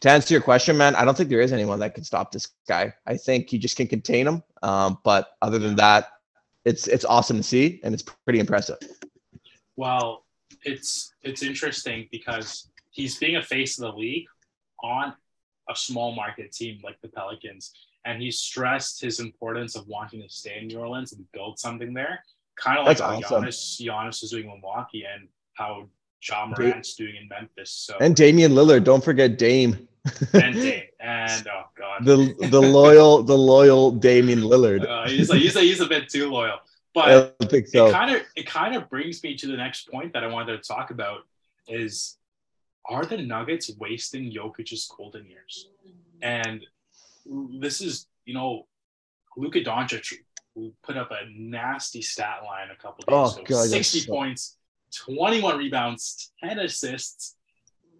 to 0.00 0.10
answer 0.10 0.32
your 0.32 0.42
question, 0.42 0.78
man, 0.78 0.94
I 0.94 1.04
don't 1.04 1.16
think 1.16 1.28
there 1.28 1.42
is 1.42 1.52
anyone 1.52 1.80
that 1.80 1.94
can 1.94 2.04
stop 2.04 2.32
this 2.32 2.48
guy. 2.66 2.94
I 3.06 3.18
think 3.18 3.50
he 3.50 3.58
just 3.58 3.76
can 3.76 3.86
contain 3.86 4.26
him. 4.26 4.42
Um, 4.62 4.98
but 5.04 5.36
other 5.42 5.58
than 5.58 5.76
that, 5.76 6.08
it's 6.64 6.86
it's 6.86 7.04
awesome 7.04 7.38
to 7.38 7.42
see 7.42 7.80
and 7.84 7.94
it's 7.94 8.02
pretty 8.02 8.40
impressive. 8.40 8.78
Well, 9.76 10.24
it's 10.62 11.12
it's 11.22 11.42
interesting 11.42 12.08
because 12.10 12.70
he's 12.90 13.18
being 13.18 13.36
a 13.36 13.42
face 13.42 13.78
of 13.78 13.92
the 13.92 13.98
league 13.98 14.26
on 14.82 15.14
a 15.68 15.74
small 15.74 16.14
market 16.14 16.52
team 16.52 16.80
like 16.82 17.00
the 17.02 17.08
Pelicans, 17.08 17.72
and 18.04 18.20
he 18.20 18.30
stressed 18.30 19.00
his 19.00 19.20
importance 19.20 19.76
of 19.76 19.86
wanting 19.86 20.22
to 20.22 20.28
stay 20.28 20.58
in 20.60 20.68
New 20.68 20.78
Orleans 20.78 21.12
and 21.12 21.24
build 21.32 21.58
something 21.58 21.94
there, 21.94 22.22
kind 22.56 22.78
of 22.78 22.86
like 22.86 22.98
That's 22.98 23.30
how 23.30 23.36
awesome. 23.36 23.44
Giannis, 23.44 23.80
Giannis 23.80 24.22
is 24.22 24.30
doing 24.30 24.44
in 24.44 24.50
Milwaukee 24.50 25.04
and 25.12 25.28
how 25.54 25.88
Ja 26.22 26.46
Morant's 26.46 26.94
doing 26.94 27.16
in 27.16 27.28
Memphis. 27.28 27.70
So 27.70 27.96
and 28.00 28.14
Damian 28.14 28.52
Lillard, 28.52 28.84
don't 28.84 29.04
forget 29.04 29.38
Dame. 29.38 29.88
And 30.32 30.56
and 31.00 31.48
oh 31.48 31.62
god, 31.76 32.04
the 32.04 32.34
the 32.50 32.60
loyal 32.60 33.22
the 33.22 33.36
loyal 33.36 33.90
Damian 33.90 34.40
Lillard. 34.40 34.88
Uh, 34.88 35.08
he's 35.08 35.30
like 35.30 35.40
he's 35.40 35.56
a, 35.56 35.60
he's 35.60 35.80
a 35.80 35.86
bit 35.86 36.08
too 36.08 36.30
loyal. 36.30 36.58
But 36.94 37.34
I 37.40 37.46
think 37.46 37.66
so. 37.66 37.86
it 37.86 37.92
kind 37.92 38.14
of 38.14 38.22
it 38.36 38.46
kind 38.46 38.76
of 38.76 38.88
brings 38.88 39.22
me 39.22 39.36
to 39.36 39.46
the 39.46 39.56
next 39.56 39.90
point 39.90 40.12
that 40.12 40.22
I 40.22 40.28
wanted 40.28 40.62
to 40.62 40.68
talk 40.68 40.90
about 40.90 41.20
is 41.66 42.18
are 42.86 43.04
the 43.04 43.16
Nuggets 43.16 43.70
wasting 43.78 44.30
Jokic's 44.32 44.86
golden 44.88 45.26
years? 45.26 45.70
And 46.22 46.64
this 47.60 47.80
is, 47.80 48.06
you 48.26 48.34
know, 48.34 48.66
Luka 49.36 49.60
Doncic 49.60 50.12
who 50.54 50.72
put 50.84 50.96
up 50.96 51.10
a 51.10 51.28
nasty 51.36 52.00
stat 52.00 52.42
line 52.44 52.68
a 52.70 52.76
couple 52.80 53.04
days 53.08 53.36
Oh, 53.36 53.40
ago. 53.40 53.44
God, 53.56 53.68
60 53.68 54.00
so- 54.00 54.12
points, 54.12 54.56
21 55.04 55.58
rebounds, 55.58 56.32
10 56.42 56.60
assists. 56.60 57.36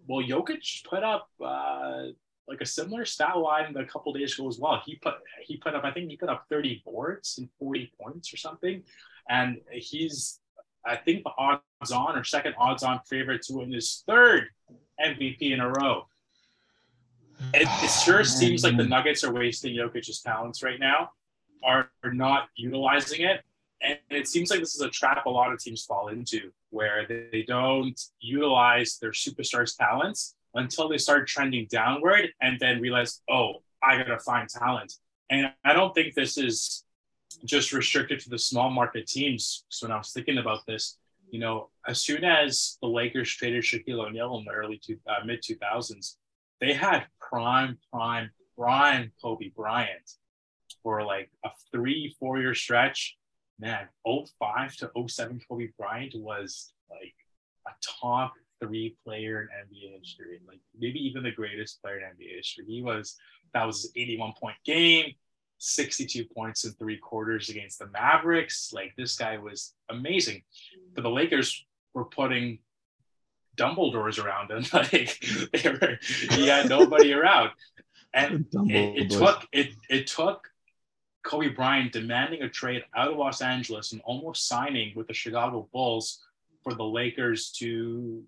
Well, 0.07 0.25
Jokic 0.25 0.83
put 0.85 1.03
up 1.03 1.29
uh, 1.43 2.07
like 2.47 2.61
a 2.61 2.65
similar 2.65 3.05
stat 3.05 3.37
line 3.37 3.75
a 3.75 3.85
couple 3.85 4.13
days 4.13 4.37
ago 4.37 4.47
as 4.47 4.59
well. 4.59 4.81
He 4.85 4.95
put 4.95 5.15
he 5.43 5.57
put 5.57 5.75
up, 5.75 5.83
I 5.83 5.91
think 5.91 6.09
he 6.09 6.17
put 6.17 6.29
up 6.29 6.45
30 6.49 6.83
boards 6.85 7.37
and 7.37 7.49
40 7.59 7.91
points 7.99 8.33
or 8.33 8.37
something. 8.37 8.83
And 9.29 9.61
he's 9.71 10.39
I 10.85 10.95
think 10.95 11.23
the 11.23 11.31
odds 11.37 11.91
on 11.91 12.17
or 12.17 12.23
second 12.23 12.55
odds 12.57 12.83
on 12.83 12.99
favorite 13.09 13.41
to 13.43 13.53
win 13.53 13.71
his 13.71 14.03
third 14.07 14.49
MVP 15.03 15.51
in 15.51 15.59
a 15.59 15.69
row. 15.69 16.07
It, 17.53 17.67
it 17.83 17.89
sure 17.89 18.23
seems 18.23 18.63
like 18.63 18.77
the 18.77 18.83
Nuggets 18.83 19.23
are 19.23 19.33
wasting 19.33 19.75
Jokic's 19.75 20.21
talents 20.21 20.61
right 20.63 20.79
now, 20.79 21.11
are, 21.63 21.89
are 22.03 22.13
not 22.13 22.49
utilizing 22.55 23.21
it. 23.21 23.41
And 23.85 23.99
it 24.09 24.27
seems 24.27 24.49
like 24.49 24.59
this 24.59 24.75
is 24.75 24.81
a 24.81 24.89
trap 24.89 25.25
a 25.25 25.29
lot 25.29 25.53
of 25.53 25.59
teams 25.59 25.85
fall 25.85 26.07
into 26.07 26.51
where 26.71 27.05
they, 27.07 27.45
don't 27.47 27.99
utilize 28.19 28.97
their 28.99 29.11
superstars' 29.11 29.77
talents 29.77 30.35
until 30.55 30.89
they 30.89 30.97
start 30.97 31.27
trending 31.27 31.67
downward 31.69 32.29
and 32.41 32.59
then 32.59 32.81
realize, 32.81 33.21
oh, 33.29 33.61
I 33.83 33.97
got 33.97 34.05
to 34.05 34.19
find 34.19 34.49
talent. 34.49 34.93
And 35.29 35.51
I 35.63 35.73
don't 35.73 35.93
think 35.93 36.15
this 36.15 36.37
is 36.37 36.83
just 37.43 37.73
restricted 37.73 38.19
to 38.21 38.29
the 38.29 38.39
small 38.39 38.71
market 38.71 39.05
teams. 39.07 39.65
So 39.69 39.85
when 39.85 39.91
I 39.91 39.97
was 39.97 40.11
thinking 40.11 40.39
about 40.39 40.65
this, 40.65 40.97
you 41.29 41.39
know, 41.39 41.69
as 41.87 42.01
soon 42.01 42.23
as 42.23 42.77
the 42.81 42.87
Lakers 42.87 43.29
traded 43.31 43.63
Shaquille 43.63 44.07
O'Neal 44.07 44.37
in 44.37 44.45
the 44.45 44.51
early 44.51 44.79
two, 44.83 44.97
uh, 45.07 45.23
mid 45.25 45.43
2000s, 45.43 46.15
they 46.59 46.73
had 46.73 47.05
prime, 47.19 47.77
prime, 47.91 48.31
prime 48.57 49.11
Kobe 49.21 49.49
Bryant 49.55 50.11
for 50.81 51.03
like 51.03 51.29
a 51.43 51.49
three, 51.71 52.15
four 52.19 52.39
year 52.39 52.55
stretch. 52.55 53.17
Man, 53.59 53.87
05 54.05 54.75
to 54.77 54.91
07 55.07 55.41
Kobe 55.47 55.69
Bryant 55.77 56.13
was 56.15 56.73
like 56.89 57.15
a 57.67 57.71
top 58.01 58.33
three 58.59 58.95
player 59.03 59.41
in 59.41 59.47
NBA 59.47 59.99
history, 59.99 60.41
like 60.47 60.59
maybe 60.77 60.99
even 60.99 61.23
the 61.23 61.31
greatest 61.31 61.81
player 61.81 61.97
in 61.97 62.03
NBA 62.03 62.35
history. 62.37 62.65
He 62.67 62.81
was 62.81 63.15
that 63.53 63.65
was 63.65 63.83
his 63.83 63.91
81 63.95 64.33
point 64.39 64.57
game, 64.65 65.13
62 65.59 66.25
points 66.25 66.65
in 66.65 66.73
three 66.73 66.97
quarters 66.97 67.49
against 67.49 67.79
the 67.79 67.87
Mavericks. 67.87 68.71
Like 68.73 68.93
this 68.97 69.15
guy 69.15 69.37
was 69.37 69.73
amazing. 69.89 70.43
But 70.93 71.03
the 71.03 71.09
Lakers 71.09 71.65
were 71.93 72.05
putting 72.05 72.59
Dumbledores 73.57 74.23
around 74.23 74.51
him. 74.51 74.65
Like 74.73 75.19
they 75.53 75.69
were, 75.69 75.97
he 76.31 76.47
had 76.47 76.69
nobody 76.69 77.13
around. 77.13 77.51
And 78.13 78.45
it, 78.69 78.97
it 78.97 79.09
took 79.11 79.45
it 79.51 79.75
it 79.89 80.07
took 80.07 80.49
Kobe 81.25 81.49
Bryant 81.49 81.91
demanding 81.91 82.43
a 82.43 82.49
trade 82.49 82.85
out 82.95 83.09
of 83.11 83.17
Los 83.17 83.41
Angeles 83.41 83.91
and 83.91 84.01
almost 84.05 84.47
signing 84.47 84.93
with 84.95 85.07
the 85.07 85.13
Chicago 85.13 85.67
Bulls 85.73 86.23
for 86.63 86.73
the 86.73 86.83
Lakers 86.83 87.51
to 87.53 88.23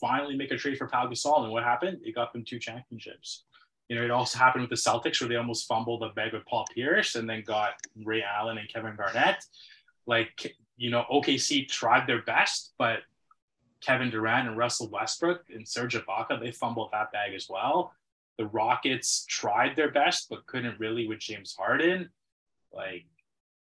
finally 0.00 0.34
make 0.34 0.50
a 0.50 0.56
trade 0.56 0.78
for 0.78 0.88
Pau 0.88 1.06
Gasol. 1.06 1.44
And 1.44 1.52
what 1.52 1.64
happened? 1.64 1.98
It 2.02 2.14
got 2.14 2.32
them 2.32 2.44
two 2.44 2.58
championships. 2.58 3.44
You 3.88 3.96
know, 3.96 4.04
it 4.04 4.10
also 4.10 4.38
happened 4.38 4.62
with 4.62 4.70
the 4.70 4.90
Celtics 4.90 5.20
where 5.20 5.28
they 5.28 5.36
almost 5.36 5.66
fumbled 5.66 6.02
a 6.02 6.08
bag 6.10 6.32
with 6.32 6.46
Paul 6.46 6.66
Pierce 6.74 7.14
and 7.14 7.28
then 7.28 7.42
got 7.42 7.74
Ray 8.04 8.22
Allen 8.22 8.58
and 8.58 8.68
Kevin 8.68 8.96
Garnett. 8.96 9.44
Like, 10.06 10.56
you 10.76 10.90
know, 10.90 11.04
OKC 11.12 11.68
tried 11.68 12.06
their 12.06 12.22
best, 12.22 12.72
but 12.78 13.00
Kevin 13.80 14.10
Durant 14.10 14.48
and 14.48 14.56
Russell 14.56 14.88
Westbrook 14.88 15.44
and 15.54 15.66
Serge 15.66 15.94
Ibaka, 15.94 16.40
they 16.40 16.52
fumbled 16.52 16.90
that 16.92 17.12
bag 17.12 17.34
as 17.34 17.48
well. 17.48 17.92
The 18.38 18.46
Rockets 18.46 19.24
tried 19.28 19.74
their 19.76 19.90
best, 19.90 20.28
but 20.30 20.46
couldn't 20.46 20.78
really 20.78 21.08
with 21.08 21.18
James 21.18 21.54
Harden. 21.58 22.08
Like, 22.72 23.04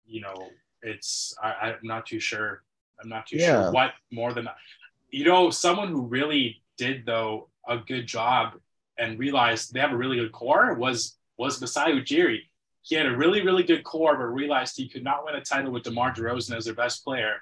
you 0.05 0.21
know, 0.21 0.49
it's 0.83 1.35
I, 1.41 1.71
I'm 1.71 1.79
not 1.83 2.05
too 2.05 2.19
sure. 2.19 2.63
I'm 3.01 3.09
not 3.09 3.27
too 3.27 3.37
Yeah. 3.37 3.63
sure 3.63 3.71
what 3.71 3.91
more 4.11 4.33
than 4.33 4.45
that. 4.45 4.55
You 5.09 5.25
know, 5.25 5.49
someone 5.49 5.87
who 5.89 6.01
really 6.01 6.61
did 6.77 7.05
though 7.05 7.49
a 7.67 7.77
good 7.77 8.05
job 8.07 8.53
and 8.99 9.17
realized 9.19 9.73
they 9.73 9.79
have 9.79 9.91
a 9.91 9.97
really 9.97 10.17
good 10.17 10.31
core 10.31 10.73
was 10.75 11.17
was 11.37 11.59
Masai 11.59 11.91
Ujiri. 11.93 12.41
He 12.83 12.95
had 12.95 13.05
a 13.07 13.15
really 13.17 13.41
really 13.41 13.63
good 13.63 13.83
core, 13.83 14.15
but 14.15 14.25
realized 14.25 14.77
he 14.77 14.87
could 14.87 15.03
not 15.03 15.25
win 15.25 15.35
a 15.35 15.41
title 15.41 15.71
with 15.71 15.83
DeMar 15.83 16.13
DeRozan 16.13 16.55
as 16.55 16.65
their 16.65 16.73
best 16.75 17.03
player. 17.03 17.37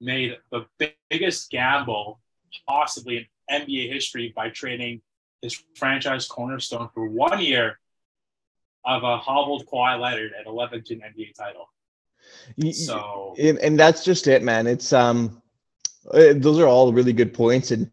Made 0.00 0.36
the 0.50 0.66
big- 0.78 0.96
biggest 1.08 1.50
gamble 1.50 2.20
possibly 2.68 3.16
in 3.48 3.64
NBA 3.64 3.92
history 3.92 4.32
by 4.36 4.48
trading 4.50 5.00
his 5.44 5.62
franchise 5.74 6.26
cornerstone 6.26 6.88
for 6.94 7.06
one 7.06 7.38
year 7.38 7.78
of 8.84 9.02
a 9.04 9.18
hobbled 9.18 9.66
Kawhi 9.66 10.00
Leonard 10.00 10.32
at 10.38 10.46
11th 10.46 10.86
to 10.86 10.94
an 10.94 11.02
NBA 11.16 11.34
title. 11.34 11.68
So 12.72 13.34
and, 13.38 13.58
and 13.58 13.78
that's 13.78 14.04
just 14.04 14.26
it, 14.26 14.42
man. 14.42 14.66
It's 14.66 14.92
um, 14.92 15.42
uh, 16.10 16.32
those 16.34 16.58
are 16.58 16.66
all 16.66 16.92
really 16.92 17.12
good 17.12 17.34
points, 17.34 17.70
and 17.70 17.90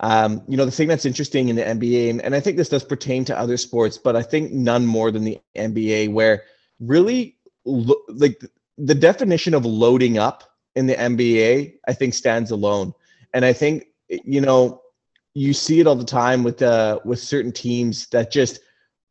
um, 0.00 0.42
you 0.46 0.56
know, 0.56 0.66
the 0.66 0.70
thing 0.70 0.88
that's 0.88 1.06
interesting 1.06 1.48
in 1.48 1.56
the 1.56 1.62
NBA, 1.62 2.10
and, 2.10 2.20
and 2.20 2.34
I 2.34 2.40
think 2.40 2.56
this 2.56 2.68
does 2.68 2.84
pertain 2.84 3.24
to 3.26 3.38
other 3.38 3.56
sports, 3.56 3.96
but 3.96 4.14
I 4.14 4.22
think 4.22 4.52
none 4.52 4.84
more 4.84 5.10
than 5.10 5.24
the 5.24 5.38
NBA, 5.56 6.12
where 6.12 6.42
really 6.80 7.38
lo- 7.64 8.02
like 8.08 8.42
the 8.76 8.94
definition 8.94 9.54
of 9.54 9.64
loading 9.64 10.18
up 10.18 10.44
in 10.76 10.86
the 10.86 10.94
NBA, 10.94 11.74
I 11.88 11.92
think 11.94 12.12
stands 12.12 12.50
alone, 12.50 12.92
and 13.32 13.44
I 13.44 13.54
think 13.54 13.86
you 14.08 14.42
know 14.42 14.81
you 15.34 15.52
see 15.52 15.80
it 15.80 15.86
all 15.86 15.96
the 15.96 16.04
time 16.04 16.42
with 16.42 16.62
uh 16.62 16.98
with 17.04 17.18
certain 17.18 17.52
teams 17.52 18.06
that 18.08 18.30
just 18.30 18.60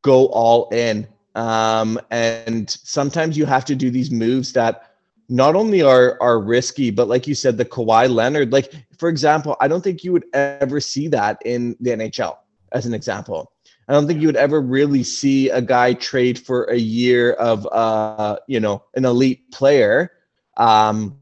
go 0.01 0.27
all 0.27 0.69
in. 0.69 1.07
Um 1.35 1.99
and 2.11 2.69
sometimes 2.69 3.37
you 3.37 3.45
have 3.45 3.65
to 3.65 3.75
do 3.75 3.89
these 3.89 4.11
moves 4.11 4.53
that 4.53 4.91
not 5.29 5.55
only 5.55 5.81
are 5.81 6.17
are 6.21 6.39
risky 6.39 6.91
but 6.91 7.07
like 7.07 7.25
you 7.25 7.33
said 7.33 7.57
the 7.57 7.65
Kawhi 7.65 8.13
Leonard 8.13 8.51
like 8.51 8.73
for 8.97 9.07
example 9.09 9.55
I 9.61 9.67
don't 9.67 9.81
think 9.81 10.03
you 10.03 10.11
would 10.11 10.25
ever 10.33 10.79
see 10.79 11.07
that 11.07 11.39
in 11.45 11.75
the 11.79 11.91
NHL 11.91 12.37
as 12.73 12.85
an 12.85 12.93
example. 12.93 13.51
I 13.87 13.93
don't 13.93 14.07
think 14.07 14.21
you 14.21 14.27
would 14.27 14.35
ever 14.35 14.61
really 14.61 15.03
see 15.03 15.49
a 15.49 15.61
guy 15.61 15.93
trade 15.93 16.37
for 16.39 16.65
a 16.65 16.77
year 16.77 17.33
of 17.33 17.65
uh 17.71 18.37
you 18.47 18.59
know 18.59 18.83
an 18.95 19.05
elite 19.05 19.49
player. 19.51 20.11
Um 20.57 21.20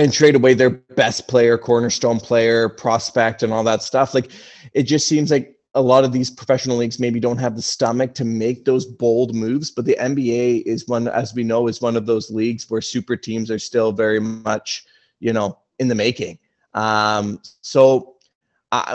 and 0.00 0.12
trade 0.14 0.34
away 0.34 0.54
their 0.54 0.70
best 0.70 1.28
player, 1.28 1.58
cornerstone 1.58 2.18
player, 2.18 2.70
prospect, 2.70 3.42
and 3.42 3.52
all 3.52 3.62
that 3.62 3.82
stuff. 3.82 4.14
Like 4.14 4.30
it 4.72 4.84
just 4.84 5.06
seems 5.06 5.30
like 5.30 5.56
a 5.74 5.82
lot 5.82 6.04
of 6.04 6.12
these 6.12 6.30
professional 6.30 6.78
leagues 6.78 6.98
maybe 6.98 7.20
don't 7.20 7.36
have 7.36 7.54
the 7.54 7.62
stomach 7.62 8.14
to 8.14 8.24
make 8.24 8.64
those 8.64 8.86
bold 8.86 9.34
moves. 9.34 9.70
But 9.70 9.84
the 9.84 9.96
NBA 10.00 10.62
is 10.64 10.88
one, 10.88 11.06
as 11.06 11.34
we 11.34 11.44
know, 11.44 11.68
is 11.68 11.82
one 11.82 11.96
of 11.96 12.06
those 12.06 12.30
leagues 12.30 12.68
where 12.70 12.80
super 12.80 13.14
teams 13.14 13.50
are 13.50 13.58
still 13.58 13.92
very 13.92 14.20
much, 14.20 14.86
you 15.20 15.34
know, 15.34 15.58
in 15.78 15.88
the 15.88 15.94
making. 15.94 16.38
Um, 16.72 17.40
so 17.60 18.16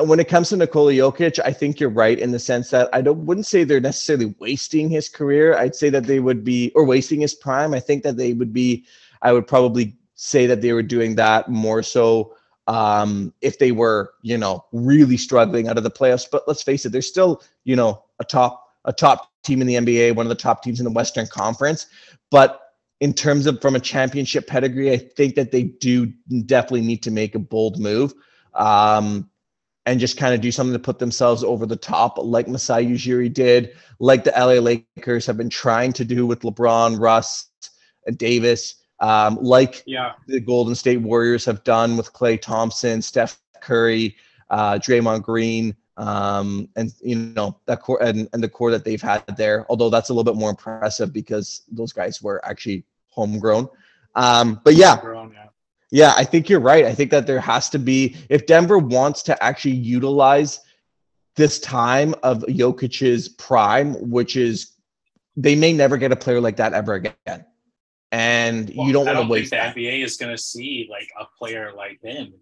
when 0.05 0.19
it 0.19 0.27
comes 0.27 0.49
to 0.49 0.57
Nikola 0.57 0.93
Jokic, 0.93 1.39
I 1.45 1.53
think 1.53 1.79
you're 1.79 1.89
right 1.89 2.17
in 2.17 2.31
the 2.31 2.39
sense 2.39 2.71
that 2.71 2.89
I 2.93 3.01
don't 3.01 3.25
wouldn't 3.25 3.45
say 3.45 3.63
they're 3.63 3.79
necessarily 3.79 4.33
wasting 4.39 4.89
his 4.89 5.07
career. 5.07 5.55
I'd 5.55 5.75
say 5.75 5.91
that 5.91 6.05
they 6.05 6.19
would 6.19 6.43
be 6.43 6.71
or 6.73 6.83
wasting 6.83 7.21
his 7.21 7.35
prime. 7.35 7.75
I 7.75 7.79
think 7.79 8.01
that 8.03 8.17
they 8.17 8.33
would 8.33 8.53
be. 8.53 8.85
I 9.21 9.33
would 9.33 9.47
probably 9.47 9.95
say 10.15 10.47
that 10.47 10.61
they 10.61 10.73
were 10.73 10.83
doing 10.83 11.15
that 11.15 11.49
more 11.49 11.83
so 11.83 12.35
um, 12.67 13.33
if 13.41 13.59
they 13.59 13.71
were, 13.71 14.13
you 14.21 14.37
know, 14.37 14.65
really 14.71 15.17
struggling 15.17 15.67
out 15.67 15.77
of 15.77 15.83
the 15.83 15.91
playoffs. 15.91 16.25
But 16.29 16.47
let's 16.47 16.63
face 16.63 16.85
it, 16.85 16.91
they're 16.91 17.01
still, 17.01 17.43
you 17.63 17.75
know, 17.75 18.03
a 18.19 18.23
top 18.23 18.63
a 18.85 18.93
top 18.93 19.31
team 19.43 19.61
in 19.61 19.67
the 19.67 19.75
NBA, 19.75 20.15
one 20.15 20.25
of 20.25 20.29
the 20.29 20.35
top 20.35 20.63
teams 20.63 20.79
in 20.79 20.85
the 20.85 20.91
Western 20.91 21.27
Conference. 21.27 21.87
But 22.31 22.61
in 22.99 23.13
terms 23.13 23.45
of 23.45 23.61
from 23.61 23.75
a 23.75 23.79
championship 23.79 24.47
pedigree, 24.47 24.91
I 24.91 24.97
think 24.97 25.35
that 25.35 25.51
they 25.51 25.63
do 25.63 26.07
definitely 26.45 26.81
need 26.81 27.03
to 27.03 27.11
make 27.11 27.35
a 27.35 27.39
bold 27.39 27.79
move. 27.79 28.13
Um, 28.53 29.29
and 29.85 29.99
just 29.99 30.17
kind 30.17 30.33
of 30.33 30.41
do 30.41 30.51
something 30.51 30.73
to 30.73 30.79
put 30.79 30.97
themselves 30.97 31.43
over 31.43 31.65
the 31.65 31.75
top, 31.75 32.17
like 32.17 32.47
Masai 32.47 32.85
Ujiri 32.85 33.31
did, 33.31 33.75
like 33.99 34.23
the 34.23 34.31
LA 34.31 34.53
Lakers 34.53 35.27
have 35.27 35.37
been 35.37 35.49
trying 35.49 35.93
to 35.93 36.03
do 36.03 36.25
with 36.25 36.41
LeBron, 36.41 36.99
Russ, 36.99 37.49
and 38.07 38.17
Davis, 38.17 38.75
um, 38.99 39.37
like 39.41 39.83
yeah, 39.85 40.13
the 40.27 40.39
Golden 40.39 40.75
State 40.75 40.97
Warriors 41.01 41.45
have 41.45 41.63
done 41.63 41.97
with 41.97 42.13
Klay 42.13 42.41
Thompson, 42.41 43.01
Steph 43.01 43.39
Curry, 43.61 44.15
uh, 44.49 44.75
Draymond 44.75 45.23
Green, 45.23 45.75
um, 45.97 46.69
and 46.75 46.93
you 47.01 47.15
know 47.15 47.59
that 47.65 47.81
core 47.81 48.01
and, 48.01 48.29
and 48.33 48.43
the 48.43 48.49
core 48.49 48.71
that 48.71 48.85
they've 48.85 49.01
had 49.01 49.23
there. 49.37 49.65
Although 49.69 49.89
that's 49.89 50.09
a 50.09 50.13
little 50.13 50.31
bit 50.31 50.39
more 50.39 50.49
impressive 50.49 51.11
because 51.11 51.63
those 51.71 51.91
guys 51.91 52.21
were 52.21 52.43
actually 52.45 52.85
homegrown. 53.09 53.67
Um, 54.15 54.61
but 54.63 54.75
yeah, 54.75 54.99
grown, 55.01 55.33
yeah. 55.33 55.47
yeah, 55.91 56.13
I 56.15 56.23
think 56.23 56.49
you're 56.49 56.59
right. 56.59 56.85
I 56.85 56.93
think 56.93 57.11
that 57.11 57.27
there 57.27 57.39
has 57.41 57.69
to 57.71 57.79
be 57.79 58.15
if 58.29 58.45
Denver 58.45 58.77
wants 58.77 59.23
to 59.23 59.43
actually 59.43 59.75
utilize 59.75 60.61
this 61.35 61.59
time 61.59 62.15
of 62.23 62.43
Jokic's 62.43 63.27
prime, 63.27 63.93
which 64.09 64.37
is 64.37 64.71
they 65.35 65.55
may 65.55 65.73
never 65.73 65.97
get 65.97 66.13
a 66.13 66.15
player 66.15 66.39
like 66.39 66.55
that 66.57 66.73
ever 66.73 66.93
again. 66.93 67.45
And 68.11 68.71
Well, 68.75 68.87
you 68.87 68.93
don't 68.93 69.05
want 69.05 69.15
to 69.17 69.21
think 69.21 69.31
waste 69.31 69.51
the 69.51 69.57
that. 69.57 69.75
NBA 69.75 70.03
is 70.03 70.17
going 70.17 70.35
to 70.35 70.41
see 70.41 70.87
like 70.89 71.09
a 71.19 71.25
player 71.37 71.73
like 71.75 71.99
him 72.01 72.33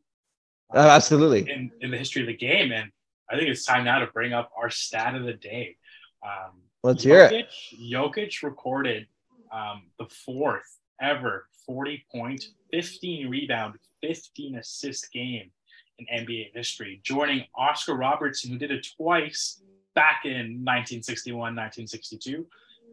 Uh, 0.73 0.79
absolutely. 0.79 1.49
in, 1.51 1.71
in 1.81 1.91
the 1.91 1.97
history 1.97 2.21
of 2.21 2.27
the 2.27 2.35
game. 2.37 2.71
And 2.71 2.91
I 3.29 3.37
think 3.37 3.49
it's 3.49 3.65
time 3.65 3.85
now 3.85 3.99
to 3.99 4.07
bring 4.07 4.33
up 4.33 4.51
our 4.57 4.69
stat 4.69 5.15
of 5.15 5.23
the 5.23 5.33
day. 5.33 5.77
Um, 6.23 6.61
Let's 6.83 7.03
hear 7.03 7.23
it. 7.25 7.47
Jokic, 7.73 8.13
Jokic 8.15 8.43
recorded 8.43 9.07
um, 9.51 9.83
the 9.99 10.05
fourth 10.25 10.77
ever 11.01 11.47
40 11.65 12.05
point, 12.13 12.45
15 12.71 13.29
rebound, 13.29 13.75
15 14.01 14.55
assist 14.57 15.11
game 15.11 15.49
in 15.97 16.05
NBA 16.25 16.53
history, 16.53 16.99
joining 17.03 17.45
Oscar 17.55 17.95
Robertson, 17.95 18.51
who 18.51 18.57
did 18.57 18.71
it 18.71 18.85
twice 18.97 19.61
back 19.95 20.21
in 20.25 20.63
1961, 20.65 21.37
1962. 21.55 22.45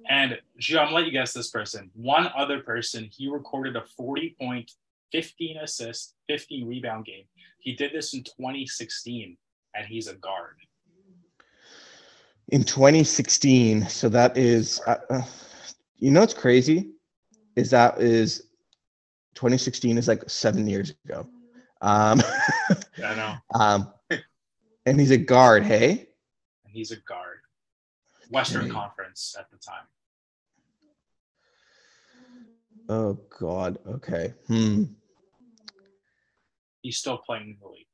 And 0.09 0.39
Gio, 0.61 0.79
I'm 0.79 0.87
gonna 0.87 0.97
let 0.97 1.07
you 1.07 1.13
guess 1.13 1.33
this 1.33 1.51
person. 1.51 1.91
One 1.95 2.29
other 2.37 2.61
person, 2.61 3.09
he 3.13 3.29
recorded 3.29 3.77
a 3.77 3.85
40 3.97 4.37
point, 4.41 4.73
15 5.13 5.59
assist, 5.59 6.15
15 6.29 6.67
rebound 6.67 7.05
game. 7.05 7.25
He 7.59 7.75
did 7.75 7.93
this 7.93 8.15
in 8.15 8.23
2016, 8.25 9.37
and 9.75 9.87
he's 9.87 10.09
a 10.09 10.15
guard. 10.15 10.57
in 12.49 12.65
2016 12.65 13.89
so 13.89 14.09
that 14.09 14.37
is 14.37 14.81
uh, 14.87 14.97
uh, 15.11 15.23
you 15.99 16.11
know 16.11 16.21
what's 16.21 16.35
crazy 16.35 16.91
is 17.55 17.71
that 17.71 18.01
is 18.01 18.43
2016 19.37 19.97
is 19.99 20.09
like 20.09 20.29
seven 20.29 20.67
years 20.67 20.93
ago 21.05 21.25
um 21.81 22.21
I 23.05 23.15
know. 23.15 23.35
um 23.55 23.93
and 24.85 24.99
he's 24.99 25.13
a 25.13 25.17
guard 25.17 25.63
hey 25.63 26.09
and 26.65 26.73
he's 26.75 26.91
a 26.91 26.97
guard. 26.97 27.30
Western. 28.31 28.71
Conference 28.71 29.35
at 29.39 29.51
the 29.51 29.57
time. 29.59 29.85
oh 32.89 33.19
god 33.39 33.79
okay 33.87 34.35
hmm 34.47 34.85
He's 36.83 36.97
still 36.97 37.19
playing 37.19 37.43
in 37.51 37.57
the 37.61 37.69
league. 37.69 37.87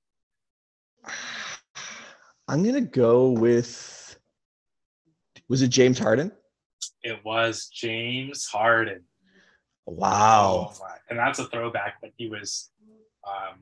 i'm 2.49 2.63
gonna 2.65 2.81
go 2.81 3.31
with 3.31 4.17
was 5.49 5.63
it 5.63 5.69
james 5.69 5.99
harden 5.99 6.31
It 7.03 7.25
was 7.25 7.67
James 7.73 8.47
Harden. 8.47 9.03
wow 9.87 10.73
Oh 10.73 10.87
And 11.11 11.19
that's 11.19 11.39
a 11.39 11.47
throwback 11.47 12.01
that 12.03 12.13
he 12.17 12.29
was 12.29 12.71
um, 13.27 13.59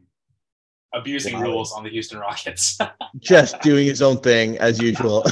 abusing 0.95 1.35
Wow. 1.35 1.43
rules 1.43 1.73
on 1.73 1.83
the 1.85 1.91
Houston 1.91 2.19
Rockets. 2.19 2.79
just 3.19 3.61
doing 3.61 3.87
his 3.87 4.01
own 4.01 4.19
thing 4.19 4.57
as 4.59 4.81
usual 4.81 5.25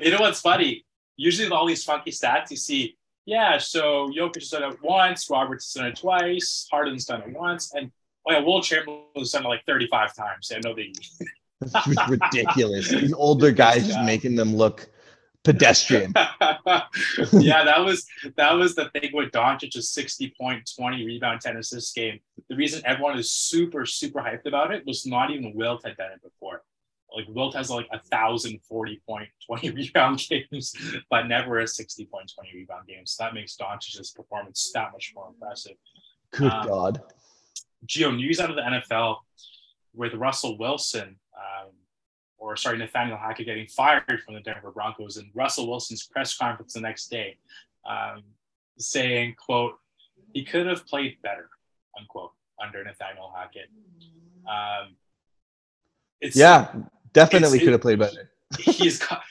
you 0.00 0.10
know 0.10 0.20
what's 0.20 0.40
funny? 0.40 0.84
Usually, 1.16 1.46
with 1.46 1.52
all 1.52 1.66
these 1.66 1.84
funky 1.84 2.10
stats, 2.10 2.50
you 2.50 2.56
see, 2.56 2.96
yeah, 3.26 3.58
so 3.58 4.08
Jokic 4.08 4.36
has 4.36 4.48
done 4.48 4.72
it 4.72 4.82
once, 4.82 5.28
Roberts 5.30 5.72
has 5.72 5.80
done 5.80 5.90
it 5.90 5.96
twice, 5.96 6.66
Harden's 6.70 7.04
done 7.04 7.22
it 7.22 7.36
once, 7.36 7.72
and 7.74 7.90
oh 8.26 8.32
yeah, 8.32 8.40
Wilt 8.40 8.64
Chamberlain's 8.64 9.32
done 9.32 9.44
it 9.44 9.48
like 9.48 9.64
35 9.66 10.16
times. 10.16 10.48
Yeah, 10.50 10.60
no 10.64 10.74
biggie. 10.74 10.94
It's 11.62 12.08
ridiculous 12.08 12.88
these 12.90 13.12
older 13.12 13.50
guys 13.52 13.86
just 13.86 14.00
making 14.02 14.34
them 14.34 14.56
look 14.56 14.88
pedestrian 15.44 16.12
yeah, 17.32 17.64
that 17.64 17.82
was 17.82 18.06
that 18.36 18.52
was 18.52 18.74
the 18.74 18.90
thing 18.90 19.10
with 19.12 19.30
Doncic's 19.30 19.88
60 19.90 20.34
point, 20.38 20.70
20 20.76 21.04
rebound, 21.04 21.40
10 21.40 21.56
assist 21.56 21.94
game. 21.94 22.20
The 22.48 22.56
reason 22.56 22.82
everyone 22.84 23.18
is 23.18 23.32
super, 23.32 23.86
super 23.86 24.20
hyped 24.20 24.46
about 24.46 24.72
it 24.72 24.86
was 24.86 25.06
not 25.06 25.30
even 25.30 25.54
Wilt 25.54 25.84
had 25.84 25.96
done 25.96 26.12
it 26.12 26.22
before. 26.22 26.62
Like 27.14 27.26
Wilt 27.28 27.54
has 27.56 27.70
like 27.70 27.88
a 27.92 27.98
thousand 27.98 28.60
forty 28.68 29.00
point, 29.06 29.28
20 29.46 29.70
rebound 29.70 30.24
games, 30.28 30.74
but 31.08 31.26
never 31.26 31.58
a 31.60 31.66
60 31.66 32.04
point, 32.06 32.32
20 32.34 32.50
rebound 32.54 32.86
game. 32.86 33.06
So 33.06 33.24
that 33.24 33.34
makes 33.34 33.56
Doncic's 33.56 34.10
performance 34.10 34.70
that 34.74 34.92
much 34.92 35.12
more 35.14 35.28
impressive. 35.28 35.76
good 36.32 36.52
Um, 36.52 36.66
god 36.66 37.02
Gio 37.86 38.14
news 38.14 38.40
out 38.40 38.50
of 38.50 38.56
the 38.56 38.62
NFL 38.62 39.18
with 39.94 40.14
Russell 40.14 40.58
Wilson, 40.58 41.16
um, 41.34 41.70
or 42.40 42.56
sorry, 42.56 42.78
Nathaniel 42.78 43.18
Hackett 43.18 43.46
getting 43.46 43.68
fired 43.68 44.20
from 44.24 44.34
the 44.34 44.40
Denver 44.40 44.72
Broncos, 44.72 45.18
and 45.18 45.30
Russell 45.34 45.68
Wilson's 45.68 46.06
press 46.06 46.36
conference 46.36 46.72
the 46.72 46.80
next 46.80 47.08
day, 47.08 47.36
um, 47.88 48.24
saying, 48.78 49.36
"quote 49.36 49.78
He 50.32 50.44
could 50.44 50.66
have 50.66 50.86
played 50.86 51.20
better," 51.22 51.48
unquote, 51.98 52.32
under 52.60 52.82
Nathaniel 52.82 53.32
Hackett. 53.36 53.68
Um, 54.48 54.96
it's 56.20 56.36
yeah 56.36 56.72
definitely 57.12 57.58
it's- 57.58 57.64
could 57.64 57.72
have 57.72 57.80
played 57.80 57.98
better 57.98 58.30
he's 58.58 58.98
got, 58.98 59.22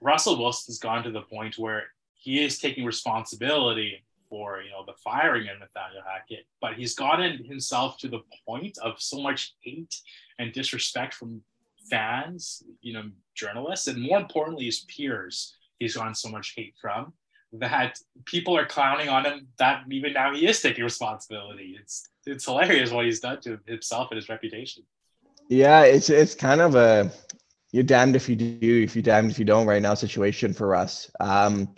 Russell 0.00 0.38
Wilson's 0.38 0.78
gone 0.78 1.02
to 1.04 1.10
the 1.10 1.22
point 1.22 1.58
where 1.58 1.84
he 2.14 2.42
is 2.42 2.58
taking 2.58 2.84
responsibility 2.84 4.04
for 4.30 4.62
you 4.62 4.70
know 4.70 4.84
the 4.86 4.94
firing 5.04 5.48
of 5.48 5.58
Nathaniel 5.58 6.02
Hackett, 6.10 6.46
but 6.60 6.74
he's 6.74 6.94
gotten 6.94 7.44
himself 7.44 7.98
to 7.98 8.08
the 8.08 8.20
point 8.46 8.78
of 8.78 8.94
so 8.98 9.20
much 9.20 9.54
hate 9.60 9.94
and 10.38 10.52
disrespect 10.52 11.12
from 11.14 11.42
fans, 11.90 12.62
you 12.80 12.92
know, 12.92 13.04
journalists, 13.34 13.86
and 13.86 14.00
more 14.00 14.18
importantly, 14.18 14.66
his 14.66 14.80
peers. 14.80 15.56
He's 15.78 15.96
gotten 15.96 16.14
so 16.14 16.28
much 16.28 16.54
hate 16.56 16.74
from 16.80 17.12
that 17.54 17.98
people 18.24 18.56
are 18.56 18.66
clowning 18.66 19.08
on 19.08 19.24
him. 19.24 19.48
That 19.58 19.84
even 19.90 20.12
now 20.12 20.34
he 20.34 20.46
is 20.46 20.60
taking 20.60 20.84
responsibility. 20.84 21.76
It's 21.80 22.08
it's 22.26 22.44
hilarious 22.44 22.90
what 22.90 23.04
he's 23.04 23.20
done 23.20 23.40
to 23.42 23.58
himself 23.66 24.08
and 24.10 24.16
his 24.16 24.28
reputation. 24.28 24.84
Yeah, 25.48 25.82
it's 25.82 26.08
it's 26.08 26.34
kind 26.34 26.60
of 26.60 26.74
a 26.74 27.10
you're 27.72 27.82
damned 27.82 28.16
if 28.16 28.28
you 28.28 28.36
do, 28.36 28.82
if 28.82 28.94
you're 28.94 29.02
damned 29.02 29.30
if 29.30 29.38
you 29.38 29.44
don't 29.44 29.66
right 29.66 29.82
now 29.82 29.94
situation 29.94 30.52
for 30.52 30.74
us. 30.74 31.10
Um, 31.20 31.74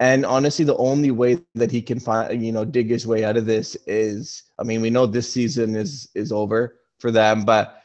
and 0.00 0.26
honestly, 0.26 0.64
the 0.64 0.76
only 0.76 1.10
way 1.10 1.38
that 1.54 1.70
he 1.70 1.80
can 1.80 2.00
find, 2.00 2.44
you 2.44 2.50
know, 2.50 2.64
dig 2.64 2.90
his 2.90 3.06
way 3.06 3.24
out 3.24 3.36
of 3.36 3.46
this 3.46 3.76
is, 3.86 4.42
I 4.58 4.64
mean, 4.64 4.80
we 4.80 4.90
know 4.90 5.06
this 5.06 5.32
season 5.32 5.76
is 5.76 6.08
is 6.14 6.32
over 6.32 6.80
for 6.98 7.10
them, 7.10 7.44
but 7.44 7.83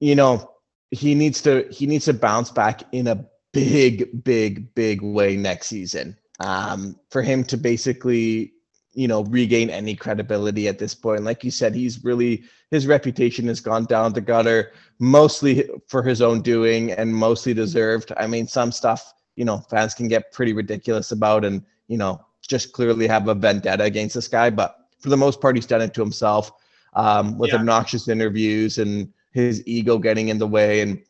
you 0.00 0.14
know, 0.14 0.50
he 0.90 1.14
needs 1.14 1.40
to 1.42 1.66
he 1.70 1.86
needs 1.86 2.06
to 2.06 2.14
bounce 2.14 2.50
back 2.50 2.82
in 2.92 3.06
a 3.06 3.24
big, 3.52 4.24
big, 4.24 4.74
big 4.74 5.02
way 5.02 5.36
next 5.36 5.68
season. 5.68 6.16
Um, 6.40 6.98
for 7.10 7.22
him 7.22 7.44
to 7.44 7.56
basically, 7.58 8.54
you 8.94 9.06
know, 9.06 9.24
regain 9.24 9.68
any 9.70 9.94
credibility 9.94 10.68
at 10.68 10.78
this 10.78 10.94
point. 10.94 11.22
Like 11.22 11.44
you 11.44 11.50
said, 11.50 11.74
he's 11.74 12.02
really 12.02 12.44
his 12.70 12.86
reputation 12.86 13.46
has 13.48 13.60
gone 13.60 13.84
down 13.84 14.12
the 14.12 14.20
gutter, 14.20 14.72
mostly 14.98 15.68
for 15.88 16.02
his 16.02 16.22
own 16.22 16.40
doing 16.40 16.92
and 16.92 17.14
mostly 17.14 17.52
deserved. 17.52 18.12
I 18.16 18.26
mean, 18.26 18.46
some 18.46 18.72
stuff, 18.72 19.12
you 19.36 19.44
know, 19.44 19.58
fans 19.70 19.94
can 19.94 20.08
get 20.08 20.32
pretty 20.32 20.52
ridiculous 20.52 21.12
about 21.12 21.44
and, 21.44 21.62
you 21.88 21.98
know, 21.98 22.24
just 22.46 22.72
clearly 22.72 23.06
have 23.06 23.28
a 23.28 23.34
vendetta 23.34 23.84
against 23.84 24.14
this 24.14 24.28
guy. 24.28 24.50
But 24.50 24.76
for 25.00 25.08
the 25.08 25.16
most 25.16 25.40
part, 25.40 25.56
he's 25.56 25.66
done 25.66 25.82
it 25.82 25.92
to 25.94 26.00
himself 26.00 26.52
um, 26.94 27.38
with 27.38 27.50
Yeah. 27.50 27.56
obnoxious 27.56 28.08
interviews 28.08 28.78
and 28.78 29.12
his 29.30 29.62
ego 29.66 29.98
getting 29.98 30.28
in 30.28 30.38
the 30.38 30.46
way. 30.46 30.80
And 30.80 31.02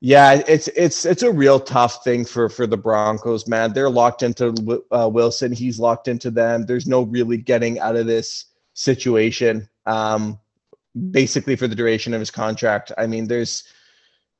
yeah, 0.00 0.42
it's 0.46 0.68
it's 0.68 1.04
it's 1.04 1.22
a 1.22 1.32
real 1.32 1.58
tough 1.58 2.04
thing 2.04 2.24
for 2.24 2.48
for 2.48 2.66
the 2.66 2.76
Broncos, 2.76 3.48
man. 3.48 3.72
They're 3.72 3.90
locked 3.90 4.22
into 4.22 4.84
uh, 4.90 5.08
Wilson. 5.08 5.52
He's 5.52 5.78
locked 5.78 6.08
into 6.08 6.30
them. 6.30 6.66
There's 6.66 6.86
no 6.86 7.02
really 7.02 7.38
getting 7.38 7.78
out 7.80 7.96
of 7.96 8.06
this 8.06 8.46
situation. 8.74 9.68
Um, 9.86 10.38
basically 11.10 11.56
for 11.56 11.68
the 11.68 11.74
duration 11.74 12.14
of 12.14 12.20
his 12.20 12.30
contract. 12.30 12.92
I 12.96 13.06
mean, 13.06 13.26
there's 13.26 13.64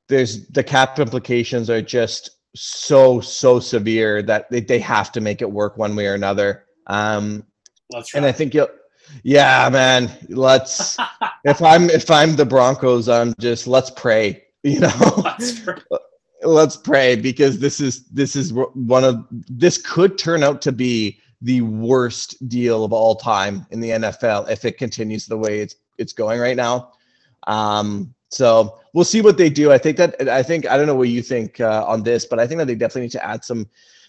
there's 0.07 0.47
the 0.47 0.63
cap 0.63 0.99
implications 0.99 1.69
are 1.69 1.81
just 1.81 2.31
so 2.55 3.19
so 3.19 3.59
severe 3.59 4.21
that 4.23 4.49
they, 4.49 4.61
they 4.61 4.79
have 4.79 5.11
to 5.13 5.21
make 5.21 5.41
it 5.41 5.51
work 5.51 5.77
one 5.77 5.95
way 5.95 6.07
or 6.07 6.13
another. 6.13 6.65
Um, 6.87 7.45
Let's 7.91 8.15
and 8.15 8.25
I 8.25 8.31
think 8.31 8.53
you'll, 8.53 8.69
yeah, 9.23 9.69
man. 9.69 10.11
Let's 10.29 10.97
if 11.45 11.61
I'm 11.61 11.89
if 11.89 12.09
I'm 12.11 12.35
the 12.35 12.45
Broncos, 12.45 13.09
I'm 13.09 13.33
just 13.39 13.67
let's 13.67 13.89
pray. 13.91 14.41
You 14.65 14.79
know, 14.79 15.23
Let's 15.23 15.61
let's 16.41 16.75
pray 16.75 17.15
because 17.15 17.59
this 17.59 17.79
is 17.79 18.05
this 18.05 18.35
is 18.35 18.51
one 18.51 19.03
of 19.03 19.27
this 19.29 19.77
could 19.77 20.17
turn 20.17 20.41
out 20.41 20.59
to 20.63 20.71
be 20.71 21.19
the 21.43 21.61
worst 21.61 22.49
deal 22.49 22.83
of 22.83 22.91
all 22.91 23.15
time 23.15 23.67
in 23.69 23.79
the 23.79 23.91
NFL 23.91 24.49
if 24.49 24.65
it 24.65 24.79
continues 24.79 25.27
the 25.27 25.37
way 25.37 25.59
it's 25.59 25.75
it's 25.99 26.13
going 26.13 26.39
right 26.39 26.55
now. 26.55 26.93
Um, 27.45 28.13
so 28.29 28.79
we'll 28.93 29.05
see 29.05 29.21
what 29.21 29.37
they 29.37 29.49
do. 29.49 29.71
I 29.71 29.77
think 29.77 29.97
that 29.97 30.27
I 30.27 30.41
think 30.41 30.67
I 30.67 30.77
don't 30.77 30.87
know 30.87 30.95
what 30.95 31.09
you 31.09 31.21
think 31.21 31.59
uh, 31.59 31.85
on 31.87 32.03
this, 32.03 32.25
but 32.25 32.39
I 32.39 32.47
think 32.47 32.57
that 32.59 32.67
they 32.67 32.75
definitely 32.75 33.03
need 33.03 33.11
to 33.11 33.25
add 33.25 33.43
some 33.43 33.67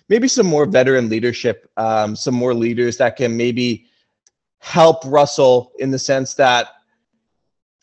maybe 0.09 0.29
some 0.29 0.47
more 0.47 0.67
veteran 0.67 1.09
leadership, 1.09 1.71
um, 1.77 2.17
some 2.17 2.35
more 2.35 2.55
leaders 2.55 2.97
that 2.97 3.17
can 3.17 3.37
maybe 3.37 3.87
help 4.59 5.05
Russell 5.05 5.73
in 5.79 5.91
the 5.91 5.99
sense 5.99 6.35
that 6.35 6.69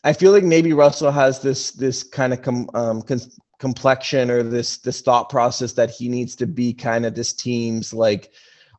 I 0.04 0.12
feel 0.12 0.32
like 0.32 0.44
maybe 0.44 0.72
Russell 0.72 1.10
has 1.10 1.40
this 1.40 1.70
this 1.70 2.02
kind 2.02 2.32
of 2.32 2.42
com, 2.42 2.68
um, 2.74 3.02
con- 3.02 3.20
complexion 3.58 4.30
or 4.30 4.42
this 4.42 4.78
this 4.78 5.00
thought 5.00 5.30
process 5.30 5.72
that 5.72 5.90
he 5.90 6.08
needs 6.08 6.36
to 6.36 6.46
be 6.46 6.74
kind 6.74 7.06
of 7.06 7.14
this 7.14 7.32
team's 7.32 7.94
like 7.94 8.30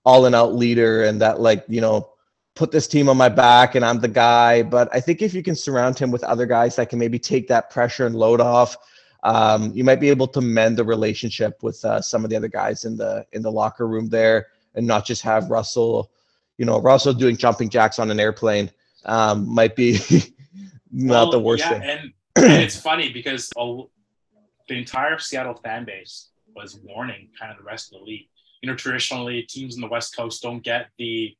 all 0.06 0.28
and 0.28 0.36
out 0.36 0.54
leader 0.54 1.04
and 1.04 1.20
that 1.22 1.40
like 1.40 1.66
you 1.68 1.82
know 1.82 2.12
put 2.56 2.72
this 2.72 2.88
team 2.88 3.10
on 3.10 3.18
my 3.18 3.28
back 3.28 3.76
and 3.76 3.84
I'm 3.84 4.00
the 4.00 4.08
guy. 4.08 4.64
But 4.64 4.88
I 4.94 5.00
think 5.00 5.22
if 5.22 5.34
you 5.34 5.44
can 5.44 5.56
surround 5.56 6.00
him 6.00 6.12
with 6.12 6.24
other 6.24 6.46
guys 6.46 6.76
that 6.78 6.90
can 6.90 7.00
maybe 7.00 7.20
take 7.20 7.48
that 7.50 7.70
pressure 7.70 8.06
and 8.06 8.16
load 8.16 8.40
off, 8.40 8.78
um, 9.24 9.72
you 9.74 9.84
might 9.84 10.00
be 10.00 10.10
able 10.10 10.28
to 10.28 10.42
mend 10.42 10.78
the 10.78 10.84
relationship 10.84 11.62
with 11.64 11.84
uh, 11.84 12.02
some 12.02 12.24
of 12.24 12.30
the 12.30 12.36
other 12.36 12.48
guys 12.48 12.86
in 12.86 12.96
the 12.96 13.26
in 13.34 13.42
the 13.42 13.52
locker 13.52 13.88
room 13.88 14.08
there, 14.08 14.48
and 14.76 14.86
not 14.86 15.06
just 15.06 15.24
have 15.24 15.50
Russell, 15.50 16.12
you 16.58 16.66
know, 16.66 16.80
Russell 16.80 17.14
doing 17.14 17.38
jumping 17.38 17.70
jacks 17.70 18.00
on 18.00 18.12
an 18.12 18.20
airplane 18.20 18.72
um, 19.06 19.48
might 19.48 19.76
be 19.76 20.00
not 20.92 21.24
well, 21.24 21.32
the 21.32 21.40
worst 21.40 21.64
yeah, 21.64 21.70
thing. 21.70 21.82
And, 21.84 22.14
and 22.52 22.64
it's 22.64 22.80
funny 22.80 23.12
because 23.12 23.50
the 23.50 24.78
entire 24.78 25.20
Seattle 25.20 25.56
fan 25.56 25.86
base 25.86 26.30
was 26.56 26.80
warning 26.84 27.30
kind 27.40 27.52
of 27.52 27.58
the 27.58 27.64
rest 27.64 27.94
of 27.94 28.00
the 28.00 28.06
league. 28.06 28.28
You 28.62 28.70
know, 28.70 28.76
traditionally 28.76 29.44
teams 29.44 29.76
in 29.76 29.82
the 29.82 29.88
West 29.88 30.16
Coast 30.16 30.42
don't 30.42 30.64
get 30.64 30.88
the 30.98 31.36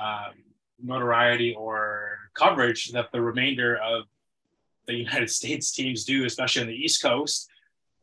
um, 0.00 0.32
notoriety 0.82 1.54
or 1.54 2.18
coverage 2.34 2.90
that 2.92 3.12
the 3.12 3.20
remainder 3.20 3.76
of 3.76 4.04
the 4.86 4.94
United 4.94 5.30
States 5.38 5.72
teams 5.72 6.04
do, 6.04 6.24
especially 6.24 6.62
on 6.62 6.68
the 6.68 6.74
East 6.74 7.02
Coast. 7.02 7.48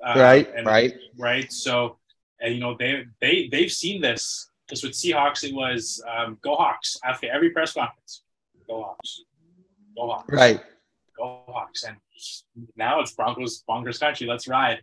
Uh, 0.04 0.14
right, 0.18 0.52
and, 0.56 0.66
right, 0.66 0.94
right. 1.18 1.52
So, 1.52 1.98
and, 2.40 2.56
you 2.56 2.60
know, 2.60 2.76
they 2.78 3.06
they 3.20 3.50
they've 3.52 3.72
seen 3.72 4.02
this. 4.02 4.50
Because 4.72 4.84
with 4.84 4.94
Seahawks, 4.94 5.44
it 5.44 5.54
was 5.54 6.02
um, 6.10 6.38
"Go 6.42 6.56
Hawks" 6.56 6.98
after 7.04 7.30
every 7.30 7.50
press 7.50 7.74
conference. 7.74 8.24
Go 8.68 8.84
Hawks, 8.84 9.24
go 9.98 10.08
Hawks, 10.08 10.32
right? 10.32 10.62
Go 11.18 11.42
Hawks, 11.46 11.84
and 11.84 11.98
now 12.78 13.02
it's 13.02 13.12
Broncos 13.12 13.64
bonkers 13.70 14.00
country. 14.00 14.28
Let's 14.28 14.48
ride. 14.48 14.82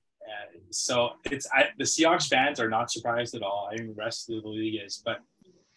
So 0.70 1.12
it's 1.30 1.48
I, 1.52 1.68
the 1.78 1.84
Seahawks 1.84 2.28
fans 2.28 2.60
are 2.60 2.68
not 2.68 2.90
surprised 2.90 3.34
at 3.34 3.42
all. 3.42 3.70
I 3.70 3.76
mean, 3.76 3.88
the 3.88 3.94
rest 3.94 4.28
of 4.30 4.42
the 4.42 4.48
league 4.48 4.80
is, 4.84 5.02
but 5.04 5.20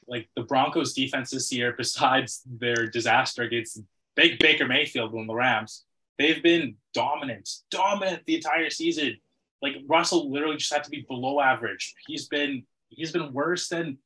like 0.07 0.27
the 0.35 0.43
Broncos 0.43 0.93
defense 0.93 1.31
this 1.31 1.51
year, 1.51 1.73
besides 1.77 2.41
their 2.45 2.87
disaster 2.87 3.43
against 3.43 3.81
Big 4.15 4.39
Baker 4.39 4.67
Mayfield 4.67 5.13
and 5.13 5.29
the 5.29 5.35
Rams, 5.35 5.85
they've 6.17 6.43
been 6.43 6.75
dominant, 6.93 7.49
dominant 7.69 8.23
the 8.25 8.35
entire 8.35 8.69
season. 8.69 9.17
Like 9.61 9.75
Russell 9.87 10.31
literally 10.31 10.57
just 10.57 10.73
had 10.73 10.83
to 10.83 10.89
be 10.89 11.05
below 11.07 11.39
average. 11.39 11.93
He's 12.07 12.27
been 12.27 12.63
he's 12.91 13.11
been 13.11 13.33
worse 13.33 13.67
than 13.67 13.97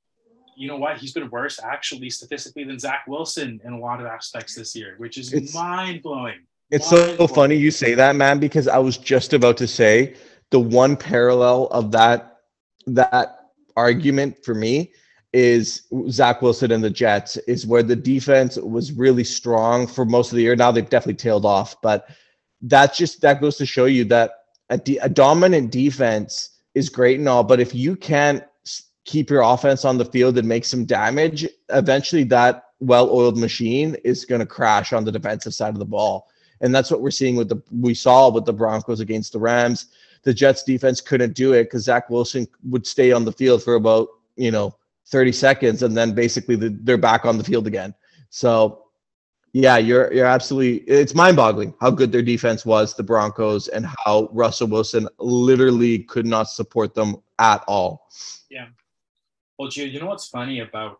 you 0.57 0.69
know 0.69 0.77
what? 0.77 0.97
He's 0.97 1.11
been 1.11 1.29
worse 1.29 1.59
actually 1.61 2.09
statistically 2.09 2.63
than 2.63 2.79
Zach 2.79 3.03
Wilson 3.07 3.59
in 3.65 3.73
a 3.73 3.79
lot 3.79 3.99
of 3.99 4.05
aspects 4.05 4.55
this 4.55 4.73
year, 4.73 4.95
which 4.97 5.17
is 5.17 5.53
mind 5.53 6.01
blowing. 6.01 6.45
It's 6.71 6.89
so 6.89 7.27
funny 7.27 7.55
you 7.55 7.71
say 7.71 7.93
that, 7.93 8.15
man, 8.15 8.39
because 8.39 8.67
I 8.67 8.77
was 8.77 8.97
just 8.97 9.33
about 9.33 9.57
to 9.57 9.67
say 9.67 10.15
the 10.51 10.59
one 10.59 10.95
parallel 10.95 11.67
of 11.67 11.91
that 11.91 12.39
that 12.87 13.51
argument 13.75 14.43
for 14.45 14.55
me 14.55 14.93
is 15.33 15.83
Zach 16.09 16.41
Wilson 16.41 16.71
and 16.71 16.83
the 16.83 16.89
Jets 16.89 17.35
is 17.37 17.67
where 17.67 17.83
the 17.83 17.95
defense 17.95 18.55
was 18.57 18.93
really 18.93 19.25
strong 19.25 19.85
for 19.85 20.05
most 20.05 20.31
of 20.31 20.37
the 20.37 20.43
year. 20.43 20.55
Now 20.55 20.71
they've 20.71 20.89
definitely 20.89 21.15
tailed 21.15 21.45
off, 21.45 21.75
but 21.81 22.07
that's 22.61 22.97
just 22.97 23.21
that 23.21 23.41
goes 23.41 23.57
to 23.57 23.65
show 23.65 23.85
you 23.85 24.05
that 24.05 24.31
a, 24.69 24.77
de- 24.77 24.97
a 24.99 25.09
dominant 25.09 25.71
defense 25.71 26.61
is 26.73 26.89
great 26.89 27.19
and 27.19 27.27
all, 27.27 27.43
but 27.43 27.59
if 27.59 27.75
you 27.75 27.95
can't 27.95 28.43
keep 29.05 29.29
your 29.29 29.41
offense 29.41 29.85
on 29.85 29.97
the 29.97 30.05
field 30.05 30.37
and 30.37 30.47
make 30.47 30.65
some 30.65 30.83
damage, 30.83 31.47
eventually 31.69 32.23
that 32.25 32.65
well-oiled 32.79 33.37
machine 33.37 33.95
is 34.03 34.25
going 34.25 34.39
to 34.39 34.45
crash 34.45 34.91
on 34.91 35.05
the 35.05 35.11
defensive 35.11 35.53
side 35.53 35.73
of 35.73 35.79
the 35.79 35.85
ball. 35.85 36.27
And 36.61 36.73
that's 36.73 36.91
what 36.91 37.01
we're 37.01 37.11
seeing 37.11 37.35
with 37.35 37.49
the 37.49 37.61
we 37.71 37.93
saw 37.93 38.29
with 38.29 38.45
the 38.45 38.53
Broncos 38.53 38.99
against 38.99 39.33
the 39.33 39.39
Rams. 39.39 39.87
The 40.23 40.33
Jets 40.33 40.63
defense 40.63 41.01
couldn't 41.01 41.33
do 41.33 41.53
it 41.53 41.65
because 41.65 41.83
Zach 41.83 42.09
Wilson 42.09 42.47
would 42.69 42.87
stay 42.87 43.11
on 43.11 43.25
the 43.25 43.31
field 43.31 43.61
for 43.61 43.75
about, 43.75 44.07
you 44.35 44.51
know, 44.51 44.75
30 45.07 45.31
seconds 45.31 45.83
and 45.83 45.95
then 45.95 46.13
basically 46.13 46.55
the, 46.55 46.69
they're 46.81 46.97
back 46.97 47.25
on 47.25 47.37
the 47.37 47.43
field 47.43 47.67
again. 47.67 47.93
So 48.29 48.85
yeah, 49.53 49.77
you're 49.77 50.11
you're 50.11 50.25
absolutely 50.25 50.79
it's 50.91 51.15
mind-boggling 51.15 51.75
how 51.79 51.91
good 51.91 52.11
their 52.11 52.21
defense 52.21 52.65
was, 52.65 52.93
the 52.95 53.03
Broncos, 53.03 53.67
and 53.69 53.85
how 54.03 54.27
Russell 54.33 54.67
Wilson 54.67 55.07
literally 55.19 55.99
could 55.99 56.25
not 56.25 56.49
support 56.49 56.93
them 56.93 57.17
at 57.39 57.63
all. 57.67 58.09
Yeah. 58.49 58.67
Well, 59.57 59.69
Gio, 59.69 59.89
you 59.89 59.99
know 59.99 60.07
what's 60.07 60.27
funny 60.27 60.59
about 60.59 60.99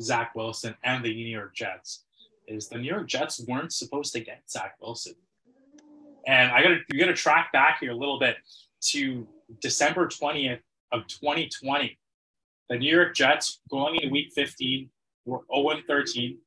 Zach 0.00 0.34
Wilson 0.34 0.74
and 0.84 1.04
the 1.04 1.14
New 1.14 1.26
York 1.26 1.54
Jets 1.54 2.04
is 2.46 2.68
the 2.68 2.78
New 2.78 2.88
York 2.88 3.06
Jets 3.06 3.40
weren't 3.46 3.72
supposed 3.72 4.12
to 4.12 4.20
get 4.20 4.42
Zach 4.50 4.74
Wilson. 4.80 5.14
And 6.26 6.52
I 6.52 6.62
gotta 6.62 6.78
you 6.92 6.98
gotta 6.98 7.14
track 7.14 7.52
back 7.52 7.80
here 7.80 7.92
a 7.92 7.96
little 7.96 8.18
bit 8.18 8.36
to 8.90 9.26
December 9.60 10.06
20th 10.08 10.60
of 10.92 11.06
2020 11.06 11.98
the 12.68 12.78
New 12.78 12.94
York 12.94 13.14
Jets 13.14 13.60
going 13.70 13.96
into 13.96 14.10
Week 14.10 14.32
15 14.34 14.88
were 15.24 15.40
0 15.54 15.80
13. 15.86 16.38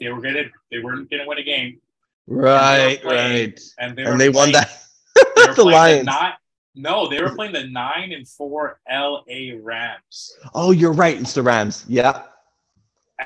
They 0.00 0.08
were 0.08 0.20
gonna 0.20 0.44
they 0.70 0.80
weren't 0.80 1.10
gonna 1.10 1.26
win 1.26 1.38
a 1.38 1.42
game. 1.42 1.80
Right, 2.26 2.78
and 2.78 3.00
playing, 3.00 3.50
right. 3.50 3.60
And 3.78 3.96
they, 3.96 4.02
and 4.04 4.20
they 4.20 4.28
won 4.28 4.52
that. 4.52 4.70
the 5.56 5.64
Lions. 5.64 6.06
The 6.06 6.32
no, 6.74 7.08
they 7.08 7.22
were 7.22 7.34
playing 7.34 7.52
the 7.52 7.66
nine 7.68 8.12
and 8.12 8.26
four 8.26 8.80
LA 8.90 9.56
Rams. 9.60 10.36
Oh, 10.54 10.70
you're 10.70 10.92
right. 10.92 11.20
It's 11.20 11.34
the 11.34 11.42
Rams. 11.42 11.84
Yeah. 11.88 12.22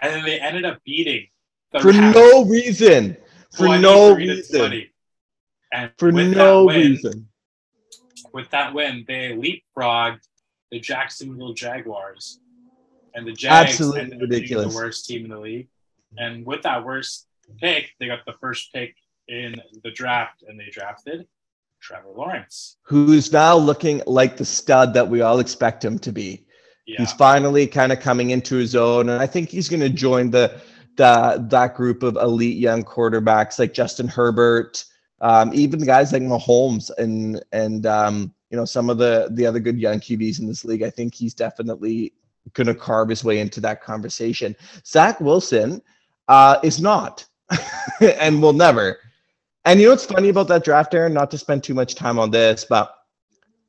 And 0.01 0.15
then 0.15 0.25
they 0.25 0.41
ended 0.41 0.65
up 0.65 0.83
beating 0.85 1.29
for 1.71 1.91
Rams 1.91 2.15
no 2.15 2.45
reason. 2.45 3.17
For 3.57 3.79
no 3.79 4.15
reason. 4.15 4.89
And 5.73 5.91
for 5.99 6.13
no 6.13 6.65
win, 6.65 6.77
reason. 6.93 7.29
With 8.33 8.51
that 8.51 8.75
win, 8.75 9.05
they 9.07 9.33
leapfrogged 9.33 10.21
the 10.71 10.81
Jacksonville 10.81 11.55
Jaguars, 11.55 12.41
and 13.15 13.27
the 13.27 13.33
Jags 13.33 13.71
absolutely 13.71 14.01
ended 14.01 14.21
ridiculous. 14.21 14.73
the 14.73 14.77
worst 14.77 15.07
team 15.07 15.25
in 15.25 15.31
the 15.31 15.39
league. 15.39 15.69
And 16.19 16.45
with 16.45 16.63
that 16.63 16.85
worst 16.85 17.27
pick, 17.59 17.91
they 17.99 18.07
got 18.07 18.25
the 18.27 18.35
first 18.41 18.73
pick 18.73 18.95
in 19.29 19.61
the 19.83 19.91
draft, 19.91 20.45
and 20.47 20.59
they 20.59 20.69
drafted 20.71 21.27
Trevor 21.87 22.09
Lawrence, 22.17 22.79
who's 22.83 23.33
now 23.33 23.57
looking 23.57 24.03
like 24.09 24.37
the 24.37 24.45
stud 24.45 24.93
that 24.95 25.09
we 25.09 25.21
all 25.21 25.39
expect 25.39 25.85
him 25.85 26.01
to 26.01 26.11
be. 26.11 26.45
Yeah. 26.85 26.99
He's 26.99 27.13
finally 27.13 27.69
kind 27.69 27.93
of 27.93 28.01
coming 28.01 28.31
into 28.31 28.57
his 28.57 28.75
own, 28.75 29.09
and 29.09 29.23
I 29.23 29.27
think 29.29 29.49
he's 29.49 29.69
going 29.69 29.81
to 29.81 29.89
join 29.89 30.31
the 30.31 30.61
the 30.97 31.47
that 31.49 31.77
group 31.77 32.03
of 32.03 32.17
elite 32.17 32.57
young 32.57 32.83
quarterbacks 32.83 33.61
like 33.61 33.73
Justin 33.73 34.09
Herbert, 34.09 34.85
um, 35.21 35.53
even 35.55 35.79
guys 35.85 36.13
like 36.13 36.23
Mahomes 36.23 36.91
and 36.99 37.41
and 37.53 37.87
um, 37.87 38.35
you 38.51 38.57
know 38.57 38.65
some 38.65 38.91
of 38.91 38.99
the 38.99 39.29
the 39.31 39.47
other 39.47 39.61
good 39.61 39.79
young 39.79 40.01
QBs 40.01 40.41
in 40.41 40.49
this 40.49 40.65
league. 40.65 40.83
I 40.83 40.91
think 40.91 41.15
he's 41.15 41.35
definitely 41.35 42.15
going 42.55 42.67
to 42.67 42.75
carve 42.75 43.11
his 43.11 43.23
way 43.23 43.39
into 43.39 43.61
that 43.61 43.81
conversation. 43.81 44.57
Zach 44.85 45.21
Wilson 45.21 45.81
uh, 46.27 46.59
is 46.65 46.81
not, 46.81 47.25
and 48.01 48.43
will 48.43 48.53
never. 48.53 48.99
And 49.67 49.81
you 49.81 49.87
know 49.87 49.93
what's 49.93 50.07
funny 50.07 50.29
about 50.29 50.47
that 50.49 50.65
draft, 50.65 50.95
Aron? 50.95 51.13
Not 51.13 51.31
to 51.33 51.39
spend 51.39 51.65
too 51.65 51.75
much 51.75 51.97
time 51.97 52.21
on 52.21 52.31
this, 52.31 52.65
but 52.65 52.95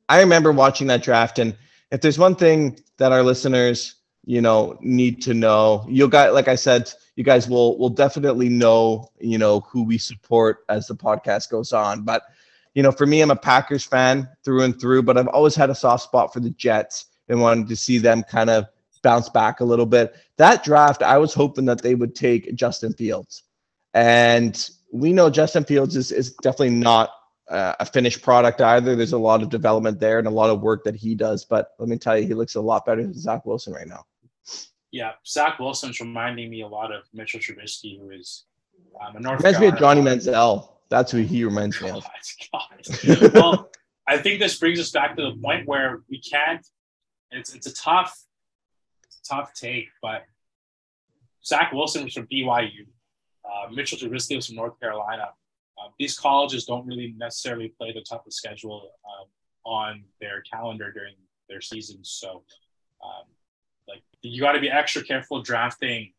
I 0.08 0.20
remember 0.20 0.52
watching 0.52 0.86
that 0.86 1.02
draft, 1.02 1.40
and 1.40 1.56
if 1.90 2.00
there's 2.00 2.18
one 2.18 2.36
thing 2.36 2.78
that 2.98 3.10
our 3.10 3.22
listeners, 3.22 3.96
you 4.24 4.40
know, 4.40 4.78
need 4.80 5.20
to 5.22 5.34
know, 5.34 5.84
you'll 5.88 6.08
got 6.08 6.34
like 6.34 6.46
I 6.46 6.54
said, 6.54 6.90
you 7.16 7.24
guys 7.24 7.48
will 7.48 7.76
will 7.78 7.88
definitely 7.90 8.48
know, 8.48 9.10
you 9.18 9.38
know, 9.38 9.60
who 9.60 9.82
we 9.82 9.98
support 9.98 10.58
as 10.68 10.86
the 10.86 10.94
podcast 10.94 11.50
goes 11.50 11.72
on, 11.72 12.04
but 12.04 12.22
you 12.74 12.82
know, 12.84 12.92
for 12.92 13.06
me, 13.06 13.20
I'm 13.20 13.32
a 13.32 13.36
Packers 13.36 13.82
fan 13.82 14.28
through 14.44 14.62
and 14.62 14.80
through, 14.80 15.02
but 15.02 15.18
I've 15.18 15.26
always 15.26 15.56
had 15.56 15.68
a 15.68 15.74
soft 15.74 16.04
spot 16.04 16.32
for 16.32 16.38
the 16.38 16.50
Jets 16.50 17.06
and 17.28 17.40
wanted 17.40 17.66
to 17.68 17.76
see 17.76 17.98
them 17.98 18.22
kind 18.22 18.50
of 18.50 18.66
bounce 19.02 19.28
back 19.28 19.58
a 19.58 19.64
little 19.64 19.86
bit. 19.86 20.14
That 20.36 20.62
draft, 20.62 21.02
I 21.02 21.18
was 21.18 21.34
hoping 21.34 21.64
that 21.64 21.82
they 21.82 21.96
would 21.96 22.14
take 22.14 22.54
Justin 22.54 22.92
Fields. 22.92 23.42
And 23.94 24.70
we 24.92 25.12
know 25.12 25.30
Justin 25.30 25.64
Fields 25.64 25.96
is, 25.96 26.12
is 26.12 26.32
definitely 26.34 26.70
not 26.70 27.10
uh, 27.48 27.74
a 27.80 27.86
finished 27.86 28.22
product 28.22 28.60
either. 28.60 28.94
There's 28.94 29.12
a 29.12 29.18
lot 29.18 29.42
of 29.42 29.48
development 29.48 30.00
there 30.00 30.18
and 30.18 30.26
a 30.26 30.30
lot 30.30 30.50
of 30.50 30.60
work 30.60 30.84
that 30.84 30.96
he 30.96 31.14
does. 31.14 31.44
But 31.44 31.72
let 31.78 31.88
me 31.88 31.98
tell 31.98 32.18
you, 32.18 32.26
he 32.26 32.34
looks 32.34 32.54
a 32.54 32.60
lot 32.60 32.84
better 32.84 33.02
than 33.02 33.14
Zach 33.14 33.44
Wilson 33.46 33.72
right 33.72 33.86
now. 33.86 34.04
Yeah, 34.90 35.12
Zach 35.26 35.58
Wilson's 35.58 36.00
reminding 36.00 36.50
me 36.50 36.62
a 36.62 36.66
lot 36.66 36.92
of 36.92 37.02
Mitchell 37.12 37.40
Trubisky, 37.40 37.98
who 37.98 38.10
is 38.10 38.44
um, 39.00 39.16
a 39.16 39.20
North. 39.20 39.40
Reminds 39.40 39.60
me 39.60 39.66
of 39.66 39.78
Johnny 39.78 40.00
Manziel. 40.00 40.70
That's 40.88 41.12
who 41.12 41.18
he 41.18 41.44
reminds 41.44 41.80
me 41.82 41.90
of. 41.90 42.06
God. 42.52 43.34
well, 43.34 43.70
I 44.06 44.16
think 44.16 44.40
this 44.40 44.58
brings 44.58 44.80
us 44.80 44.90
back 44.90 45.16
to 45.16 45.22
the 45.22 45.36
point 45.42 45.68
where 45.68 46.00
we 46.08 46.20
can't. 46.20 46.66
It's 47.30 47.54
it's 47.54 47.66
a 47.66 47.74
tough, 47.74 48.18
it's 49.04 49.20
a 49.24 49.34
tough 49.34 49.52
take, 49.52 49.88
but 50.00 50.24
Zach 51.44 51.72
Wilson 51.72 52.04
was 52.04 52.14
from 52.14 52.26
BYU. 52.26 52.86
Uh, 53.48 53.70
Mitchell 53.70 53.98
Trubisky 53.98 54.36
was 54.36 54.46
from 54.46 54.56
North 54.56 54.78
Carolina. 54.78 55.30
Uh, 55.78 55.88
these 55.98 56.18
colleges 56.18 56.64
don't 56.64 56.86
really 56.86 57.14
necessarily 57.16 57.68
play 57.68 57.92
the 57.92 58.02
toughest 58.02 58.36
schedule 58.36 58.90
um, 59.06 59.26
on 59.64 60.04
their 60.20 60.42
calendar 60.42 60.92
during 60.92 61.14
their 61.48 61.60
seasons. 61.60 62.10
So, 62.10 62.42
um, 63.02 63.24
like, 63.88 64.02
you 64.22 64.40
got 64.40 64.52
to 64.52 64.60
be 64.60 64.70
extra 64.70 65.02
careful 65.02 65.42
drafting 65.42 66.12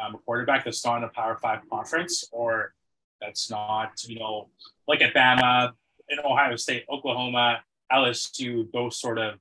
um, 0.00 0.14
a 0.14 0.18
quarterback 0.18 0.64
that's 0.64 0.84
not 0.84 0.98
in 0.98 1.04
a 1.04 1.08
Power 1.08 1.36
Five 1.36 1.60
conference 1.70 2.24
or 2.32 2.74
that's 3.20 3.50
not, 3.50 4.02
you 4.06 4.18
know, 4.18 4.48
like 4.88 5.02
at 5.02 5.14
Bama, 5.14 5.72
in 6.08 6.18
Ohio 6.24 6.56
State, 6.56 6.84
Oklahoma, 6.90 7.60
LSU, 7.92 8.70
those 8.72 8.98
sort 8.98 9.18
of 9.18 9.40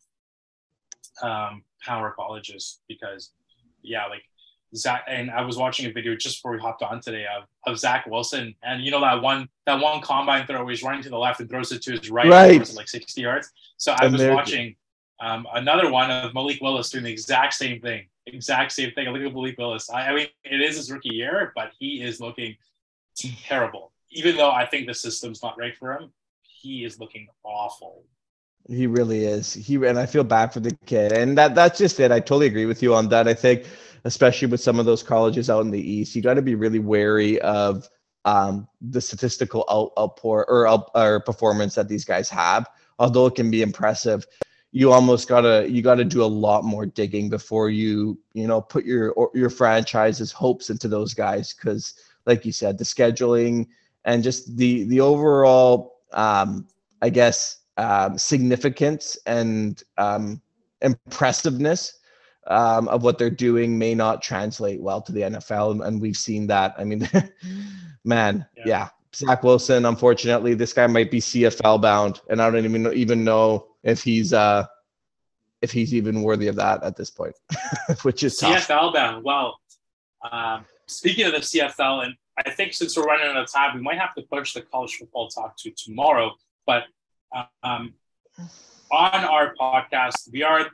um, 1.21 1.63
power 1.81 2.13
colleges. 2.15 2.81
Because, 2.87 3.31
yeah, 3.81 4.05
like 4.07 4.23
Zach, 4.75 5.03
and 5.07 5.29
I 5.29 5.41
was 5.41 5.57
watching 5.57 5.85
a 5.85 5.91
video 5.91 6.15
just 6.15 6.37
before 6.37 6.53
we 6.53 6.59
hopped 6.59 6.81
on 6.81 7.01
today 7.01 7.25
of, 7.35 7.43
of 7.65 7.77
Zach 7.77 8.05
Wilson, 8.07 8.55
and 8.63 8.83
you 8.83 8.91
know 8.91 9.01
that 9.01 9.21
one 9.21 9.49
that 9.65 9.79
one 9.79 10.01
combine 10.01 10.47
throw, 10.47 10.67
he's 10.67 10.83
running 10.83 11.03
to 11.03 11.09
the 11.09 11.17
left 11.17 11.39
and 11.39 11.49
throws 11.49 11.71
it 11.71 11.81
to 11.83 11.91
his 11.91 12.09
right, 12.09 12.29
right. 12.29 12.73
like 12.75 12.87
sixty 12.87 13.21
yards. 13.21 13.51
So 13.77 13.93
I 13.97 14.07
was 14.07 14.23
watching 14.23 14.75
um, 15.19 15.45
another 15.53 15.91
one 15.91 16.09
of 16.09 16.33
Malik 16.33 16.59
Willis 16.61 16.89
doing 16.89 17.03
the 17.03 17.11
exact 17.11 17.53
same 17.53 17.81
thing, 17.81 18.05
exact 18.27 18.71
same 18.71 18.91
thing. 18.91 19.07
I 19.07 19.11
look 19.11 19.21
at 19.21 19.33
Malik 19.33 19.57
Willis. 19.57 19.89
I, 19.89 20.09
I 20.09 20.15
mean, 20.15 20.27
it 20.43 20.61
is 20.61 20.77
his 20.77 20.91
rookie 20.91 21.15
year, 21.15 21.51
but 21.55 21.71
he 21.77 22.01
is 22.01 22.19
looking 22.21 22.55
terrible. 23.17 23.91
Even 24.09 24.35
though 24.35 24.51
I 24.51 24.65
think 24.65 24.87
the 24.87 24.93
system's 24.93 25.43
not 25.43 25.57
right 25.57 25.75
for 25.77 25.93
him, 25.93 26.11
he 26.41 26.85
is 26.85 26.99
looking 26.99 27.27
awful. 27.43 28.03
He 28.67 28.85
really 28.85 29.25
is. 29.25 29.53
He 29.53 29.75
and 29.75 29.97
I 29.97 30.05
feel 30.05 30.23
bad 30.23 30.53
for 30.53 30.59
the 30.59 30.77
kid. 30.85 31.11
And 31.11 31.37
that 31.37 31.55
that's 31.55 31.77
just 31.79 31.99
it. 31.99 32.11
I 32.11 32.19
totally 32.19 32.47
agree 32.47 32.65
with 32.65 32.83
you 32.83 32.93
on 32.93 33.09
that. 33.09 33.27
I 33.27 33.33
think, 33.33 33.65
especially 34.05 34.47
with 34.47 34.61
some 34.61 34.79
of 34.79 34.85
those 34.85 35.03
colleges 35.03 35.49
out 35.49 35.61
in 35.61 35.71
the 35.71 35.91
East, 35.91 36.15
you 36.15 36.21
got 36.21 36.35
to 36.35 36.41
be 36.41 36.55
really 36.55 36.79
wary 36.79 37.39
of 37.41 37.87
um, 38.25 38.67
the 38.81 39.01
statistical 39.01 39.65
out, 39.69 39.91
outpour 39.97 40.45
or, 40.47 40.67
out, 40.67 40.89
or 40.95 41.19
performance 41.21 41.75
that 41.75 41.87
these 41.87 42.05
guys 42.05 42.29
have. 42.29 42.69
Although 42.99 43.27
it 43.27 43.35
can 43.35 43.49
be 43.49 43.61
impressive, 43.61 44.25
you 44.71 44.91
almost 44.91 45.27
gotta 45.27 45.69
you 45.69 45.81
gotta 45.81 46.05
do 46.05 46.23
a 46.23 46.25
lot 46.25 46.63
more 46.63 46.85
digging 46.85 47.29
before 47.29 47.69
you 47.69 48.17
you 48.33 48.47
know 48.47 48.61
put 48.61 48.85
your 48.85 49.11
or 49.13 49.29
your 49.33 49.49
franchise's 49.49 50.31
hopes 50.31 50.69
into 50.69 50.87
those 50.87 51.13
guys 51.13 51.53
because 51.53 51.95
like 52.25 52.45
you 52.45 52.53
said 52.53 52.77
the 52.77 52.83
scheduling 52.85 53.67
and 54.05 54.23
just 54.23 54.55
the 54.55 54.85
the 54.85 55.01
overall 55.01 55.99
um, 56.13 56.67
I 57.01 57.09
guess 57.09 57.57
um, 57.77 58.17
significance 58.17 59.17
and 59.25 59.81
um, 59.97 60.41
impressiveness 60.81 61.99
um, 62.47 62.87
of 62.87 63.03
what 63.03 63.17
they're 63.17 63.29
doing 63.29 63.77
may 63.77 63.93
not 63.95 64.21
translate 64.21 64.81
well 64.81 65.01
to 65.01 65.11
the 65.11 65.21
NFL, 65.21 65.85
and 65.85 66.01
we've 66.01 66.17
seen 66.17 66.47
that. 66.47 66.75
I 66.77 66.83
mean, 66.83 67.07
man, 68.03 68.45
yeah. 68.57 68.63
yeah. 68.65 68.89
Zach 69.13 69.43
Wilson. 69.43 69.85
Unfortunately, 69.85 70.53
this 70.53 70.73
guy 70.73 70.87
might 70.87 71.11
be 71.11 71.19
CFL 71.19 71.81
bound, 71.81 72.21
and 72.29 72.41
I 72.41 72.49
don't 72.49 72.65
even 72.65 72.93
even 72.93 73.23
know 73.23 73.67
if 73.83 74.03
he's 74.03 74.33
uh 74.33 74.65
if 75.61 75.71
he's 75.71 75.93
even 75.93 76.23
worthy 76.23 76.47
of 76.47 76.55
that 76.55 76.83
at 76.83 76.95
this 76.95 77.09
point, 77.09 77.35
which 78.01 78.23
is 78.23 78.39
CFL 78.39 78.67
tough. 78.67 78.93
bound. 78.93 79.23
Well, 79.23 79.59
um, 80.29 80.65
speaking 80.87 81.25
of 81.25 81.33
the 81.33 81.39
CFL, 81.39 82.05
and 82.05 82.15
I 82.37 82.49
think 82.51 82.73
since 82.73 82.97
we're 82.97 83.03
running 83.03 83.27
out 83.27 83.37
of 83.37 83.51
time, 83.51 83.75
we 83.75 83.81
might 83.81 83.99
have 83.99 84.15
to 84.15 84.23
push 84.23 84.53
the 84.53 84.61
college 84.61 84.95
football 84.95 85.27
talk 85.27 85.57
to 85.57 85.71
tomorrow. 85.71 86.31
But 86.65 86.83
um, 87.63 87.93
on 88.91 89.25
our 89.25 89.55
podcast, 89.55 90.31
we 90.31 90.43
are, 90.43 90.67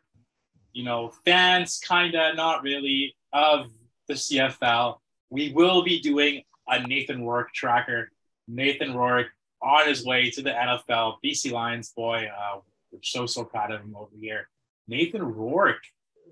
you 0.73 0.83
know, 0.83 1.11
fans, 1.25 1.79
kind 1.85 2.15
of 2.15 2.35
not 2.35 2.63
really, 2.63 3.15
of 3.33 3.67
the 4.07 4.13
CFL. 4.13 4.97
We 5.29 5.51
will 5.51 5.83
be 5.83 5.99
doing 5.99 6.43
a 6.67 6.85
Nathan 6.87 7.25
Rourke 7.25 7.53
tracker. 7.53 8.11
Nathan 8.47 8.95
Rourke 8.95 9.27
on 9.61 9.87
his 9.87 10.05
way 10.05 10.29
to 10.31 10.41
the 10.41 10.51
NFL. 10.51 11.15
BC 11.23 11.51
Lions 11.51 11.91
boy, 11.95 12.27
uh, 12.27 12.59
we're 12.91 12.99
so 13.03 13.25
so 13.25 13.43
proud 13.43 13.71
of 13.71 13.81
him 13.81 13.95
over 13.95 14.15
here. 14.19 14.49
Nathan 14.87 15.23
Rourke 15.23 15.83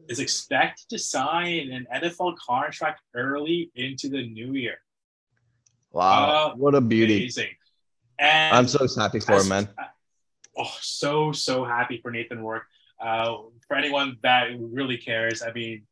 is 0.07 0.19
expected 0.19 0.87
to 0.89 0.99
sign 0.99 1.71
an 1.71 1.87
NFL 1.93 2.37
contract 2.37 3.01
early 3.13 3.71
into 3.75 4.09
the 4.09 4.27
new 4.27 4.53
year. 4.53 4.77
Wow, 5.91 6.51
uh, 6.51 6.55
what 6.55 6.75
a 6.75 6.81
beauty! 6.81 7.17
Amazing. 7.17 7.49
And 8.19 8.55
I'm 8.55 8.67
so 8.67 8.87
happy 8.97 9.19
for 9.19 9.33
him, 9.33 9.49
man. 9.49 9.69
Oh, 10.57 10.73
so 10.79 11.31
so 11.31 11.65
happy 11.65 11.99
for 12.01 12.11
Nathan 12.11 12.39
Rourke. 12.39 12.65
Uh, 12.99 13.37
for 13.67 13.75
anyone 13.75 14.17
that 14.23 14.49
really 14.59 14.97
cares, 14.97 15.41
I 15.41 15.51
mean, 15.51 15.83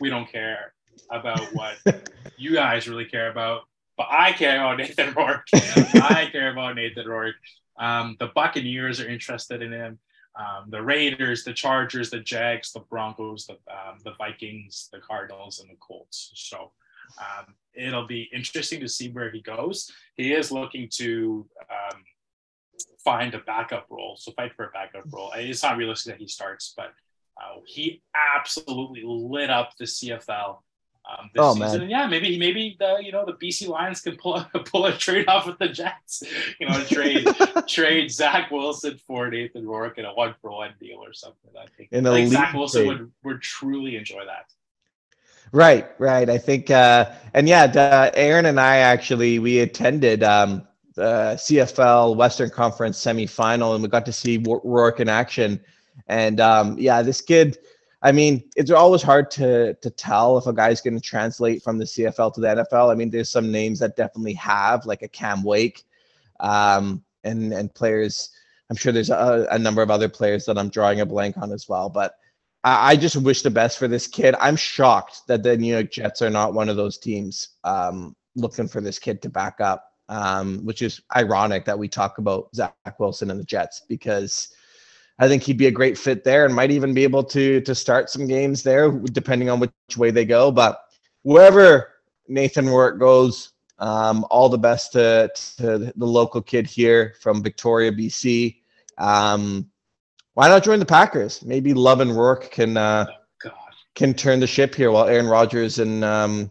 we 0.00 0.10
don't 0.10 0.30
care 0.30 0.74
about 1.10 1.40
what 1.52 1.76
you 2.36 2.54
guys 2.54 2.88
really 2.88 3.04
care 3.04 3.30
about, 3.30 3.62
but 3.96 4.06
I 4.10 4.32
care 4.32 4.58
about 4.58 4.78
Nathan 4.78 5.12
Rourke. 5.14 5.46
I 5.54 6.28
care 6.30 6.50
about 6.52 6.76
Nathan 6.76 7.06
Rourke. 7.06 7.36
Um, 7.78 8.16
the 8.18 8.28
Buccaneers 8.34 9.00
are 9.00 9.08
interested 9.08 9.62
in 9.62 9.72
him. 9.72 9.98
Um, 10.36 10.70
the 10.70 10.82
Raiders, 10.82 11.42
the 11.42 11.52
Chargers, 11.52 12.10
the 12.10 12.20
Jags, 12.20 12.72
the 12.72 12.80
Broncos, 12.80 13.46
the 13.46 13.54
um, 13.72 13.98
the 14.04 14.12
Vikings, 14.18 14.88
the 14.92 15.00
Cardinals, 15.00 15.58
and 15.58 15.68
the 15.68 15.76
Colts. 15.80 16.30
So 16.34 16.70
um, 17.18 17.54
it'll 17.74 18.06
be 18.06 18.28
interesting 18.32 18.80
to 18.80 18.88
see 18.88 19.08
where 19.08 19.30
he 19.30 19.40
goes. 19.40 19.90
He 20.14 20.32
is 20.32 20.52
looking 20.52 20.88
to 20.92 21.46
um, 21.70 22.02
find 23.02 23.34
a 23.34 23.38
backup 23.38 23.86
role, 23.90 24.16
so 24.18 24.32
fight 24.32 24.54
for 24.54 24.66
a 24.66 24.70
backup 24.70 25.04
role. 25.12 25.32
It's 25.34 25.62
not 25.62 25.76
realistic 25.76 26.14
that 26.14 26.20
he 26.20 26.28
starts, 26.28 26.74
but 26.76 26.92
uh, 27.36 27.60
he 27.64 28.02
absolutely 28.36 29.02
lit 29.04 29.50
up 29.50 29.76
the 29.78 29.84
CFL 29.84 30.58
um, 31.08 31.30
this 31.34 31.42
oh, 31.42 31.54
season. 31.54 31.80
Man. 31.80 31.90
yeah, 31.90 32.06
maybe 32.06 32.38
maybe 32.38 32.76
the 32.78 32.98
you 33.00 33.12
know 33.12 33.24
the 33.24 33.32
BC 33.32 33.68
Lions 33.68 34.00
can 34.00 34.16
pull 34.16 34.36
a, 34.36 34.44
pull 34.64 34.86
a 34.86 34.92
trade 34.92 35.28
off 35.28 35.46
with 35.46 35.58
the 35.58 35.68
Jets. 35.68 36.22
You 36.60 36.68
know, 36.68 36.84
trade 36.84 37.26
trade 37.66 38.10
Zach 38.10 38.50
Wilson 38.50 38.98
for 39.06 39.30
Nathan 39.30 39.66
Rourke 39.66 39.98
in 39.98 40.04
a 40.04 40.12
one 40.12 40.34
for 40.40 40.50
one 40.50 40.74
deal 40.78 40.98
or 40.98 41.12
something. 41.12 41.50
I 41.58 41.66
think, 41.76 41.88
in 41.92 42.06
I 42.06 42.14
think 42.14 42.30
Zach 42.30 42.54
Wilson 42.54 42.86
would 42.86 43.12
would 43.24 43.40
truly 43.40 43.96
enjoy 43.96 44.24
that. 44.26 44.52
Right, 45.50 45.88
right. 45.98 46.28
I 46.28 46.36
think, 46.36 46.70
uh, 46.70 47.10
and 47.32 47.48
yeah, 47.48 47.62
uh, 47.62 48.10
Aron 48.12 48.44
and 48.44 48.60
I 48.60 48.78
actually 48.78 49.38
we 49.38 49.60
attended 49.60 50.22
um, 50.22 50.67
the 50.98 51.34
CFL 51.36 52.16
Western 52.16 52.50
Conference 52.50 52.98
semifinal, 53.02 53.74
and 53.74 53.82
we 53.82 53.88
got 53.88 54.06
to 54.06 54.12
see 54.12 54.42
Rourke 54.64 55.00
in 55.00 55.08
action. 55.08 55.60
And 56.06 56.40
um, 56.40 56.76
yeah, 56.78 57.02
this 57.02 57.20
kid 57.20 57.58
I 58.00 58.12
mean, 58.12 58.44
it's 58.56 58.70
always 58.70 59.02
hard 59.02 59.30
to 59.32 59.74
to 59.74 59.90
tell 59.90 60.38
if 60.38 60.46
a 60.46 60.52
guy's 60.52 60.80
going 60.80 60.94
to 60.94 61.00
translate 61.00 61.62
from 61.62 61.78
the 61.78 61.84
CFL 61.84 62.32
to 62.34 62.40
the 62.40 62.46
NFL. 62.48 62.92
I 62.92 62.94
mean, 62.94 63.10
there's 63.10 63.28
some 63.28 63.50
names 63.50 63.80
that 63.80 63.96
definitely 63.96 64.34
have, 64.34 64.86
like 64.86 65.02
a 65.02 65.08
Cam 65.08 65.42
Wake, 65.42 65.84
um, 66.40 67.02
and 67.24 67.52
and 67.52 67.74
players. 67.74 68.30
I'm 68.70 68.76
sure 68.76 68.92
there's 68.92 69.10
a, 69.10 69.48
a, 69.50 69.58
number 69.58 69.80
of 69.80 69.90
other 69.90 70.10
players 70.10 70.44
that 70.44 70.58
I'm 70.58 70.68
drawing 70.68 71.00
a 71.00 71.06
blank 71.06 71.38
on 71.38 71.52
as 71.52 71.70
well. 71.70 71.88
But 71.88 72.16
I, 72.64 72.90
I, 72.92 72.96
just 72.96 73.16
wish 73.16 73.40
the 73.40 73.48
best 73.48 73.78
for 73.78 73.88
this 73.88 74.06
kid. 74.06 74.34
I'm 74.38 74.56
shocked 74.56 75.22
that 75.26 75.42
the 75.42 75.56
New 75.56 75.72
York 75.72 75.90
Jets 75.90 76.20
are 76.20 76.28
not 76.28 76.52
one 76.52 76.68
of 76.68 76.76
those 76.76 76.98
teams 76.98 77.48
um, 77.64 78.14
looking 78.36 78.68
for 78.68 78.82
this 78.82 78.98
kid 78.98 79.22
to 79.22 79.30
back 79.30 79.62
up, 79.62 79.87
um, 80.08 80.64
which 80.64 80.82
is 80.82 81.00
ironic 81.16 81.64
that 81.64 81.78
we 81.78 81.88
talk 81.88 82.18
about 82.18 82.48
Zach 82.54 82.74
Wilson 82.98 83.30
and 83.30 83.38
the 83.38 83.44
Jets 83.44 83.82
because 83.88 84.48
I 85.18 85.28
think 85.28 85.42
he'd 85.42 85.58
be 85.58 85.66
a 85.66 85.72
great 85.72 85.98
fit 85.98 86.24
there 86.24 86.44
and 86.44 86.54
might 86.54 86.70
even 86.70 86.94
be 86.94 87.02
able 87.02 87.24
to 87.24 87.60
to 87.60 87.74
start 87.74 88.10
some 88.10 88.26
games 88.26 88.62
there, 88.62 88.90
depending 88.90 89.50
on 89.50 89.60
which 89.60 89.72
way 89.96 90.10
they 90.10 90.24
go. 90.24 90.50
But 90.50 90.80
wherever 91.22 91.94
Nathan 92.28 92.68
Rourke 92.68 92.98
goes, 92.98 93.52
um, 93.78 94.26
all 94.30 94.48
the 94.48 94.58
best 94.58 94.92
to, 94.92 95.30
to 95.58 95.92
the 95.94 96.06
local 96.06 96.42
kid 96.42 96.66
here 96.66 97.14
from 97.20 97.42
Victoria, 97.42 97.92
BC. 97.92 98.56
Um, 98.96 99.70
why 100.34 100.48
not 100.48 100.64
join 100.64 100.78
the 100.78 100.86
Packers? 100.86 101.44
Maybe 101.44 101.74
Love 101.74 102.00
and 102.00 102.16
Rourke 102.16 102.50
can 102.50 102.76
uh, 102.76 103.06
oh, 103.46 103.50
can 103.94 104.14
turn 104.14 104.40
the 104.40 104.46
ship 104.46 104.74
here 104.74 104.90
while 104.90 105.06
Aaron 105.06 105.26
Rodgers 105.26 105.78
and 105.78 106.04
um, 106.04 106.50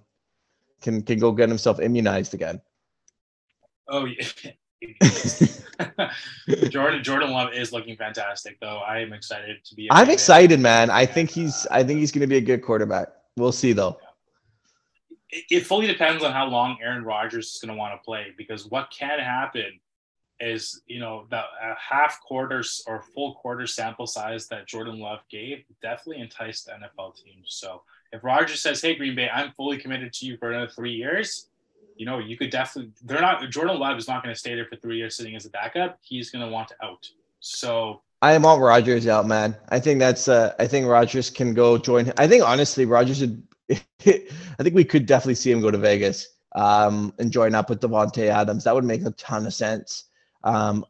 can 0.82 1.02
can 1.02 1.20
go 1.20 1.32
get 1.32 1.50
himself 1.50 1.80
immunized 1.80 2.34
again. 2.34 2.62
Oh 3.88 4.06
yeah. 4.06 4.52
Jordan 6.70 7.04
Jordan 7.04 7.32
Love 7.32 7.54
is 7.54 7.72
looking 7.72 7.96
fantastic, 7.96 8.60
though. 8.60 8.78
I 8.78 9.00
am 9.00 9.14
excited 9.14 9.64
to 9.66 9.76
be. 9.76 9.88
I'm 9.92 10.10
excited, 10.10 10.60
man. 10.60 10.90
I 10.90 11.06
think 11.06 11.30
he's. 11.30 11.66
Uh, 11.66 11.76
I 11.76 11.84
think 11.84 12.00
he's 12.00 12.12
going 12.12 12.22
to 12.22 12.28
be 12.28 12.38
a 12.38 12.42
good 12.42 12.62
quarterback. 12.62 13.08
We'll 13.38 13.52
see, 13.52 13.74
though. 13.74 13.98
It, 15.30 15.46
it 15.50 15.66
fully 15.66 15.88
depends 15.88 16.24
on 16.24 16.32
how 16.32 16.48
long 16.48 16.78
Aaron 16.82 17.04
Rodgers 17.04 17.54
is 17.54 17.60
going 17.62 17.76
to 17.76 17.78
want 17.78 18.00
to 18.00 18.06
play, 18.06 18.28
because 18.38 18.68
what 18.68 18.92
can 18.92 19.20
happen 19.20 19.80
is, 20.40 20.82
you 20.86 21.00
know, 21.00 21.26
the 21.32 21.38
uh, 21.38 21.76
half 21.78 22.22
quarters 22.22 22.84
or 22.88 23.04
full 23.16 23.36
quarter 23.36 23.66
sample 23.66 24.06
size 24.06 24.48
that 24.50 24.68
Jordan 24.68 25.00
Love 25.00 25.20
gave 25.30 25.64
definitely 25.82 26.22
enticed 26.22 26.70
NFL 26.70 27.16
teams. 27.16 27.48
So 27.50 27.82
if 28.12 28.24
Rodgers 28.24 28.62
says, 28.62 28.82
"Hey, 28.82 28.96
Green 28.96 29.16
Bay, 29.16 29.30
I'm 29.30 29.52
fully 29.54 29.78
committed 29.78 30.14
to 30.14 30.26
you 30.26 30.38
for 30.38 30.52
another 30.52 30.72
three 30.72 30.94
years," 30.94 31.47
you 31.98 32.06
know, 32.06 32.20
you 32.20 32.38
could 32.38 32.50
definitely. 32.50 32.92
They're 33.04 33.22
not. 33.22 33.50
Jordan 33.50 33.80
Love 33.80 33.98
is 33.98 34.08
not 34.08 34.24
going 34.24 34.34
to 34.34 34.40
stay 34.40 34.56
there 34.56 34.66
for 34.66 34.76
three 34.76 34.98
years 34.98 35.16
sitting 35.16 35.36
as 35.36 35.46
a 35.46 35.50
backup. 35.50 35.98
He's 36.02 36.30
going 36.30 36.46
to 36.46 36.52
want 36.52 36.70
to 36.70 36.76
out. 36.84 37.10
So 37.40 38.02
I 38.22 38.34
am 38.34 38.46
all 38.46 38.60
Rodgers 38.60 39.08
out, 39.08 39.28
man. 39.28 39.56
I 39.70 39.80
think 39.80 40.00
that's. 40.00 40.28
Uh, 40.28 40.54
I 40.60 40.68
think 40.68 40.88
Rodgers 40.88 41.30
can 41.30 41.54
go 41.54 41.78
join. 41.78 42.12
I 42.18 42.28
think 42.28 42.44
honestly, 42.44 42.86
Rodgers 42.86 43.22
would. 43.22 43.44
I 43.70 44.64
think 44.64 44.76
we 44.76 44.86
could 44.86 45.06
definitely 45.06 45.36
see 45.36 45.52
him 45.52 45.62
go 45.62 45.72
to 45.72 45.78
Vegas 45.78 46.28
um, 46.56 47.14
and 47.20 47.32
join 47.32 47.54
up 47.54 47.70
with 47.70 47.82
Davante 47.82 48.28
Adams. 48.28 48.64
That 48.64 48.74
would 48.74 48.86
make 48.86 49.06
a 49.06 49.12
ton 49.12 49.46
of 49.46 49.54
sense 49.54 50.06
um, 50.44 50.86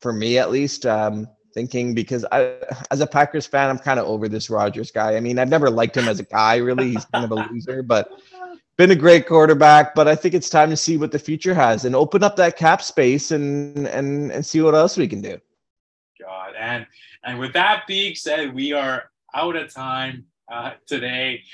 for 0.00 0.12
me, 0.12 0.38
at 0.38 0.50
least. 0.50 0.86
Um, 0.86 1.28
thinking 1.54 1.94
because 1.94 2.24
I, 2.32 2.56
as 2.90 3.00
a 3.00 3.06
Packers 3.06 3.46
fan, 3.46 3.70
I'm 3.70 3.78
kind 3.78 4.00
of 4.00 4.06
over 4.06 4.28
this 4.28 4.50
Rodgers 4.50 4.90
guy. 4.90 5.16
I 5.16 5.20
mean, 5.20 5.38
I've 5.38 5.48
never 5.48 5.70
liked 5.70 5.96
him 5.96 6.08
as 6.08 6.20
a 6.20 6.24
guy. 6.24 6.56
Really, 6.56 6.92
he's 6.92 7.04
kind 7.06 7.24
of 7.24 7.30
a 7.30 7.46
loser, 7.50 7.82
but 7.82 8.10
been 8.82 8.90
a 8.90 8.96
great 8.96 9.28
quarterback, 9.28 9.94
but 9.94 10.08
I 10.08 10.16
think 10.16 10.34
it's 10.34 10.50
time 10.50 10.68
to 10.70 10.76
see 10.76 10.96
what 10.96 11.12
the 11.12 11.18
future 11.18 11.54
has 11.54 11.84
and 11.84 11.94
open 11.94 12.24
up 12.24 12.34
that 12.34 12.56
cap 12.56 12.82
space 12.82 13.30
and 13.30 13.86
and 13.86 14.32
and 14.32 14.44
see 14.44 14.60
what 14.60 14.74
else 14.74 14.96
we 14.96 15.06
can 15.06 15.20
do. 15.20 15.38
God, 16.20 16.54
and 16.58 16.84
and 17.22 17.38
with 17.38 17.52
that 17.52 17.84
being 17.86 18.16
said, 18.16 18.52
we 18.52 18.72
are 18.72 19.04
out 19.36 19.54
of 19.54 19.72
time 19.72 20.24
uh, 20.50 20.72
today. 20.84 21.44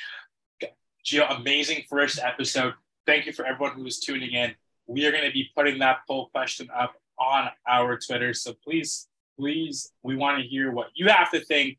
Amazing 1.29 1.85
first 1.89 2.19
episode. 2.19 2.73
Thank 3.05 3.27
you 3.27 3.35
for 3.35 3.45
everyone 3.45 3.77
who 3.77 3.85
is 3.85 3.99
tuning 3.99 4.33
in. 4.33 4.55
We 4.87 5.05
are 5.07 5.13
going 5.13 5.25
to 5.25 5.33
be 5.33 5.51
putting 5.55 5.79
that 5.81 5.99
poll 6.07 6.31
question 6.31 6.69
up 6.75 6.95
on 7.19 7.51
our 7.67 7.99
Twitter, 7.99 8.33
so 8.33 8.55
please, 8.65 9.09
please, 9.39 9.93
we 10.03 10.17
want 10.17 10.41
to 10.41 10.49
hear 10.49 10.71
what 10.71 10.89
you 10.95 11.09
have 11.09 11.31
to 11.33 11.41
think 11.41 11.77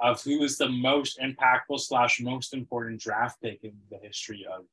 of 0.00 0.22
who 0.22 0.42
is 0.42 0.58
the 0.58 0.68
most 0.68 1.20
impactful 1.20 1.78
slash 1.78 2.20
most 2.20 2.52
important 2.52 3.00
draft 3.00 3.40
pick 3.40 3.62
in 3.62 3.74
the 3.90 3.98
history 3.98 4.44
of 4.52 4.64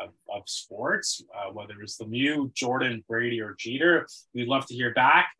of, 0.00 0.10
of 0.32 0.42
sports, 0.46 1.22
uh, 1.36 1.50
whether 1.52 1.80
it's 1.82 1.96
the 1.96 2.04
Lemieux, 2.04 2.52
Jordan, 2.54 3.04
Brady, 3.08 3.40
or 3.40 3.54
Jeter. 3.58 4.06
We'd 4.34 4.48
love 4.48 4.66
to 4.66 4.74
hear 4.74 4.92
back. 4.94 5.30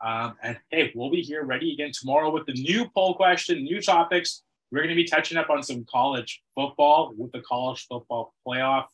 Um, 0.00 0.34
and 0.42 0.58
hey, 0.70 0.92
we'll 0.94 1.10
be 1.10 1.22
here 1.22 1.44
ready 1.44 1.72
again 1.72 1.92
tomorrow 1.92 2.30
with 2.30 2.46
the 2.46 2.54
new 2.54 2.88
poll 2.94 3.14
question, 3.14 3.62
new 3.62 3.80
topics. 3.80 4.42
We're 4.70 4.78
going 4.78 4.88
to 4.88 4.94
be 4.94 5.04
touching 5.04 5.38
up 5.38 5.50
on 5.50 5.62
some 5.62 5.84
college 5.90 6.42
football 6.54 7.12
with 7.16 7.30
the 7.32 7.40
college 7.42 7.86
football 7.88 8.34
playoff. 8.46 8.86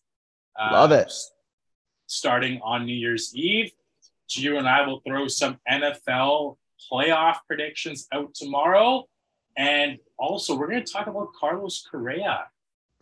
Uh, 0.59 0.71
Love 0.73 0.93
it. 0.93 1.13
Starting 2.07 2.61
on 2.63 2.85
New 2.85 2.95
Year's 2.95 3.35
Eve. 3.35 3.71
Gio 4.29 4.59
and 4.59 4.69
I 4.69 4.87
will 4.87 5.01
throw 5.07 5.29
some 5.29 5.59
NFL 5.71 6.57
playoff 6.93 7.37
predictions 7.47 8.07
out 8.13 8.35
tomorrow. 8.35 9.05
And 9.57 9.99
also, 10.19 10.57
we're 10.57 10.69
going 10.69 10.85
to 10.85 10.93
talk 10.93 11.07
about 11.07 11.33
Carlos 11.39 11.87
Correa, 11.91 12.47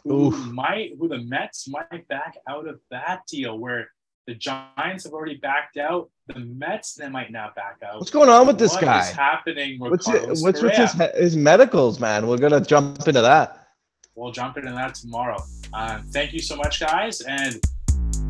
who 0.04 0.28
Oof. 0.28 0.46
might, 0.52 0.92
who 0.98 1.08
the 1.08 1.18
Mets 1.18 1.68
might 1.68 2.06
back 2.08 2.36
out 2.48 2.68
of 2.68 2.80
that 2.90 3.22
deal 3.28 3.58
where 3.58 3.88
the 4.26 4.34
Giants 4.34 5.04
have 5.04 5.12
already 5.12 5.36
backed 5.36 5.76
out. 5.76 6.10
The 6.26 6.40
Mets 6.40 6.94
they 6.94 7.08
might 7.08 7.30
not 7.30 7.54
back 7.54 7.78
out. 7.84 7.98
What's 7.98 8.10
going 8.10 8.28
on 8.28 8.46
with 8.46 8.58
this 8.58 8.72
what 8.72 8.82
guy? 8.82 8.96
What's 8.98 9.10
happening 9.10 9.78
with 9.78 9.92
what's 9.92 10.06
Carlos 10.06 10.40
it, 10.40 10.44
what's 10.44 10.60
Correa? 10.60 10.80
with 10.80 11.12
his, 11.14 11.20
his 11.20 11.36
medicals, 11.36 12.00
man? 12.00 12.26
We're 12.26 12.38
gonna 12.38 12.60
jump 12.60 13.06
into 13.06 13.22
that. 13.22 13.68
We'll 14.16 14.32
jump 14.32 14.56
into 14.56 14.72
that 14.72 14.94
tomorrow. 14.94 15.36
Um, 15.72 16.06
thank 16.08 16.32
you 16.32 16.40
so 16.40 16.56
much, 16.56 16.80
guys, 16.80 17.20
and 17.20 17.60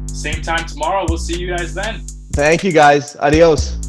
same 0.07 0.43
time 0.43 0.67
tomorrow. 0.67 1.07
We'll 1.09 1.19
see 1.19 1.39
you 1.39 1.57
guys 1.57 1.73
then. 1.73 2.05
Thank 2.33 2.65
you, 2.65 2.73
guys. 2.73 3.17
Adios. 3.17 3.86